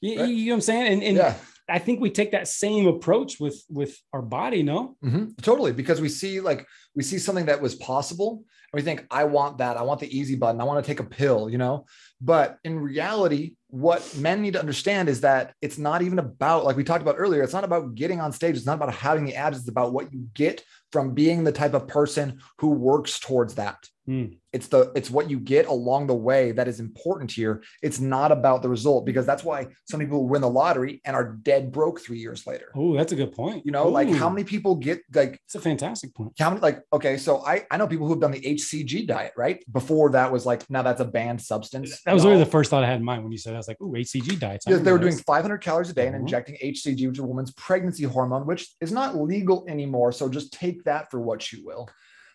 You, 0.00 0.20
right. 0.20 0.28
you 0.28 0.46
know 0.46 0.52
what 0.52 0.56
I'm 0.56 0.60
saying? 0.62 0.92
And, 0.92 1.02
and 1.02 1.16
yeah. 1.18 1.34
I 1.68 1.78
think 1.78 2.00
we 2.00 2.10
take 2.10 2.32
that 2.32 2.48
same 2.48 2.86
approach 2.86 3.40
with 3.40 3.64
with 3.70 3.98
our 4.12 4.22
body, 4.22 4.62
no? 4.62 4.96
Mm-hmm. 5.04 5.32
Totally, 5.40 5.72
because 5.72 6.00
we 6.00 6.08
see 6.08 6.40
like 6.40 6.66
we 6.94 7.02
see 7.02 7.18
something 7.18 7.46
that 7.46 7.62
was 7.62 7.74
possible, 7.74 8.44
and 8.72 8.80
we 8.80 8.82
think, 8.82 9.06
I 9.10 9.24
want 9.24 9.58
that. 9.58 9.76
I 9.76 9.82
want 9.82 10.00
the 10.00 10.16
easy 10.18 10.36
button. 10.36 10.60
I 10.60 10.64
want 10.64 10.84
to 10.84 10.86
take 10.88 11.00
a 11.00 11.04
pill, 11.04 11.48
you 11.48 11.58
know. 11.58 11.86
But 12.20 12.58
in 12.64 12.78
reality, 12.78 13.54
what 13.68 14.16
men 14.18 14.42
need 14.42 14.54
to 14.54 14.60
understand 14.60 15.08
is 15.08 15.22
that 15.22 15.54
it's 15.62 15.78
not 15.78 16.02
even 16.02 16.18
about 16.18 16.64
like 16.64 16.76
we 16.76 16.84
talked 16.84 17.02
about 17.02 17.16
earlier. 17.18 17.42
It's 17.42 17.52
not 17.52 17.64
about 17.64 17.94
getting 17.94 18.20
on 18.20 18.32
stage. 18.32 18.56
It's 18.56 18.66
not 18.66 18.76
about 18.76 18.94
having 18.94 19.24
the 19.24 19.36
abs. 19.36 19.58
It's 19.58 19.68
about 19.68 19.92
what 19.92 20.12
you 20.12 20.28
get 20.34 20.62
from 20.92 21.14
being 21.14 21.44
the 21.44 21.52
type 21.52 21.74
of 21.74 21.88
person 21.88 22.40
who 22.58 22.70
works 22.70 23.18
towards 23.18 23.54
that. 23.54 23.78
Mm. 24.08 24.36
It's 24.52 24.68
the 24.68 24.92
it's 24.94 25.10
what 25.10 25.30
you 25.30 25.40
get 25.40 25.66
along 25.66 26.06
the 26.06 26.14
way 26.14 26.52
that 26.52 26.68
is 26.68 26.78
important 26.78 27.32
here. 27.32 27.62
It's 27.82 28.00
not 28.00 28.30
about 28.30 28.62
the 28.62 28.68
result 28.68 29.04
because 29.06 29.26
that's 29.26 29.42
why 29.42 29.66
some 29.88 29.98
people 29.98 30.28
win 30.28 30.42
the 30.42 30.50
lottery 30.50 31.00
and 31.04 31.16
are 31.16 31.32
dead 31.42 31.72
broke 31.72 32.00
three 32.00 32.18
years 32.18 32.46
later. 32.46 32.70
Oh, 32.76 32.94
that's 32.94 33.12
a 33.12 33.16
good 33.16 33.32
point. 33.32 33.64
You 33.64 33.72
know, 33.72 33.88
Ooh. 33.88 33.90
like 33.90 34.10
how 34.10 34.28
many 34.28 34.44
people 34.44 34.76
get 34.76 35.00
like 35.12 35.40
it's 35.46 35.54
a 35.54 35.60
fantastic 35.60 36.14
point. 36.14 36.32
How 36.38 36.50
many 36.50 36.60
like 36.60 36.82
okay, 36.92 37.16
so 37.16 37.44
I 37.44 37.64
I 37.70 37.78
know 37.78 37.88
people 37.88 38.06
who've 38.06 38.20
done 38.20 38.30
the 38.30 38.40
HCG 38.40 39.06
diet, 39.06 39.32
right? 39.36 39.64
Before 39.72 40.10
that 40.10 40.30
was 40.30 40.44
like 40.44 40.68
now 40.70 40.82
that's 40.82 41.00
a 41.00 41.06
banned 41.06 41.40
substance. 41.40 42.02
That 42.04 42.14
was 42.14 42.24
no. 42.24 42.30
really 42.30 42.44
the 42.44 42.50
first 42.50 42.70
thought 42.70 42.84
I 42.84 42.86
had 42.86 42.98
in 42.98 43.04
mind 43.04 43.22
when 43.22 43.32
you 43.32 43.38
said 43.38 43.54
I 43.54 43.56
was 43.56 43.68
like, 43.68 43.78
oh, 43.80 43.90
HCG 43.90 44.38
diets. 44.38 44.66
Yeah, 44.68 44.76
they 44.76 44.92
were 44.92 44.98
doing 44.98 45.16
500 45.16 45.58
calories 45.58 45.90
a 45.90 45.94
day 45.94 46.06
and 46.06 46.14
uh-huh. 46.14 46.20
injecting 46.20 46.56
HCG, 46.62 47.08
which 47.08 47.16
is 47.16 47.20
a 47.20 47.24
woman's 47.24 47.52
pregnancy 47.52 48.04
hormone, 48.04 48.46
which 48.46 48.68
is 48.80 48.92
not 48.92 49.16
legal 49.16 49.64
anymore. 49.68 50.12
So 50.12 50.28
just 50.28 50.52
take 50.52 50.84
that 50.84 51.10
for 51.10 51.20
what 51.20 51.52
you 51.52 51.64
will. 51.64 51.88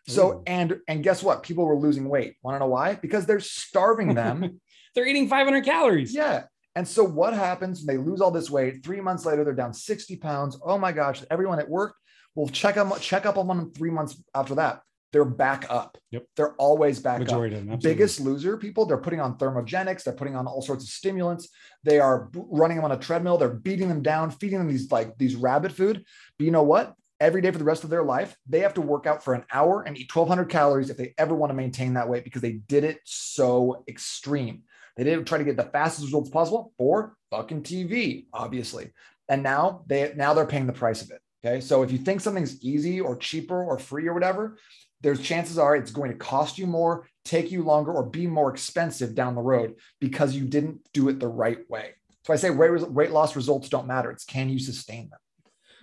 So 0.09 0.31
Ooh. 0.31 0.43
and 0.47 0.79
and 0.87 1.03
guess 1.03 1.21
what? 1.21 1.43
People 1.43 1.65
were 1.65 1.77
losing 1.77 2.09
weight. 2.09 2.35
Want 2.41 2.55
to 2.55 2.59
know 2.59 2.67
why? 2.67 2.95
Because 2.95 3.25
they're 3.25 3.39
starving 3.39 4.15
them. 4.15 4.59
they're 4.95 5.05
eating 5.05 5.27
500 5.27 5.63
calories. 5.63 6.13
Yeah. 6.13 6.43
And 6.75 6.87
so 6.87 7.03
what 7.03 7.33
happens? 7.33 7.83
When 7.83 7.95
they 7.95 8.01
lose 8.01 8.21
all 8.21 8.31
this 8.31 8.49
weight. 8.49 8.83
Three 8.83 9.01
months 9.01 9.25
later, 9.25 9.43
they're 9.43 9.53
down 9.53 9.73
60 9.73 10.15
pounds. 10.17 10.57
Oh 10.63 10.77
my 10.77 10.91
gosh! 10.91 11.21
Everyone 11.29 11.59
at 11.59 11.69
work 11.69 11.95
will 12.35 12.47
check 12.47 12.75
them 12.75 12.91
check 12.99 13.25
up 13.25 13.37
on 13.37 13.47
them 13.47 13.71
three 13.71 13.91
months 13.91 14.21
after 14.33 14.55
that. 14.55 14.81
They're 15.11 15.25
back 15.25 15.65
up. 15.69 15.97
Yep. 16.11 16.25
They're 16.35 16.53
always 16.55 16.99
back 16.99 17.19
Majority 17.19 17.55
up. 17.57 17.65
Them, 17.65 17.79
Biggest 17.81 18.19
loser 18.19 18.57
people, 18.57 18.85
they're 18.85 18.97
putting 18.97 19.19
on 19.19 19.37
thermogenics, 19.37 20.03
they're 20.03 20.13
putting 20.13 20.35
on 20.35 20.45
all 20.45 20.61
sorts 20.61 20.83
of 20.83 20.89
stimulants. 20.89 21.49
They 21.83 21.99
are 21.99 22.29
running 22.33 22.77
them 22.77 22.85
on 22.85 22.91
a 22.91 22.97
treadmill, 22.97 23.37
they're 23.37 23.49
beating 23.49 23.89
them 23.89 24.03
down, 24.03 24.29
feeding 24.29 24.59
them 24.59 24.67
these 24.67 24.91
like 24.91 25.17
these 25.17 25.35
rabbit 25.35 25.71
food. 25.71 26.03
But 26.37 26.45
you 26.45 26.51
know 26.51 26.63
what? 26.63 26.93
Every 27.19 27.41
day 27.41 27.51
for 27.51 27.57
the 27.57 27.63
rest 27.63 27.83
of 27.83 27.89
their 27.89 28.03
life, 28.03 28.35
they 28.47 28.59
have 28.59 28.73
to 28.75 28.81
work 28.81 29.05
out 29.05 29.23
for 29.23 29.33
an 29.33 29.45
hour 29.51 29.83
and 29.83 29.97
eat 29.97 30.13
1200 30.13 30.49
calories 30.49 30.89
if 30.89 30.97
they 30.97 31.13
ever 31.17 31.35
want 31.35 31.49
to 31.49 31.55
maintain 31.55 31.93
that 31.93 32.07
weight 32.07 32.23
because 32.23 32.41
they 32.41 32.53
did 32.53 32.83
it 32.83 32.99
so 33.03 33.83
extreme. 33.87 34.63
They 34.97 35.03
didn't 35.03 35.25
try 35.25 35.37
to 35.37 35.43
get 35.43 35.57
the 35.57 35.63
fastest 35.63 36.05
results 36.05 36.29
possible 36.29 36.73
for 36.77 37.15
fucking 37.31 37.63
TV, 37.63 38.25
obviously. 38.33 38.91
And 39.27 39.43
now 39.43 39.83
they 39.87 40.13
now 40.15 40.33
they're 40.33 40.45
paying 40.45 40.67
the 40.67 40.73
price 40.73 41.01
of 41.01 41.11
it. 41.11 41.21
Okay. 41.45 41.61
So 41.61 41.83
if 41.83 41.91
you 41.91 41.97
think 41.97 42.19
something's 42.19 42.61
easy 42.63 42.99
or 42.99 43.15
cheaper 43.15 43.63
or 43.63 43.79
free 43.79 44.07
or 44.07 44.13
whatever, 44.13 44.57
there's 45.01 45.21
chances 45.21 45.57
are 45.57 45.75
it's 45.75 45.91
going 45.91 46.11
to 46.11 46.17
cost 46.17 46.57
you 46.57 46.67
more, 46.67 47.07
take 47.23 47.51
you 47.51 47.63
longer, 47.63 47.93
or 47.93 48.03
be 48.03 48.27
more 48.27 48.51
expensive 48.51 49.15
down 49.15 49.35
the 49.35 49.41
road 49.41 49.75
because 50.01 50.35
you 50.35 50.45
didn't 50.45 50.81
do 50.93 51.07
it 51.07 51.19
the 51.19 51.27
right 51.27 51.59
way. 51.69 51.93
So 52.25 52.33
I 52.33 52.35
say 52.35 52.49
weight, 52.49 52.89
weight 52.91 53.11
loss 53.11 53.35
results 53.35 53.69
don't 53.69 53.87
matter. 53.87 54.11
It's 54.11 54.25
can 54.25 54.49
you 54.49 54.59
sustain 54.59 55.09
them? 55.09 55.19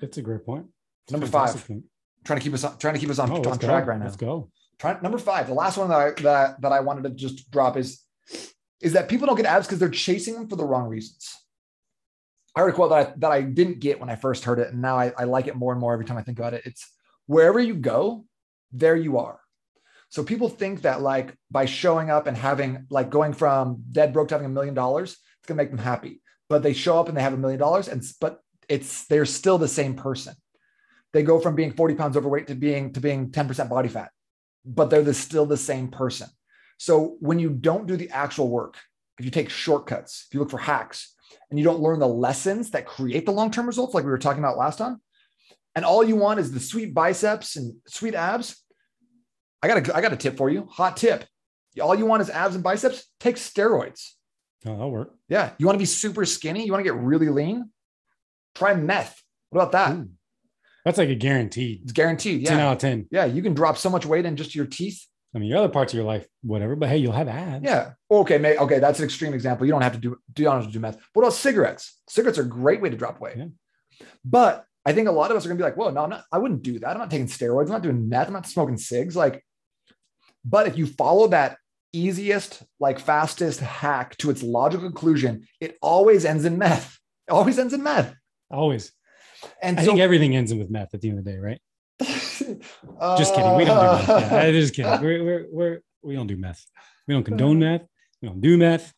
That's 0.01 0.19
a 0.19 0.23
great 0.23 0.45
point. 0.45 0.67
Number 1.11 1.27
five, 1.27 1.65
trying 2.25 2.39
to 2.39 2.43
keep 2.43 2.55
us 2.55 2.65
on, 2.65 2.79
trying 2.79 2.95
to 2.95 3.01
keep 3.01 3.11
us 3.11 3.19
on, 3.19 3.31
oh, 3.31 3.51
on 3.51 3.59
track 3.59 3.87
right 3.87 3.99
now. 3.99 4.05
Let's 4.05 4.17
go. 4.17 4.51
Try, 4.79 4.99
number 5.01 5.19
five, 5.19 5.47
the 5.47 5.55
last 5.55 5.79
one 5.79 5.89
that 5.89 5.99
I, 5.99 6.23
that 6.23 6.61
that 6.61 6.73
I 6.73 6.81
wanted 6.81 7.05
to 7.05 7.11
just 7.11 7.51
drop 7.51 7.77
is 7.77 8.03
is 8.81 8.93
that 8.93 9.09
people 9.09 9.27
don't 9.27 9.37
get 9.37 9.47
abs 9.47 9.67
because 9.67 9.79
they're 9.79 9.89
chasing 9.89 10.35
them 10.35 10.49
for 10.49 10.57
the 10.57 10.65
wrong 10.65 10.89
reasons. 10.89 11.35
I 12.55 12.61
heard 12.61 12.71
a 12.71 12.73
quote 12.73 12.91
that 12.91 13.09
I, 13.09 13.13
that 13.19 13.33
I 13.33 13.43
didn't 13.43 13.81
get 13.81 14.01
when 14.01 14.11
I 14.11 14.17
first 14.17 14.45
heard 14.45 14.59
it, 14.59 14.73
and 14.73 14.83
now 14.83 14.99
I, 14.99 15.13
I 15.17 15.25
like 15.25 15.47
it 15.47 15.57
more 15.57 15.73
and 15.73 15.81
more 15.81 15.93
every 15.93 16.05
time 16.05 16.17
I 16.17 16.23
think 16.23 16.39
about 16.39 16.55
it. 16.55 16.63
It's 16.65 16.91
wherever 17.27 17.61
you 17.61 17.75
go, 17.75 18.25
there 18.73 18.97
you 18.97 19.19
are. 19.19 19.41
So 20.09 20.25
people 20.25 20.49
think 20.49 20.83
that 20.83 21.03
like 21.03 21.35
by 21.51 21.67
showing 21.67 22.11
up 22.11 22.27
and 22.27 22.37
having 22.37 22.87
like 22.91 23.11
going 23.11 23.33
from 23.33 23.83
dead 23.93 24.13
broke 24.13 24.29
to 24.29 24.35
having 24.35 24.47
a 24.47 24.51
million 24.51 24.75
dollars, 24.75 25.13
it's 25.13 25.47
gonna 25.47 25.59
make 25.59 25.71
them 25.71 25.79
happy. 25.79 26.21
But 26.49 26.63
they 26.63 26.73
show 26.73 26.99
up 26.99 27.09
and 27.09 27.17
they 27.17 27.23
have 27.23 27.35
a 27.35 27.39
million 27.39 27.61
dollars, 27.61 27.89
and 27.89 28.03
but 28.21 28.41
it's 28.69 29.07
they're 29.07 29.27
still 29.27 29.59
the 29.59 29.69
same 29.69 29.95
person 29.95 30.35
they 31.17 31.23
go 31.23 31.41
from 31.41 31.55
being 31.55 31.73
40 31.73 31.95
pounds 31.95 32.17
overweight 32.17 32.47
to 32.49 32.55
being 32.55 32.93
to 32.93 33.01
being 33.01 33.31
10% 33.31 33.69
body 33.69 33.89
fat 33.89 34.11
but 34.65 34.91
they're 34.91 35.03
the, 35.03 35.15
still 35.15 35.47
the 35.47 35.57
same 35.57 35.89
person. 35.89 36.29
So 36.79 37.17
when 37.21 37.39
you 37.39 37.51
don't 37.51 37.87
do 37.87 37.97
the 37.97 38.11
actual 38.11 38.49
work 38.49 38.77
if 39.19 39.25
you 39.25 39.31
take 39.31 39.49
shortcuts 39.49 40.27
if 40.29 40.35
you 40.35 40.41
look 40.41 40.51
for 40.51 40.59
hacks 40.59 41.15
and 41.51 41.59
you 41.59 41.65
don't 41.65 41.81
learn 41.81 41.99
the 41.99 42.09
lessons 42.09 42.71
that 42.73 42.87
create 42.87 43.25
the 43.25 43.33
long-term 43.33 43.67
results 43.67 43.95
like 43.95 44.05
we 44.05 44.11
were 44.11 44.19
talking 44.19 44.43
about 44.43 44.59
last 44.59 44.79
time 44.79 45.01
and 45.75 45.85
all 45.85 46.05
you 46.05 46.17
want 46.17 46.41
is 46.41 46.53
the 46.53 46.61
sweet 46.61 46.93
biceps 46.93 47.57
and 47.57 47.75
sweet 47.87 48.15
abs 48.15 48.63
i 49.63 49.69
got 49.69 49.89
a, 49.89 49.97
I 49.97 50.01
got 50.01 50.13
a 50.13 50.17
tip 50.17 50.37
for 50.37 50.51
you. 50.51 50.67
Hot 50.71 50.97
tip. 50.97 51.25
All 51.81 51.95
you 51.95 52.07
want 52.07 52.23
is 52.23 52.31
abs 52.31 52.55
and 52.55 52.65
biceps? 52.65 53.05
Take 53.21 53.37
steroids. 53.37 54.13
Oh 54.65 54.73
that'll 54.73 54.91
work. 54.91 55.15
Yeah. 55.29 55.51
You 55.59 55.67
want 55.67 55.77
to 55.77 55.81
be 55.81 55.87
super 55.87 56.25
skinny? 56.25 56.65
You 56.65 56.73
want 56.73 56.85
to 56.85 56.91
get 56.91 56.99
really 56.99 57.29
lean? 57.29 57.71
Try 58.55 58.75
meth. 58.75 59.23
What 59.51 59.63
about 59.63 59.73
that? 59.73 59.97
Ooh. 59.97 60.11
That's 60.87 60.99
like 60.99 61.09
a 61.09 61.17
guaranteed. 61.17 61.81
It's 61.83 61.93
guaranteed. 61.93 62.43
Yeah. 62.43 62.51
10 62.51 62.61
out 62.61 62.73
of 62.75 62.79
10. 62.79 63.09
Yeah. 63.11 63.25
You 63.25 63.43
can 63.43 63.55
drop 63.55 63.77
so 63.77 63.91
much 63.91 64.07
weight 64.07 64.25
in 64.25 64.37
just 64.37 64.55
your 64.55 64.67
teeth. 64.67 65.05
I 65.35 65.39
mean, 65.39 65.49
your 65.49 65.59
other 65.59 65.69
parts 65.69 65.93
of 65.93 65.97
your 65.97 66.07
life, 66.07 66.29
whatever, 66.43 66.77
but 66.77 66.89
hey, 66.89 66.99
you'll 66.99 67.11
have 67.13 67.27
abs. 67.27 67.65
Yeah. 67.65 67.95
Okay. 68.09 68.39
May, 68.39 68.57
okay. 68.57 68.79
That's 68.79 69.01
an 69.01 69.05
extreme 69.05 69.35
example. 69.35 69.67
You 69.67 69.73
don't 69.73 69.83
have 69.83 69.95
to 69.95 69.99
do, 69.99 70.17
do 70.33 70.43
you 70.43 70.49
don't 70.49 70.59
have 70.59 70.67
to 70.67 70.73
do 70.73 70.79
meth. 70.79 70.99
What 71.13 71.23
about 71.25 71.33
cigarettes? 71.33 72.01
Cigarettes 72.09 72.39
are 72.39 72.43
a 72.43 72.49
great 72.49 72.81
way 72.81 72.89
to 72.89 72.97
drop 72.97 73.21
weight. 73.21 73.37
Yeah. 73.37 73.47
But 74.25 74.65
I 74.85 74.93
think 74.93 75.09
a 75.09 75.13
lot 75.13 75.33
of 75.33 75.37
us 75.37 75.45
are 75.45 75.49
going 75.49 75.59
to 75.59 75.63
be 75.63 75.67
like, 75.67 75.77
well, 75.77 75.91
no, 75.91 76.05
I'm 76.05 76.11
not, 76.11 76.23
I 76.31 76.39
wouldn't 76.39 76.63
do 76.63 76.79
that. 76.79 76.91
I'm 76.91 76.99
not 76.99 77.11
taking 77.11 77.27
steroids. 77.27 77.65
I'm 77.65 77.73
not 77.73 77.83
doing 77.83 78.09
meth. 78.09 78.29
I'm 78.29 78.33
not 78.33 78.47
smoking 78.47 78.79
cigs. 78.79 79.17
Like, 79.17 79.45
but 80.45 80.69
if 80.69 80.79
you 80.79 80.87
follow 80.87 81.27
that 81.29 81.59
easiest, 81.93 82.63
like 82.79 83.01
fastest 83.01 83.59
hack 83.59 84.17
to 84.19 84.31
its 84.31 84.45
logical 84.45 84.87
conclusion, 84.87 85.49
it 85.61 85.77
always 85.83 86.25
ends 86.25 86.45
in 86.45 86.59
meth. 86.59 86.97
It 87.27 87.33
always 87.33 87.59
ends 87.59 87.75
in 87.75 87.83
meth. 87.83 88.15
Always. 88.53 88.93
And 89.63 89.79
I 89.79 89.83
so, 89.83 89.89
think 89.89 90.01
everything 90.01 90.37
ends 90.37 90.53
with 90.53 90.71
meth 90.71 90.95
at 90.95 91.01
the 91.01 91.11
end 91.11 91.19
of 91.19 91.25
the 91.25 91.33
day, 91.33 91.39
right? 91.39 91.61
Uh, 93.01 93.19
just 93.19 93.35
kidding. 93.35 93.57
We 93.57 93.65
don't 93.65 93.81
do 93.81 94.13
meth. 94.13 94.33
Yeah, 94.33 94.51
just 94.53 94.75
kidding. 94.75 95.01
We're, 95.01 95.25
we're, 95.25 95.47
we're, 95.51 95.81
we 96.03 96.15
don't 96.15 96.27
do 96.29 96.37
meth. 96.37 96.65
We 97.09 97.15
don't 97.15 97.25
condone 97.25 97.59
meth. 97.59 97.83
We 98.23 98.29
don't 98.29 98.41
do 98.41 98.57
meth. 98.57 98.95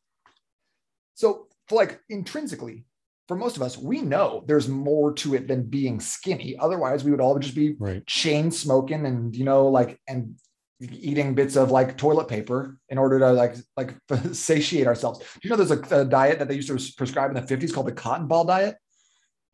So, 1.15 1.47
like 1.71 2.01
intrinsically, 2.09 2.85
for 3.27 3.37
most 3.37 3.57
of 3.57 3.63
us, 3.63 3.77
we 3.77 4.01
know 4.01 4.45
there's 4.47 4.69
more 4.69 5.13
to 5.15 5.35
it 5.35 5.49
than 5.49 5.65
being 5.65 6.01
skinny. 6.01 6.57
Otherwise, 6.59 7.05
we 7.05 7.11
would 7.11 7.21
all 7.21 7.39
just 7.39 7.55
be 7.55 7.75
Right. 7.79 8.07
chain 8.07 8.51
smoking 8.51 9.07
and 9.07 9.35
you 9.35 9.45
know 9.45 9.69
like 9.69 9.99
and 10.07 10.35
eating 10.81 11.35
bits 11.35 11.57
of 11.57 11.71
like 11.71 11.97
toilet 11.97 12.29
paper 12.29 12.79
in 12.89 12.99
order 12.99 13.19
to 13.19 13.33
like 13.33 13.57
like 13.77 13.97
satiate 14.33 14.87
ourselves. 14.87 15.19
Do 15.19 15.27
you 15.43 15.51
know 15.51 15.57
there's 15.57 15.71
a, 15.71 16.03
a 16.03 16.05
diet 16.05 16.39
that 16.39 16.49
they 16.49 16.55
used 16.55 16.69
to 16.69 16.93
prescribe 16.97 17.35
in 17.35 17.43
the 17.43 17.57
50s 17.57 17.73
called 17.73 17.87
the 17.89 17.93
cotton 17.93 18.29
ball 18.29 18.45
diet? 18.45 18.77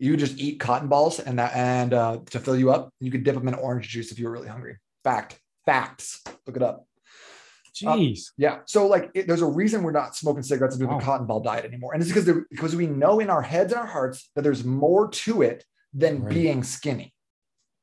You 0.05 0.17
just 0.19 0.39
eat 0.39 0.61
cotton 0.61 0.89
balls 0.89 1.19
and 1.19 1.39
that 1.39 1.57
and 1.57 1.95
uh, 1.95 2.19
to 2.31 2.39
fill 2.39 2.57
you 2.57 2.71
up, 2.71 2.91
you 3.01 3.11
could 3.11 3.25
dip 3.25 3.35
them 3.35 3.49
in 3.49 3.55
orange 3.55 3.89
juice 3.89 4.13
if 4.13 4.19
you 4.19 4.27
were 4.27 4.33
really 4.33 4.49
hungry. 4.49 4.77
Fact, 5.03 5.41
facts. 5.65 6.23
Look 6.47 6.57
it 6.57 6.63
up. 6.63 6.87
Jeez. 7.75 8.27
Yeah. 8.37 8.59
So 8.67 8.87
like, 8.87 9.11
it, 9.15 9.27
there's 9.27 9.43
a 9.43 9.47
reason 9.47 9.83
we're 9.83 9.91
not 9.93 10.15
smoking 10.15 10.43
cigarettes 10.43 10.75
and 10.75 10.81
doing 10.81 10.93
Wow. 10.93 10.99
the 10.99 11.05
cotton 11.05 11.27
ball 11.27 11.41
diet 11.41 11.65
anymore, 11.65 11.93
and 11.95 12.03
it's 12.03 12.11
because 12.11 12.25
there- 12.27 12.47
because 12.51 12.77
we 12.77 12.87
know 12.87 13.19
in 13.21 13.31
our 13.31 13.43
heads 13.43 13.73
and 13.73 13.81
our 13.81 13.87
hearts 13.87 14.31
that 14.35 14.43
there's 14.43 14.63
more 14.65 15.09
to 15.09 15.43
it 15.43 15.65
than 15.93 16.23
Right. 16.23 16.35
being 16.35 16.63
skinny. 16.63 17.15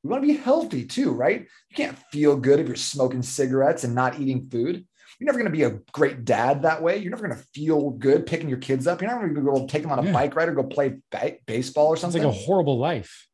We 0.04 0.10
want 0.12 0.24
to 0.24 0.28
be 0.28 0.38
healthy 0.38 0.86
too, 0.86 1.12
right? 1.12 1.42
You 1.70 1.76
can't 1.76 1.98
feel 2.12 2.36
good 2.38 2.60
if 2.60 2.68
you're 2.68 2.76
smoking 2.76 3.22
cigarettes 3.22 3.84
and 3.84 3.94
not 3.94 4.20
eating 4.20 4.48
food. 4.50 4.86
You're 5.22 5.28
never 5.28 5.38
going 5.38 5.52
to 5.52 5.56
be 5.56 5.62
a 5.64 5.80
great 5.92 6.26
dad 6.26 6.64
that 6.64 6.82
way. 6.82 6.98
You're 6.98 7.12
never 7.12 7.28
going 7.28 7.38
to 7.38 7.46
feel 7.54 7.92
good 7.92 8.26
picking 8.26 8.50
your 8.50 8.58
kids 8.58 8.88
up. 8.88 9.02
You're 9.02 9.12
never 9.12 9.22
going 9.30 9.36
to 9.36 9.42
go 9.60 9.68
take 9.68 9.84
them 9.84 9.92
on 9.92 10.00
a 10.00 10.04
Yeah. 10.04 10.12
bike 10.14 10.36
ride 10.36 10.50
or 10.50 10.56
go 10.56 10.64
play 10.64 10.98
ba- 11.12 11.36
baseball 11.46 11.86
or 11.90 11.96
something. 11.96 12.24
It's 12.24 12.26
like 12.26 12.36
a 12.36 12.46
horrible 12.46 12.80
life. 12.80 13.28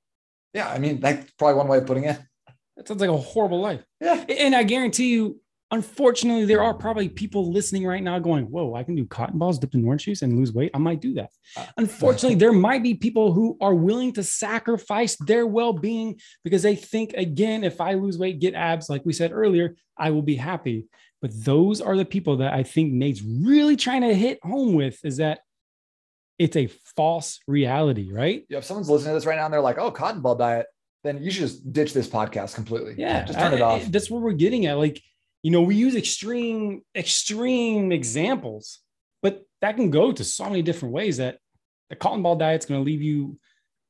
yeah, 0.54 0.70
I 0.70 0.80
mean 0.80 1.00
that's 1.00 1.32
probably 1.40 1.56
one 1.56 1.70
way 1.70 1.78
of 1.78 1.86
putting 1.86 2.04
it. 2.04 2.20
That 2.76 2.90
sounds 2.90 3.00
like 3.00 3.10
a 3.10 3.16
horrible 3.16 3.62
life. 3.62 3.86
Yeah, 4.02 4.26
And 4.28 4.54
I 4.54 4.64
guarantee 4.64 5.12
you, 5.14 5.40
unfortunately, 5.72 6.44
there 6.46 6.62
are 6.62 6.74
probably 6.74 7.08
people 7.10 7.52
listening 7.52 7.86
right 7.88 8.04
now 8.04 8.20
going, 8.20 8.46
Whoa, 8.52 8.76
I 8.76 8.84
can 8.84 8.96
do 8.96 9.06
cotton 9.06 9.40
balls 9.40 9.58
dipped 9.58 9.74
in 9.74 9.86
orange 9.86 10.04
juice 10.04 10.22
and 10.24 10.38
lose 10.38 10.52
weight. 10.54 10.72
I 10.74 10.80
might 10.80 11.00
do 11.00 11.14
that. 11.14 11.30
Uh, 11.56 11.66
Unfortunately, 11.78 12.36
there 12.44 12.52
might 12.52 12.84
be 12.84 12.96
people 12.96 13.32
who 13.32 13.58
are 13.62 13.74
willing 13.74 14.12
to 14.14 14.24
sacrifice 14.24 15.16
their 15.18 15.48
well 15.48 15.72
being 15.72 16.20
because 16.44 16.64
they 16.64 16.76
think, 16.76 17.14
again, 17.14 17.64
if 17.64 17.80
I 17.80 17.94
lose 17.94 18.18
weight, 18.18 18.40
get 18.40 18.56
abs, 18.56 18.90
like 18.90 19.06
we 19.06 19.14
said 19.14 19.32
earlier, 19.32 19.76
I 19.98 20.12
will 20.12 20.22
be 20.22 20.36
happy. 20.36 20.86
But 21.22 21.32
those 21.34 21.82
are 21.82 21.98
the 21.98 22.06
people 22.06 22.38
that 22.38 22.54
I 22.54 22.64
think 22.64 22.94
Nate's 22.94 23.22
really 23.24 23.76
trying 23.76 24.02
to 24.02 24.14
hit 24.14 24.40
home 24.44 24.74
with 24.76 25.04
is 25.04 25.18
that 25.18 25.40
it's 26.38 26.56
a 26.56 26.68
false 26.96 27.40
reality, 27.48 28.12
right? 28.14 28.46
Yeah, 28.50 28.60
if 28.60 28.66
someone's 28.66 28.90
listening 28.90 29.12
to 29.12 29.14
this 29.16 29.26
right 29.26 29.38
now 29.38 29.46
and 29.46 29.54
they're 29.54 29.62
like, 29.62 29.80
"Oh, 29.80 29.90
cotton 29.90 30.22
ball 30.22 30.36
diet," 30.36 30.68
then 31.04 31.24
you 31.24 31.32
should 31.32 31.42
just 31.42 31.74
ditch 31.74 31.94
this 31.94 32.08
podcast 32.08 32.54
completely. 32.54 32.94
Yeah, 32.98 33.24
just 33.26 33.40
turn 33.40 33.54
I- 33.54 33.56
it 33.56 33.62
off. 33.62 33.82
I- 33.82 33.90
that's 33.90 34.12
what 34.12 34.22
we're 34.22 34.34
getting 34.34 34.68
at. 34.68 34.78
Like, 34.78 35.02
you 35.42 35.50
know, 35.50 35.62
we 35.64 35.76
use 35.76 35.96
extreme, 35.96 36.82
extreme 36.96 37.92
examples, 37.92 38.80
but 39.24 39.44
that 39.62 39.76
can 39.76 39.90
go 39.90 40.12
to 40.12 40.24
so 40.24 40.44
many 40.46 40.62
different 40.62 40.94
ways 40.94 41.18
that 41.18 41.40
the 41.90 41.96
cotton 41.96 42.22
ball 42.22 42.36
diet's 42.36 42.66
going 42.68 42.80
to 42.82 42.86
leave 42.86 43.02
you 43.02 43.40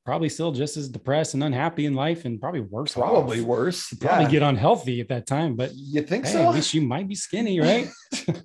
probably 0.07 0.29
still 0.29 0.53
just 0.53 0.77
as 0.77 0.87
depressed 0.87 1.33
and 1.33 1.43
unhappy 1.43 1.85
in 1.85 1.93
life 1.93 2.23
and 2.23 2.39
probably 2.39 2.61
worse. 2.61 2.93
Probably 2.93 3.41
off. 3.41 3.45
worse. 3.45 3.93
Probably 3.99 4.31
get 4.31 4.41
unhealthy 4.41 5.01
at 5.01 5.09
that 5.09 5.27
time, 5.27 5.57
but 5.57 5.73
you 5.75 6.01
think 6.01 6.25
hey, 6.25 6.31
so? 6.31 6.47
at 6.47 6.55
least 6.55 6.73
you 6.73 6.79
might 6.81 7.09
be 7.09 7.15
skinny, 7.15 7.59
right? 7.59 7.89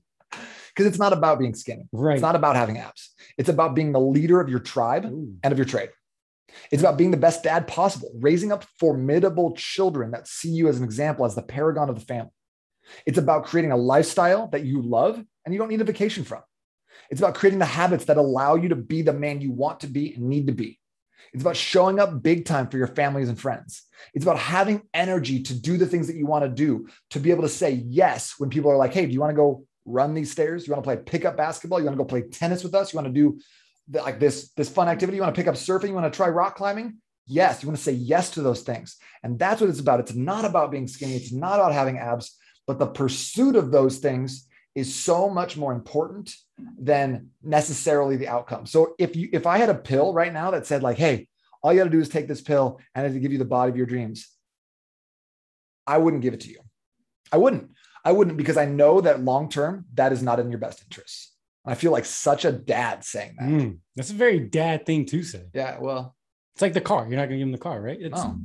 Because 0.74 0.86
it's 0.86 0.98
not 0.98 1.12
about 1.12 1.38
being 1.38 1.54
skinny. 1.54 1.86
right. 1.92 2.14
It's 2.14 2.22
not 2.22 2.34
about 2.34 2.56
having 2.56 2.78
abs. 2.78 3.10
It's 3.36 3.50
about 3.50 3.74
being 3.74 3.92
the 3.92 4.00
leader 4.00 4.40
of 4.40 4.48
your 4.48 4.58
tribe 4.58 5.04
Ooh, 5.04 5.34
and 5.42 5.52
of 5.52 5.58
your 5.58 5.66
trade. 5.66 5.90
It's 6.70 6.82
about 6.82 6.96
being 6.96 7.10
the 7.10 7.18
best 7.18 7.42
dad 7.42 7.66
possible, 7.66 8.10
raising 8.18 8.52
up 8.52 8.64
formidable 8.80 9.54
children 9.54 10.12
that 10.12 10.26
see 10.26 10.48
you 10.48 10.68
as 10.68 10.78
an 10.78 10.84
example, 10.84 11.26
as 11.26 11.34
the 11.34 11.42
paragon 11.42 11.90
of 11.90 11.94
the 11.94 12.06
family. 12.06 12.32
It's 13.04 13.18
about 13.18 13.44
creating 13.44 13.70
a 13.70 13.76
lifestyle 13.76 14.48
that 14.48 14.64
you 14.64 14.80
love 14.80 15.22
and 15.44 15.54
you 15.54 15.58
don't 15.58 15.68
need 15.68 15.82
a 15.82 15.84
vacation 15.84 16.24
from. 16.24 16.40
It's 17.10 17.20
about 17.20 17.34
creating 17.34 17.58
the 17.58 17.66
habits 17.66 18.06
that 18.06 18.16
allow 18.16 18.54
you 18.54 18.70
to 18.70 18.76
be 18.76 19.02
the 19.02 19.12
man 19.12 19.42
you 19.42 19.52
want 19.52 19.80
to 19.80 19.86
be 19.86 20.14
and 20.14 20.26
need 20.30 20.46
to 20.46 20.54
be. 20.54 20.80
It's 21.32 21.42
about 21.42 21.56
showing 21.56 21.98
up 21.98 22.22
big 22.22 22.44
time 22.44 22.68
for 22.68 22.76
your 22.76 22.86
families 22.86 23.28
and 23.28 23.40
friends. 23.40 23.82
It's 24.14 24.24
about 24.24 24.38
having 24.38 24.82
energy 24.92 25.42
to 25.44 25.54
do 25.54 25.76
the 25.76 25.86
things 25.86 26.06
that 26.06 26.16
you 26.16 26.26
want 26.26 26.44
to 26.44 26.48
do, 26.48 26.88
to 27.10 27.20
be 27.20 27.30
able 27.30 27.42
to 27.42 27.48
say 27.48 27.70
yes 27.70 28.34
when 28.38 28.50
people 28.50 28.70
are 28.70 28.76
like, 28.76 28.92
hey, 28.92 29.06
do 29.06 29.12
you 29.12 29.20
want 29.20 29.30
to 29.30 29.36
go 29.36 29.64
run 29.84 30.14
these 30.14 30.30
stairs? 30.30 30.66
You 30.66 30.72
want 30.72 30.84
to 30.84 30.86
play 30.88 30.96
pickup 30.96 31.36
basketball? 31.36 31.78
You 31.78 31.86
want 31.86 31.96
to 31.96 32.02
go 32.02 32.08
play 32.08 32.22
tennis 32.22 32.62
with 32.62 32.74
us? 32.74 32.92
You 32.92 32.98
want 32.98 33.08
to 33.08 33.12
do 33.12 33.38
the, 33.88 34.02
like 34.02 34.20
this, 34.20 34.50
this 34.50 34.68
fun 34.68 34.88
activity? 34.88 35.16
You 35.16 35.22
want 35.22 35.34
to 35.34 35.38
pick 35.38 35.48
up 35.48 35.54
surfing? 35.54 35.88
You 35.88 35.94
want 35.94 36.12
to 36.12 36.16
try 36.16 36.28
rock 36.28 36.56
climbing? 36.56 36.98
Yes, 37.26 37.62
you 37.62 37.68
want 37.68 37.78
to 37.78 37.84
say 37.84 37.92
yes 37.92 38.30
to 38.30 38.42
those 38.42 38.62
things. 38.62 38.96
And 39.22 39.38
that's 39.38 39.60
what 39.60 39.70
it's 39.70 39.80
about. 39.80 40.00
It's 40.00 40.14
not 40.14 40.44
about 40.44 40.70
being 40.70 40.88
skinny, 40.88 41.14
it's 41.14 41.32
not 41.32 41.54
about 41.54 41.72
having 41.72 41.98
abs, 41.98 42.36
but 42.66 42.78
the 42.78 42.86
pursuit 42.86 43.56
of 43.56 43.70
those 43.70 43.98
things 43.98 44.48
is 44.74 44.94
so 44.94 45.28
much 45.28 45.56
more 45.56 45.72
important 45.72 46.34
than 46.78 47.28
necessarily 47.42 48.16
the 48.16 48.28
outcome. 48.28 48.66
So 48.66 48.94
if 48.98 49.14
you 49.16 49.28
if 49.32 49.46
I 49.46 49.58
had 49.58 49.68
a 49.68 49.74
pill 49.74 50.12
right 50.14 50.32
now 50.32 50.50
that 50.52 50.66
said 50.66 50.82
like, 50.82 50.96
hey, 50.98 51.28
all 51.62 51.72
you 51.72 51.78
got 51.80 51.84
to 51.84 51.90
do 51.90 52.00
is 52.00 52.08
take 52.08 52.28
this 52.28 52.40
pill 52.40 52.80
and 52.94 53.06
it'll 53.06 53.20
give 53.20 53.32
you 53.32 53.38
the 53.38 53.44
body 53.44 53.70
of 53.70 53.76
your 53.76 53.86
dreams, 53.86 54.28
I 55.86 55.98
wouldn't 55.98 56.22
give 56.22 56.34
it 56.34 56.40
to 56.40 56.50
you. 56.50 56.60
I 57.30 57.36
wouldn't. 57.36 57.70
I 58.04 58.12
wouldn't 58.12 58.36
because 58.36 58.56
I 58.56 58.64
know 58.64 59.00
that 59.00 59.22
long 59.22 59.48
term 59.48 59.84
that 59.94 60.12
is 60.12 60.22
not 60.22 60.40
in 60.40 60.50
your 60.50 60.58
best 60.58 60.82
interest. 60.82 61.30
I 61.64 61.76
feel 61.76 61.92
like 61.92 62.04
such 62.04 62.44
a 62.44 62.50
dad 62.50 63.04
saying 63.04 63.36
that. 63.38 63.48
mm, 63.48 63.78
that's 63.94 64.10
a 64.10 64.14
very 64.14 64.40
dad 64.40 64.84
thing 64.84 65.06
to 65.06 65.22
say. 65.22 65.44
Yeah, 65.54 65.78
well, 65.78 66.16
It's 66.54 66.62
like 66.62 66.72
the 66.72 66.80
car. 66.80 67.06
You're 67.06 67.16
not 67.16 67.28
going 67.28 67.30
to 67.30 67.36
give 67.38 67.46
them 67.46 67.52
the 67.52 67.58
car, 67.58 67.80
right? 67.80 67.98
It's, 68.00 68.16
no. 68.16 68.36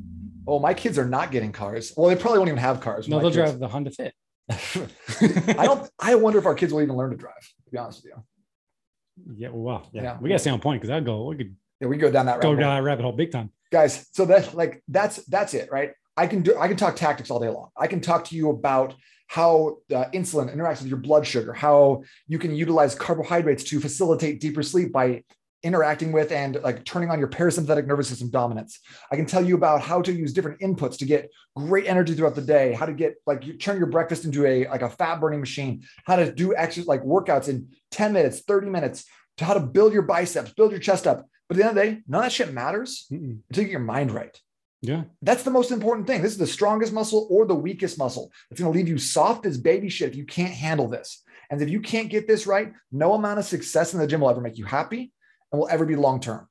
Oh, 0.48 0.60
my 0.60 0.76
kids 0.76 1.00
are 1.00 1.08
not 1.10 1.32
getting 1.32 1.52
cars. 1.52 1.94
Well, 1.98 2.10
they 2.10 2.16
probably 2.16 2.38
won't 2.40 2.50
even 2.50 2.60
have 2.60 2.80
cars. 2.80 3.08
no, 3.08 3.18
they'll 3.18 3.30
kids- 3.30 3.36
drive 3.38 3.60
the 3.60 3.68
Honda 3.68 3.90
Fit. 3.90 4.14
I 4.50 5.66
don't. 5.66 5.90
I 6.00 6.16
wonder 6.16 6.40
if 6.40 6.46
our 6.46 6.56
kids 6.56 6.72
will 6.74 6.82
even 6.82 6.96
learn 6.96 7.12
to 7.12 7.18
drive. 7.18 7.34
To 7.66 7.72
be 7.72 7.78
honest 7.78 8.04
with 8.04 8.14
you, 8.16 9.36
Yeah, 9.38 9.50
well, 9.50 9.62
wow. 9.62 9.84
Yeah. 9.92 10.04
Yeah. 10.04 10.18
We 10.22 10.30
got 10.30 10.36
to 10.36 10.40
stay 10.40 10.52
on 10.52 10.60
point 10.60 10.82
because 10.82 10.94
I'd 10.96 11.06
go, 11.06 11.26
we 11.26 11.36
could 11.36 11.56
yeah, 11.82 11.88
we 11.88 11.98
go 11.98 12.10
down 12.12 12.26
that 12.28 12.42
go 12.42 12.50
rabbit 12.50 12.62
hole. 12.64 12.70
down 12.70 12.76
that 12.78 12.84
rabbit 12.84 13.04
hole 13.04 13.12
big 13.12 13.32
time. 13.32 13.52
guys. 13.72 14.08
So 14.12 14.26
that's 14.26 14.54
like 14.54 14.84
that's 14.88 15.18
that's 15.26 15.54
it, 15.54 15.70
right? 15.72 15.92
I 16.16 16.28
can 16.28 16.42
do. 16.44 16.58
I 16.58 16.68
can 16.68 16.78
talk 16.78 16.96
tactics 16.96 17.30
all 17.30 17.40
day 17.40 17.50
long. 17.50 17.70
I 17.78 17.88
can 17.88 18.02
talk 18.02 18.24
to 18.26 18.36
you 18.36 18.50
about 18.50 18.96
how 19.28 19.78
uh, 19.94 20.06
insulin 20.14 20.56
interacts 20.56 20.80
with 20.80 20.88
your 20.88 20.98
blood 21.00 21.28
sugar, 21.28 21.52
how 21.54 22.04
you 22.28 22.40
can 22.40 22.56
utilize 22.56 22.96
carbohydrates 22.96 23.64
to 23.66 23.80
facilitate 23.82 24.40
deeper 24.40 24.64
sleep 24.64 24.94
by 24.94 25.24
interacting 25.68 26.12
with 26.12 26.32
and 26.32 26.56
like 26.64 26.84
turning 26.86 27.12
on 27.12 27.20
your 27.20 27.28
parasympathetic 27.28 27.86
nervous 27.86 28.08
system 28.08 28.30
dominance. 28.30 28.80
I 29.12 29.16
can 29.16 29.26
tell 29.26 29.46
you 29.46 29.56
about 29.56 29.82
how 29.82 30.02
to 30.02 30.12
use 30.12 30.34
different 30.34 30.62
inputs 30.62 30.98
to 31.00 31.06
get 31.06 31.30
great 31.56 31.86
energy 31.86 32.14
throughout 32.14 32.36
the 32.36 32.42
day, 32.42 32.74
how 32.74 32.86
to 32.86 32.94
get 32.94 33.16
like 33.28 33.46
you 33.46 33.54
turn 33.54 33.78
your 33.78 33.88
breakfast 33.88 34.26
into 34.26 34.46
a 34.46 34.68
like 34.68 34.82
a 34.82 34.90
fat 34.90 35.20
burning 35.20 35.42
machine, 35.42 35.84
how 36.06 36.16
to 36.16 36.34
do 36.34 36.56
exercise 36.56 36.88
like 36.88 37.04
workouts 37.04 37.50
in 37.50 37.68
10 37.92 38.14
minutes, 38.14 38.40
30 38.42 38.70
minutes, 38.70 39.06
to 39.38 39.46
how 39.46 39.54
to 39.54 39.60
build 39.60 39.94
your 39.94 40.04
biceps, 40.04 40.54
build 40.54 40.72
your 40.72 40.80
chest 40.80 41.06
up. 41.06 41.28
But 41.48 41.58
at 41.58 41.58
the 41.58 41.70
end 41.70 41.78
of 41.78 41.84
the 41.84 41.92
day, 41.92 42.02
none 42.08 42.20
of 42.22 42.26
that 42.26 42.32
shit 42.32 42.54
matters 42.54 43.06
Mm-mm. 43.12 43.40
until 43.50 43.64
you 43.64 43.68
get 43.68 43.72
your 43.72 43.80
mind 43.82 44.12
right. 44.12 44.40
Yeah. 44.82 45.04
That's 45.22 45.44
the 45.44 45.52
most 45.52 45.72
important 45.72 46.08
thing. 46.08 46.22
This 46.22 46.34
is 46.34 46.38
the 46.38 46.48
strongest 46.48 46.94
muscle 46.94 47.28
or 47.30 47.46
the 47.46 47.56
weakest 47.56 47.98
muscle. 47.98 48.32
It's 48.52 48.60
going 48.60 48.72
to 48.72 48.78
leave 48.78 48.88
you 48.88 48.98
soft 48.98 49.46
as 49.46 49.58
baby 49.58 49.90
shit 49.90 50.10
if 50.10 50.16
you 50.16 50.26
can't 50.26 50.54
handle 50.54 50.88
this. 50.88 51.24
And 51.50 51.62
if 51.62 51.70
you 51.70 51.80
can't 51.80 52.10
get 52.10 52.28
this 52.28 52.46
right, 52.46 52.74
no 52.92 53.14
amount 53.14 53.40
of 53.40 53.46
success 53.46 53.94
in 53.94 54.00
the 54.00 54.08
gym 54.08 54.22
will 54.22 54.30
ever 54.30 54.42
make 54.42 54.58
you 54.58 54.66
happy 54.66 55.12
and 55.52 55.60
will 55.60 55.70
ever 55.70 55.86
be 55.86 55.96
long 55.96 56.20
term. 56.20 56.48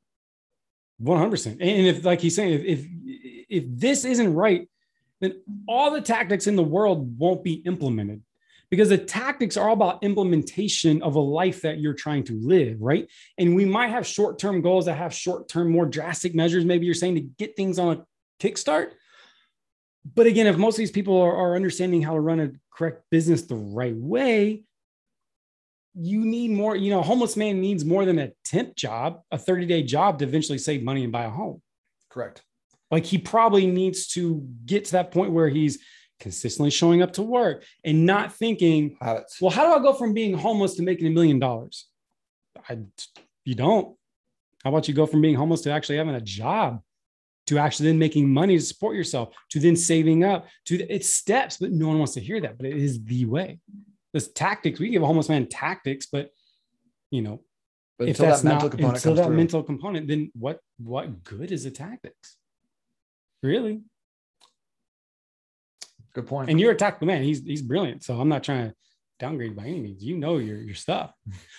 One 0.99 1.19
hundred 1.19 1.33
percent. 1.33 1.61
And 1.61 1.87
if, 1.87 2.05
like 2.05 2.21
he's 2.21 2.35
saying, 2.35 2.55
if, 2.55 2.65
if 2.65 2.87
if 3.49 3.65
this 3.69 4.05
isn't 4.05 4.35
right, 4.35 4.69
then 5.21 5.43
all 5.69 5.91
the 5.91 6.01
tactics 6.01 6.47
in 6.47 6.57
the 6.57 6.63
world 6.63 7.19
won't 7.19 7.45
be 7.45 7.55
implemented, 7.55 8.23
because 8.71 8.89
the 8.89 8.99
tactics 8.99 9.57
are 9.57 9.69
all 9.69 9.75
about 9.75 10.03
implementation 10.03 11.03
of 11.03 11.15
a 11.15 11.21
life 11.21 11.63
that 11.63 11.79
you're 11.79 11.95
trying 11.95 12.25
to 12.25 12.35
live, 12.41 12.81
right? 12.81 13.09
And 13.39 13.55
we 13.55 13.65
might 13.65 13.89
have 13.89 14.07
short 14.07 14.39
term 14.39 14.61
goals 14.61 14.87
that 14.87 14.95
have 14.95 15.15
short 15.15 15.49
term, 15.49 15.71
more 15.71 15.87
drastic 15.87 16.35
measures. 16.35 16.65
Maybe 16.65 16.87
you're 16.87 16.95
saying 16.95 17.15
to 17.15 17.21
get 17.21 17.57
things 17.57 17.79
on 17.79 17.97
a 17.97 18.07
kickstart. 18.43 18.91
But 20.15 20.27
again, 20.27 20.47
if 20.47 20.57
most 20.57 20.75
of 20.75 20.79
these 20.79 20.91
people 20.91 21.21
are, 21.21 21.35
are 21.35 21.57
understanding 21.57 22.03
how 22.03 22.13
to 22.13 22.21
run 22.21 22.41
a 22.41 22.53
correct 22.71 23.03
business 23.11 23.43
the 23.43 23.57
right 23.57 23.97
way, 23.97 24.64
you 25.99 26.24
need 26.24 26.51
more, 26.51 26.76
you 26.76 26.90
know, 26.90 27.01
a 27.01 27.03
homeless 27.03 27.36
man 27.36 27.61
needs 27.61 27.84
more 27.84 28.05
than 28.05 28.18
a 28.18 28.30
temp 28.44 28.76
job, 28.76 29.20
a 29.30 29.38
30 29.38 29.66
day 29.66 29.82
job 29.82 30.18
to 30.18 30.24
eventually 30.24 30.59
save 30.59 30.82
money 30.82 31.03
and 31.03 31.12
buy 31.12 31.24
a 31.24 31.30
home. 31.30 31.62
Correct. 32.11 32.42
Like 32.90 33.05
he 33.05 33.18
probably 33.18 33.66
needs 33.66 34.07
to 34.09 34.47
get 34.64 34.84
to 34.86 34.92
that 34.92 35.11
point 35.11 35.32
where 35.32 35.49
he's 35.49 35.78
consistently 36.20 36.70
showing 36.70 37.03
up 37.03 37.14
to 37.14 37.22
work 37.22 37.64
and 37.84 38.07
not 38.07 38.34
thinking, 38.34 38.97
Habits. 39.01 39.40
well, 39.40 39.51
how 39.51 39.64
do 39.64 39.78
I 39.80 39.82
go 39.82 39.92
from 39.92 40.12
being 40.12 40.36
homeless 40.36 40.74
to 40.76 40.82
making 40.82 41.07
a 41.07 41.11
million 41.11 41.38
dollars? 41.38 41.86
I, 42.68 42.78
you 43.44 43.55
don't. 43.55 43.97
How 44.64 44.70
about 44.70 44.88
you 44.88 44.94
go 44.94 45.07
from 45.07 45.20
being 45.20 45.34
homeless 45.34 45.62
to 45.62 45.70
actually 45.70 45.99
having 45.99 46.14
a 46.14 46.20
job, 46.20 46.80
to 47.47 47.59
actually 47.59 47.88
then 47.88 47.99
making 47.99 48.28
money 48.28 48.57
to 48.57 48.64
support 48.64 48.97
yourself, 48.97 49.34
to 49.51 49.61
then 49.61 49.76
saving 49.76 50.24
up, 50.24 50.47
to 50.66 50.76
it's 50.92 51.09
steps, 51.09 51.59
but 51.59 51.70
no 51.70 51.88
one 51.88 51.99
wants 51.99 52.14
to 52.14 52.20
hear 52.20 52.40
that. 52.40 52.57
But 52.57 52.66
it 52.66 52.76
is 52.76 53.03
the 53.05 53.24
way. 53.26 53.61
This 54.13 54.29
tactics, 54.29 54.81
we 54.81 54.89
give 54.91 55.03
a 55.03 55.07
homeless 55.07 55.29
man 55.29 55.47
tactics, 55.47 56.07
but 56.07 56.31
you 57.11 57.23
know, 57.23 57.43
But 57.99 58.09
if 58.09 58.19
that's 58.19 58.43
that 58.43 58.49
mental 58.49 58.69
not 58.69 58.71
component 58.73 58.97
until 58.97 59.15
that 59.15 59.27
through. 59.27 59.37
mental 59.37 59.63
component, 59.63 60.09
then 60.09 60.31
what 60.35 60.61
what 60.79 61.23
good 61.25 61.53
is 61.53 61.65
the 61.65 61.71
tactics? 61.71 62.37
Really? 63.43 63.83
Good 66.15 66.27
point. 66.27 66.49
And 66.51 66.59
you're 66.59 66.73
a 66.73 66.77
tactical 66.77 67.07
man. 67.07 67.23
He's 67.23 67.43
he's 67.45 67.63
brilliant. 67.63 68.03
So 68.05 68.19
I'm 68.21 68.29
not 68.29 68.43
trying 68.43 68.71
to 68.71 68.75
downgrade 69.19 69.55
by 69.57 69.65
any 69.65 69.81
means. 69.81 70.03
You 70.03 70.17
know 70.17 70.39
your 70.39 70.59
your 70.59 70.75
stuff. 70.75 71.13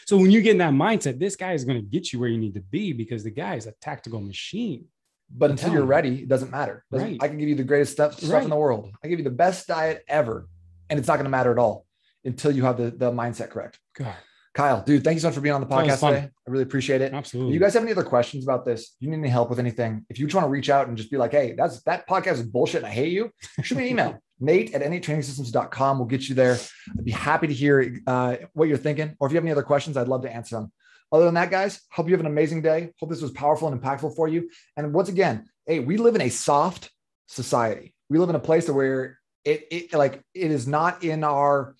So 0.07 0.17
when 0.17 0.31
you 0.31 0.41
get 0.41 0.51
in 0.51 0.57
that 0.59 0.73
mindset, 0.73 1.19
this 1.19 1.35
guy 1.35 1.53
is 1.53 1.63
going 1.63 1.79
to 1.79 1.85
get 1.85 2.11
you 2.11 2.19
where 2.19 2.29
you 2.29 2.37
need 2.37 2.55
to 2.55 2.61
be 2.61 2.93
because 2.93 3.23
the 3.23 3.31
guy 3.31 3.55
is 3.55 3.67
a 3.67 3.73
tactical 3.81 4.19
machine. 4.19 4.85
But 5.29 5.51
until 5.51 5.73
you're 5.73 5.85
ready, 5.85 6.23
it 6.23 6.29
doesn't 6.29 6.51
matter. 6.51 6.85
Doesn't, 6.91 7.07
Right. 7.07 7.17
I 7.21 7.27
can 7.27 7.37
give 7.37 7.49
you 7.49 7.55
the 7.55 7.63
greatest 7.65 7.91
stuff, 7.91 8.17
stuff 8.17 8.31
Right. 8.31 8.43
in 8.43 8.49
the 8.49 8.55
world. 8.55 8.89
I 9.03 9.09
give 9.09 9.19
you 9.19 9.25
the 9.25 9.29
best 9.29 9.67
diet 9.67 10.03
ever, 10.07 10.47
and 10.89 10.97
it's 10.97 11.07
not 11.07 11.15
going 11.15 11.25
to 11.25 11.29
matter 11.29 11.51
at 11.51 11.57
all 11.59 11.85
until 12.25 12.51
you 12.51 12.63
have 12.63 12.77
the, 12.77 12.91
the 12.91 13.11
mindset 13.11 13.49
correct. 13.49 13.79
God, 13.95 14.15
Kyle, 14.53 14.83
dude, 14.83 15.03
thank 15.03 15.15
you 15.15 15.19
so 15.19 15.27
much 15.27 15.35
for 15.35 15.41
being 15.41 15.53
on 15.53 15.61
the 15.61 15.67
podcast 15.67 15.99
today. 15.99 16.29
I 16.47 16.51
really 16.51 16.63
appreciate 16.63 17.01
it. 17.01 17.11
If 17.11 17.13
absolutely. 17.13 17.53
you 17.53 17.59
guys 17.59 17.75
have 17.75 17.83
any 17.83 17.91
other 17.91 18.03
questions 18.03 18.43
about 18.43 18.65
this, 18.65 18.95
you 18.99 19.09
need 19.09 19.17
any 19.17 19.29
help 19.29 19.49
with 19.49 19.59
anything, 19.59 20.05
if 20.09 20.17
you 20.17 20.25
just 20.25 20.35
want 20.35 20.45
to 20.45 20.49
reach 20.49 20.69
out 20.69 20.87
and 20.87 20.97
just 20.97 21.11
be 21.11 21.17
like, 21.17 21.31
hey, 21.31 21.53
that's 21.55 21.83
that 21.83 22.07
podcast 22.07 22.33
is 22.33 22.43
bullshit 22.43 22.77
and 22.77 22.87
I 22.87 22.89
hate 22.89 23.11
you, 23.11 23.31
shoot 23.61 23.77
me 23.77 23.83
an 23.83 23.89
email. 23.91 24.19
Nate 24.39 24.73
at 24.73 24.81
NateTrainingSystems.com 24.81 25.99
will 25.99 26.05
get 26.05 26.29
you 26.29 26.35
there. 26.35 26.57
I'd 26.89 27.05
be 27.05 27.11
happy 27.11 27.47
to 27.47 27.53
hear 27.53 27.99
uh, 28.05 28.37
what 28.53 28.67
you're 28.67 28.77
thinking. 28.77 29.15
Or 29.19 29.27
if 29.27 29.31
you 29.31 29.37
have 29.37 29.43
any 29.43 29.51
other 29.51 29.63
questions, 29.63 29.97
I'd 29.97 30.07
love 30.07 30.21
to 30.23 30.31
answer 30.31 30.57
them. 30.57 30.71
Other 31.11 31.25
than 31.25 31.35
that, 31.35 31.49
guys, 31.49 31.81
hope 31.91 32.07
you 32.07 32.13
have 32.13 32.19
an 32.19 32.27
amazing 32.27 32.61
day. 32.61 32.93
Hope 32.99 33.09
this 33.09 33.21
was 33.21 33.31
powerful 33.31 33.67
and 33.67 33.81
impactful 33.81 34.15
for 34.15 34.27
you. 34.27 34.49
And 34.75 34.93
once 34.93 35.09
again, 35.09 35.45
hey, 35.65 35.79
we 35.79 35.97
live 35.97 36.15
in 36.15 36.21
a 36.21 36.29
soft 36.29 36.91
society. 37.27 37.95
We 38.09 38.19
live 38.19 38.29
in 38.29 38.35
a 38.35 38.39
place 38.39 38.69
where 38.69 39.19
it, 39.45 39.67
it 39.71 39.93
like 39.93 40.21
it 40.33 40.51
is 40.51 40.67
not 40.67 41.03
in 41.03 41.23
our 41.23 41.75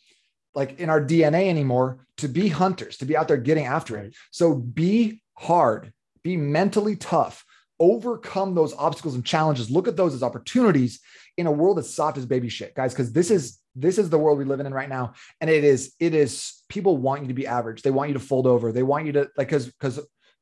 like 0.58 0.80
in 0.80 0.90
our 0.90 1.00
DNA 1.00 1.50
anymore 1.50 2.00
to 2.18 2.28
be 2.28 2.48
hunters, 2.48 2.98
to 2.98 3.06
be 3.06 3.16
out 3.16 3.28
there 3.28 3.38
getting 3.38 3.68
after 3.68 3.96
it. 3.96 4.16
So 4.32 4.56
be 4.56 5.22
hard, 5.36 5.94
be 6.24 6.36
mentally 6.36 6.96
tough, 6.96 7.46
overcome 7.80 8.56
those 8.56 8.74
obstacles 8.74 9.14
and 9.14 9.24
challenges. 9.24 9.70
Look 9.70 9.88
at 9.88 9.96
those 9.96 10.16
as 10.16 10.24
opportunities 10.24 11.00
in 11.38 11.46
a 11.46 11.52
world 11.52 11.78
that's 11.78 11.94
soft 11.94 12.18
as 12.18 12.26
baby 12.26 12.50
shit, 12.50 12.74
guys, 12.74 12.92
because 12.92 13.14
this 13.14 13.30
is 13.30 13.60
this 13.76 14.00
is 14.00 14.10
the 14.10 14.18
world 14.18 14.40
we 14.40 14.46
live 14.46 14.60
in 14.60 14.74
right 14.74 14.90
now. 14.90 15.14
And 15.40 15.52
it 15.52 15.64
is, 15.64 15.94
it 16.00 16.16
is 16.16 16.64
people 16.68 16.98
want 16.98 17.22
you 17.22 17.28
to 17.28 17.36
be 17.36 17.46
average. 17.46 17.84
They 17.84 17.92
want 17.92 18.10
you 18.10 18.16
to 18.16 18.20
fold 18.20 18.48
over. 18.48 18.72
They 18.72 18.82
want 18.82 19.06
you 19.06 19.12
to 19.12 19.30
like 19.38 19.50
because 19.50 19.68
because 19.68 20.00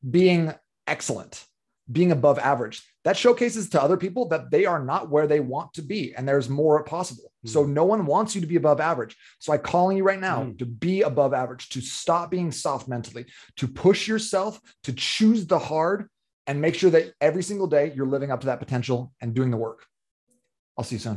being 0.10 0.54
excellent, 0.88 1.44
being 1.92 2.12
above 2.12 2.40
average, 2.40 2.84
that 3.04 3.16
showcases 3.16 3.70
to 3.70 3.82
other 3.82 3.98
people 3.98 4.28
that 4.30 4.50
they 4.50 4.66
are 4.66 4.84
not 4.84 5.10
where 5.10 5.28
they 5.28 5.40
want 5.40 5.74
to 5.74 5.84
be 5.84 6.16
and 6.16 6.28
there's 6.28 6.50
more 6.50 6.84
possible. 6.84 7.32
So 7.46 7.64
no 7.64 7.84
one 7.86 8.08
wants 8.08 8.34
you 8.34 8.42
to 8.42 8.48
be 8.48 8.56
above 8.56 8.80
average. 8.82 9.16
So 9.38 9.54
I'm 9.54 9.60
calling 9.60 9.98
you 9.98 10.04
right 10.04 10.20
now 10.20 10.46
Mm. 10.46 10.58
to 10.58 10.66
be 10.66 11.04
above 11.04 11.32
average, 11.34 11.70
to 11.70 11.82
stop 11.82 12.32
being 12.32 12.52
soft 12.52 12.88
mentally, 12.88 13.28
to 13.58 13.68
push 13.68 14.08
yourself, 14.08 14.60
to 14.84 14.94
choose 14.94 15.46
the 15.46 15.60
hard 15.60 16.10
and 16.48 16.60
make 16.60 16.74
sure 16.74 16.90
that 16.90 17.14
every 17.22 17.44
single 17.44 17.68
day 17.68 17.94
you're 17.96 18.08
living 18.08 18.32
up 18.32 18.42
to 18.42 18.48
that 18.48 18.60
potential 18.60 19.14
and 19.22 19.36
doing 19.36 19.52
the 19.52 19.58
work. 19.58 19.86
I'll 20.76 20.84
see 20.84 20.96
you 20.96 21.00
soon. 21.00 21.14